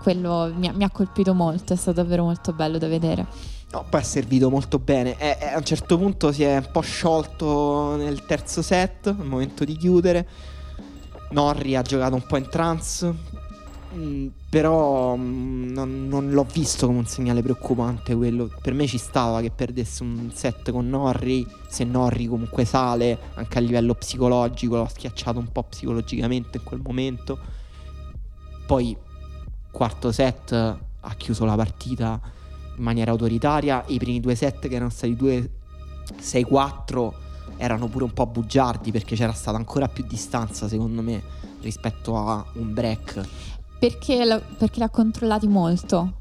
[0.02, 3.26] Quello mi ha, mi ha colpito molto, è stato davvero molto bello da vedere.
[3.70, 5.18] No, poi è servito molto bene.
[5.18, 9.26] E, e a un certo punto si è un po' sciolto nel terzo set, al
[9.26, 10.26] momento di chiudere.
[11.30, 13.36] Norri ha giocato un po' in trance.
[13.94, 18.50] Mm, però mm, non, non, l'ho visto come un segnale preoccupante quello.
[18.62, 21.46] Per me ci stava che perdesse un set con Norri.
[21.68, 26.80] Se Norri comunque sale anche a livello psicologico, l'ho schiacciato un po' psicologicamente in quel
[26.82, 27.38] momento.
[28.66, 28.96] Poi,
[29.70, 32.36] quarto set, ha chiuso la partita
[32.78, 33.84] in maniera autoritaria.
[33.88, 37.12] I primi due set che erano stati 2-6-4
[37.58, 41.22] erano pure un po' bugiardi perché c'era stata ancora più distanza secondo me
[41.60, 43.26] rispetto a un break.
[43.78, 46.12] Perché, lo, perché l'ha controllati molto.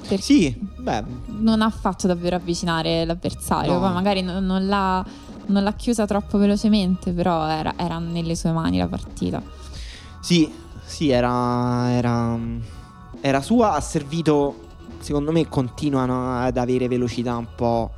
[0.00, 1.04] Perché sì, beh.
[1.26, 3.72] Non ha fatto davvero avvicinare l'avversario.
[3.74, 3.80] No.
[3.80, 5.04] Poi magari non, non, l'ha,
[5.46, 9.42] non, l'ha, chiusa troppo velocemente, però era, era, nelle sue mani la partita.
[10.20, 10.50] Sì,
[10.84, 12.38] sì, era, era,
[13.20, 13.72] era sua.
[13.72, 14.65] Ha servito
[15.06, 17.92] secondo me continuano ad avere velocità un po'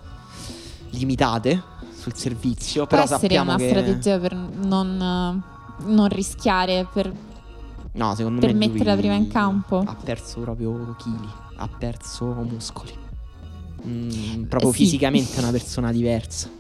[0.91, 1.63] limitate
[1.95, 2.87] sul servizio.
[2.87, 3.69] Può però essere una che...
[3.71, 5.43] strategia per non,
[5.87, 7.11] non rischiare, per,
[7.93, 9.83] no, secondo per me mettere la prima in campo.
[9.87, 12.93] Ha perso proprio chili, ha perso muscoli.
[13.87, 14.85] Mm, proprio eh, sì.
[14.85, 16.51] fisicamente è una persona diversa.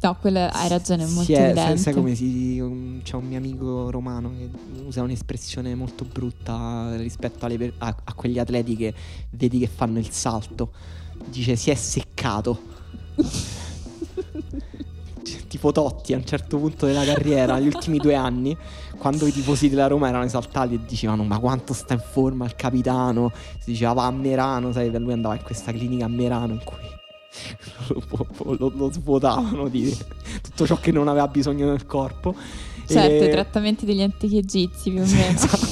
[0.00, 1.76] No, quello hai ragione, è molto è, evidente.
[1.78, 2.58] Sai, come si.
[2.60, 4.48] Um, c'è un mio amico romano che
[4.84, 8.94] usa un'espressione molto brutta rispetto alle, a, a quegli atleti che
[9.30, 10.72] vedi che fanno il salto.
[11.26, 12.72] Dice si è seccato.
[15.54, 18.56] tipo Totti a un certo punto della carriera, negli ultimi due anni,
[18.98, 22.56] quando i tifosi della Roma erano esaltati e dicevano ma quanto sta in forma il
[22.56, 23.30] capitano,
[23.60, 26.93] si diceva va a Merano, sai, lui andava in questa clinica a Merano in cui
[27.88, 29.96] lo, lo, lo svuotavano di
[30.42, 32.34] tutto ciò che non aveva bisogno nel corpo.
[32.86, 33.26] Certo, e...
[33.26, 35.30] i trattamenti degli antichi egizi più o meno.
[35.34, 35.66] esatto.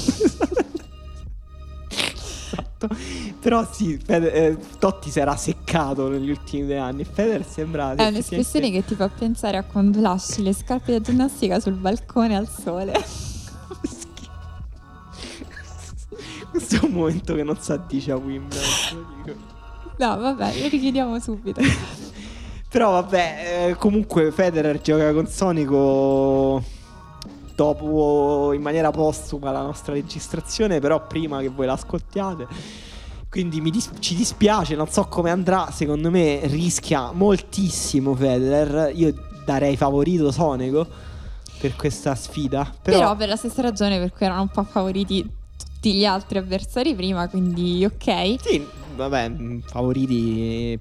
[2.86, 2.96] esatto.
[3.40, 7.04] Però sì, Fede- eh, Totti si era seccato negli ultimi due anni.
[7.04, 7.94] Federer sembra...
[7.94, 12.36] È un'espressione che ti fa pensare a quando lasci le scarpe da ginnastica sul balcone
[12.36, 12.92] al sole.
[16.50, 19.51] Questo è un momento che non si addice a Wimbledon.
[19.98, 21.60] No, vabbè, lo richiediamo subito.
[22.68, 26.62] Però vabbè, eh, comunque Federer gioca con Sonico
[27.54, 32.46] dopo in maniera postuma la nostra registrazione, però prima che voi l'ascoltiate.
[33.28, 38.92] Quindi dis- ci dispiace, non so come andrà, secondo me rischia moltissimo Federer.
[38.94, 39.14] Io
[39.44, 40.86] darei favorito Sonico
[41.58, 42.70] per questa sfida.
[42.82, 45.22] Però, Però per la stessa ragione per cui erano un po' favoriti
[45.56, 48.36] tutti gli altri avversari prima, quindi ok.
[48.40, 48.66] sì,
[48.96, 50.78] vabbè, mh, favoriti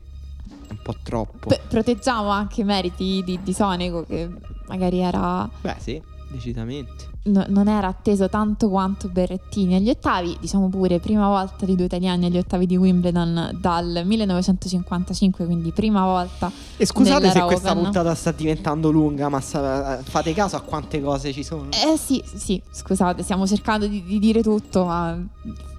[0.69, 1.49] un po' troppo.
[1.49, 4.29] P- proteggiamo anche i meriti di, di Sonego che
[4.67, 6.01] magari era Beh, sì,
[6.31, 7.09] decisamente.
[7.23, 11.85] no- non era atteso tanto quanto Berrettini agli ottavi, diciamo pure prima volta di due
[11.85, 16.49] italiani agli ottavi di Wimbledon dal 1955, quindi prima volta.
[16.77, 17.83] E scusate se Nell'era questa Open.
[17.83, 21.67] puntata sta diventando lunga, ma fate caso a quante cose ci sono.
[21.71, 25.21] Eh sì, sì, scusate, stiamo cercando di, di dire tutto, ma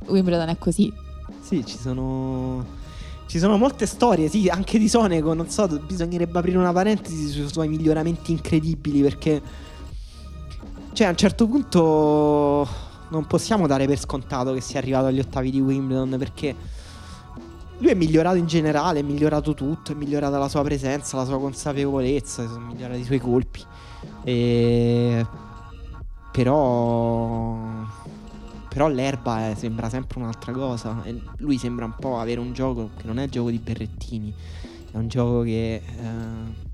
[0.06, 0.92] Wimbledon è così.
[1.40, 2.80] Sì, ci sono.
[3.26, 5.32] Ci sono molte storie, sì, anche di Sonego.
[5.32, 9.00] Non so, bisognerebbe aprire una parentesi sui suoi miglioramenti incredibili.
[9.00, 9.40] Perché,
[10.92, 12.68] cioè, a un certo punto
[13.08, 16.16] non possiamo dare per scontato che sia arrivato agli ottavi di Wimbledon.
[16.18, 16.54] Perché
[17.78, 21.40] lui è migliorato in generale, è migliorato tutto, è migliorata la sua presenza, la sua
[21.40, 23.64] consapevolezza, sono migliorati i suoi colpi.
[24.24, 25.26] E...
[26.32, 27.81] Però.
[28.72, 31.02] Però l'erba eh, sembra sempre un'altra cosa.
[31.04, 34.32] E lui sembra un po' avere un gioco che non è gioco di Berrettini.
[34.90, 35.74] È un gioco che.
[35.74, 36.70] eh,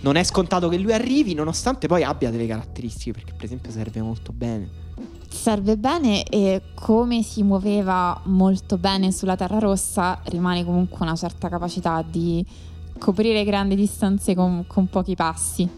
[0.00, 3.12] non è scontato che lui arrivi, nonostante poi abbia delle caratteristiche.
[3.12, 4.82] Perché, per esempio, serve molto bene.
[5.28, 11.48] Serve bene e come si muoveva molto bene sulla terra rossa, rimane comunque una certa
[11.48, 12.44] capacità di
[12.98, 15.68] coprire grandi distanze con, con pochi passi,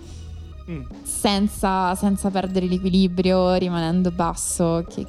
[0.69, 0.83] Mm.
[1.03, 5.07] senza, senza perdere l'equilibrio, rimanendo basso, che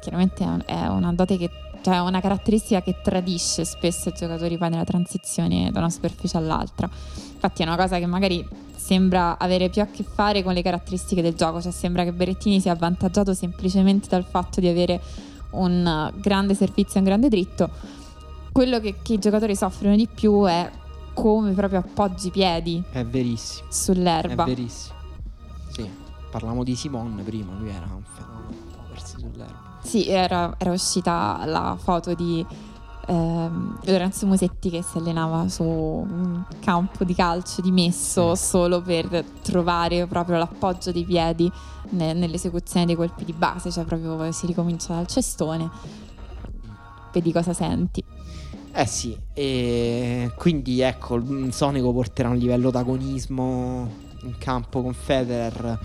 [0.00, 1.50] chiaramente è, un- è una dote che
[1.80, 6.88] cioè una caratteristica che tradisce spesso i giocatori poi nella transizione da una superficie all'altra.
[7.32, 11.22] Infatti è una cosa che magari sembra avere più a che fare con le caratteristiche
[11.22, 15.00] del gioco, cioè sembra che Berettini sia avvantaggiato semplicemente dal fatto di avere
[15.50, 17.70] un grande servizio e un grande dritto.
[18.50, 20.70] Quello che, che i giocatori soffrono di più è
[21.20, 23.68] come proprio appoggi i piedi È verissimo.
[23.70, 24.44] sull'erba.
[24.44, 24.96] È verissimo.
[25.72, 25.88] Sì.
[26.30, 27.52] Parlavamo di Simon prima.
[27.58, 28.54] Lui era un fenomeno.
[28.76, 29.78] Muoversi sull'erba.
[29.82, 32.44] Sì, era, era uscita la foto di
[33.06, 38.44] ehm, Lorenzo Musetti che si allenava su un campo di calcio dimesso Sì.
[38.44, 41.50] solo per trovare proprio l'appoggio dei piedi
[41.90, 45.70] ne- nell'esecuzione dei colpi di base, cioè proprio si ricomincia dal cestone,
[47.12, 48.04] vedi cosa senti.
[48.72, 51.20] Eh sì, e quindi ecco,
[51.50, 55.78] Sonico porterà un livello d'agonismo in campo con Federer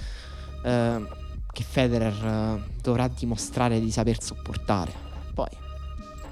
[0.63, 1.07] eh,
[1.51, 4.91] che Federer eh, dovrà dimostrare di saper sopportare.
[5.33, 5.47] Poi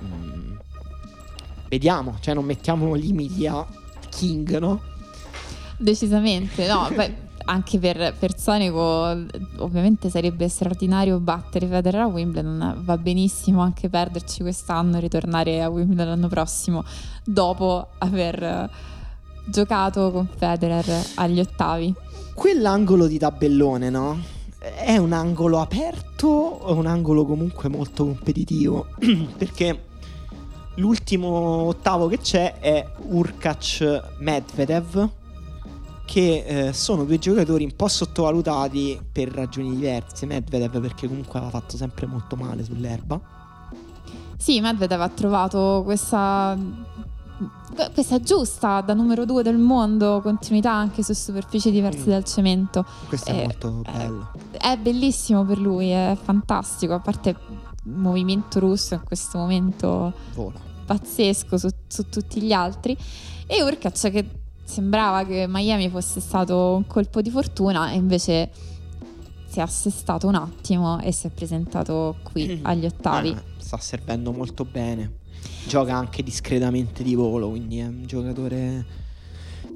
[0.03, 0.56] mm,
[1.69, 3.65] vediamo, cioè non mettiamo limiti a
[4.10, 4.82] King, no?
[5.78, 7.14] Decisamente, no, poi
[7.45, 8.81] anche per, per Sonico
[9.57, 15.69] ovviamente sarebbe straordinario battere Federer a Wimbledon, va benissimo anche perderci quest'anno e ritornare a
[15.69, 16.84] Wimbledon l'anno prossimo
[17.23, 18.69] dopo aver
[19.45, 20.85] giocato con Federer
[21.15, 21.93] agli ottavi.
[22.34, 24.19] Quell'angolo di tabellone, no?
[24.57, 28.88] È un angolo aperto o un angolo comunque molto competitivo?
[29.38, 29.89] Perché
[30.76, 35.09] l'ultimo ottavo che c'è è Urkac Medvedev,
[36.12, 40.26] che eh, sono due giocatori un po' sottovalutati per ragioni diverse.
[40.26, 43.22] Medvedev perché comunque aveva fatto sempre molto male sull'erba.
[44.38, 46.58] Sì, Medvedev ha trovato questa,
[47.94, 52.10] questa giusta da numero due del mondo continuità anche su superfici diverse Mm.
[52.10, 52.86] dal cemento.
[53.08, 54.32] Questo è Eh, molto eh, bello.
[54.52, 60.60] È bellissimo per lui, è fantastico, a parte il movimento russo in questo momento Vola.
[60.86, 62.98] pazzesco su, su tutti gli altri.
[63.48, 64.26] E Urkac che
[64.72, 68.49] sembrava che Miami fosse stato un colpo di fortuna e invece
[69.45, 73.30] si è assestato un attimo e si è presentato qui agli ottavi.
[73.31, 75.19] Eh, sta servendo molto bene.
[75.68, 78.85] Gioca anche discretamente di volo, quindi è un giocatore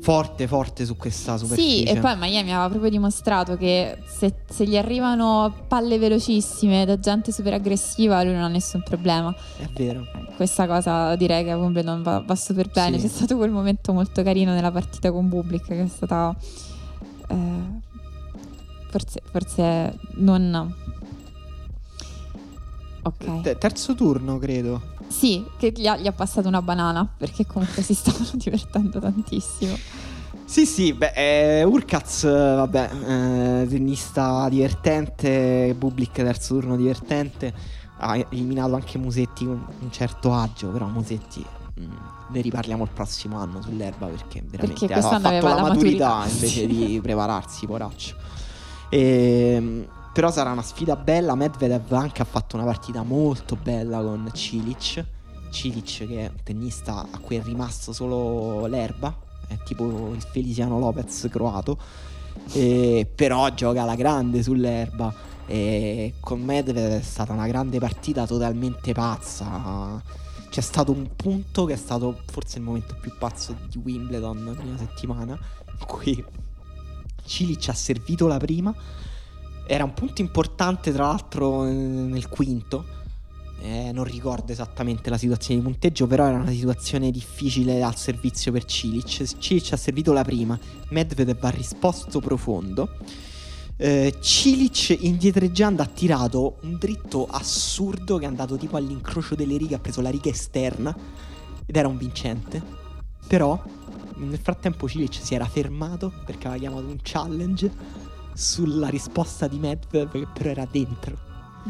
[0.06, 1.77] forte, forte su questa superficie.
[1.77, 6.99] Sì, e poi Miami aveva proprio dimostrato che se, se gli arrivano palle velocissime da
[6.99, 9.36] gente super aggressiva, lui non ha nessun problema.
[9.57, 10.06] È vero.
[10.36, 12.99] Questa cosa direi che a Wimbledon va, va super bene.
[12.99, 13.07] Sì.
[13.07, 16.36] C'è stato quel momento molto carino nella partita con Bublik che è stata.
[17.27, 17.36] eh,
[18.90, 20.76] forse, forse non.
[23.02, 23.41] Ok.
[23.41, 24.94] Te- terzo turno, credo.
[25.07, 29.77] Sì, che gli ha, gli ha passato una banana perché comunque si stavano divertendo tantissimo.
[30.45, 32.91] Sì, sì, beh, eh, Urkaz, vabbè,
[33.64, 37.52] eh, tennista divertente, Bublik terzo turno divertente,
[37.98, 41.44] ha eliminato anche Musetti con un certo agio, però Musetti
[41.76, 41.91] mh, mm,
[42.30, 46.32] ne riparliamo il prossimo anno sull'erba perché veramente Perché ha fatto la maturità, maturità.
[46.32, 48.15] invece di prepararsi, poraccio.
[48.90, 54.29] Ehm, però sarà una sfida bella, Medvedev anche ha fatto una partita molto bella con
[54.31, 55.03] Cilic,
[55.49, 59.13] Cilic che è un tennista a cui è rimasto solo l'erba,
[59.45, 61.77] è tipo il Feliciano Lopez croato,
[62.53, 65.13] e però gioca alla grande sull'erba.
[65.47, 70.01] E con Medvedev è stata una grande partita totalmente pazza.
[70.49, 74.77] C'è stato un punto che è stato forse il momento più pazzo di Wimbledon prima
[74.77, 75.37] settimana,
[75.77, 76.23] in cui
[77.25, 78.73] Cilic ha servito la prima.
[79.67, 82.85] Era un punto importante, tra l'altro, nel quinto.
[83.61, 88.51] Eh, non ricordo esattamente la situazione di punteggio, però era una situazione difficile al servizio
[88.51, 89.37] per Cilic.
[89.39, 90.59] Cilic ha servito la prima,
[90.89, 92.89] Medvedev ha risposto profondo.
[93.77, 99.75] Eh, Cilic indietreggiando ha tirato un dritto assurdo che è andato tipo all'incrocio delle righe,
[99.75, 100.95] ha preso la riga esterna
[101.65, 102.61] ed era un vincente.
[103.27, 103.61] Però
[104.17, 107.71] nel frattempo Cilic si era fermato perché aveva chiamato un challenge
[108.36, 111.18] sulla risposta di Medvedev che però era dentro.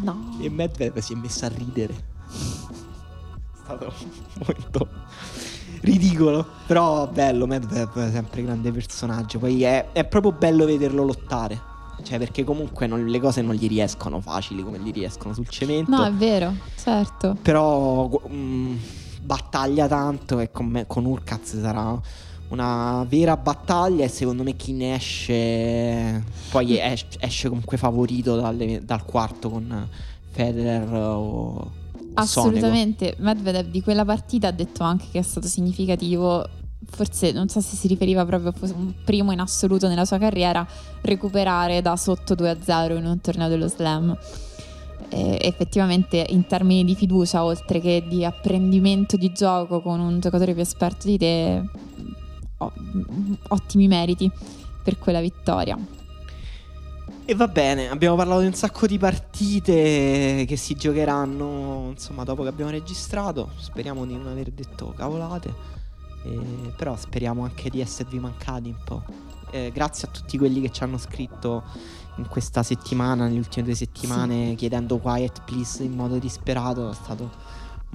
[0.01, 0.35] No.
[0.41, 1.93] E Medvedev si è messo a ridere.
[1.93, 3.93] È stato
[4.39, 4.87] momento
[5.81, 6.45] ridicolo.
[6.65, 9.39] Però bello, Medvedev è sempre grande personaggio.
[9.39, 11.73] Poi è, è proprio bello vederlo lottare.
[12.03, 15.91] Cioè, perché comunque non- le cose non gli riescono facili come gli riescono sul cemento.
[15.91, 17.37] No, è vero, certo.
[17.41, 18.75] Però gu- mm,
[19.21, 21.99] battaglia tanto e con, me, con Urkaz sarà
[22.49, 28.83] una vera battaglia e secondo me chi ne esce poi es- esce comunque favorito dalle-
[28.85, 29.87] dal quarto con
[30.31, 31.71] Federer o
[32.15, 33.15] Assolutamente.
[33.19, 36.47] Medvedev di quella partita ha detto anche che è stato significativo.
[36.87, 40.65] Forse non so se si riferiva proprio a un primo in assoluto nella sua carriera
[41.01, 44.17] recuperare da sotto 2-0 in un torneo dello slam.
[45.09, 50.53] E effettivamente in termini di fiducia oltre che di apprendimento di gioco con un giocatore
[50.53, 51.63] più esperto di te
[52.57, 54.31] ottimi meriti
[54.83, 55.77] per quella vittoria
[57.25, 62.43] E va bene, abbiamo parlato di un sacco di partite che si giocheranno, insomma, dopo
[62.43, 63.49] che abbiamo registrato.
[63.57, 65.53] Speriamo di non aver detto cavolate.
[66.25, 69.03] eh, però speriamo anche di esservi mancati un po'.
[69.51, 71.63] Eh, grazie a tutti quelli che ci hanno scritto
[72.17, 76.91] in questa settimana, nelle ultime due settimane, chiedendo Quiet Please in modo disperato.
[76.91, 77.31] È stato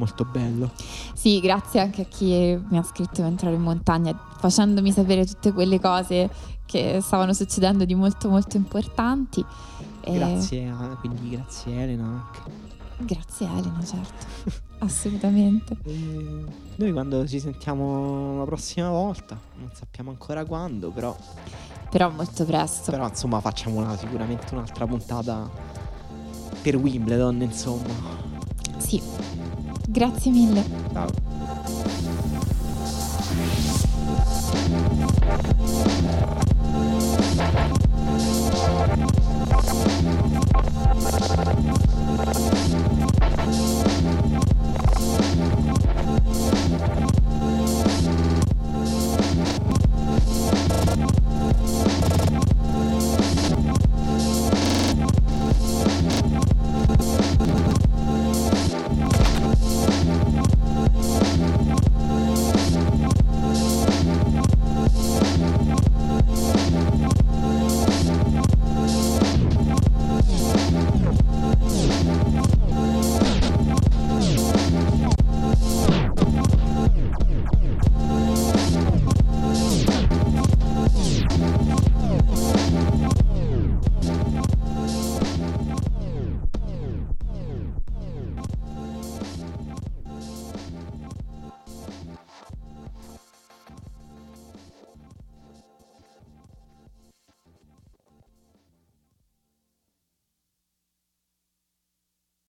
[0.00, 0.70] molto bello.
[1.14, 5.52] Sì, grazie anche a chi mi ha scritto mentre ero in montagna, facendomi sapere tutte
[5.52, 6.28] quelle cose
[6.66, 9.44] che stavano succedendo di molto molto importanti.
[10.02, 12.68] Grazie, a- quindi grazie Elena anche.
[13.02, 14.26] Grazie Elena, certo,
[14.80, 15.76] assolutamente.
[15.84, 16.44] E
[16.76, 21.14] noi quando ci sentiamo la prossima volta, non sappiamo ancora quando, però,
[21.90, 22.90] Però molto presto.
[22.90, 25.48] però insomma facciamo una- sicuramente un'altra puntata
[26.62, 28.28] per Wimbledon, insomma.
[28.78, 29.00] Sì,
[29.90, 30.64] grazie mille.
[30.92, 31.08] Ciao.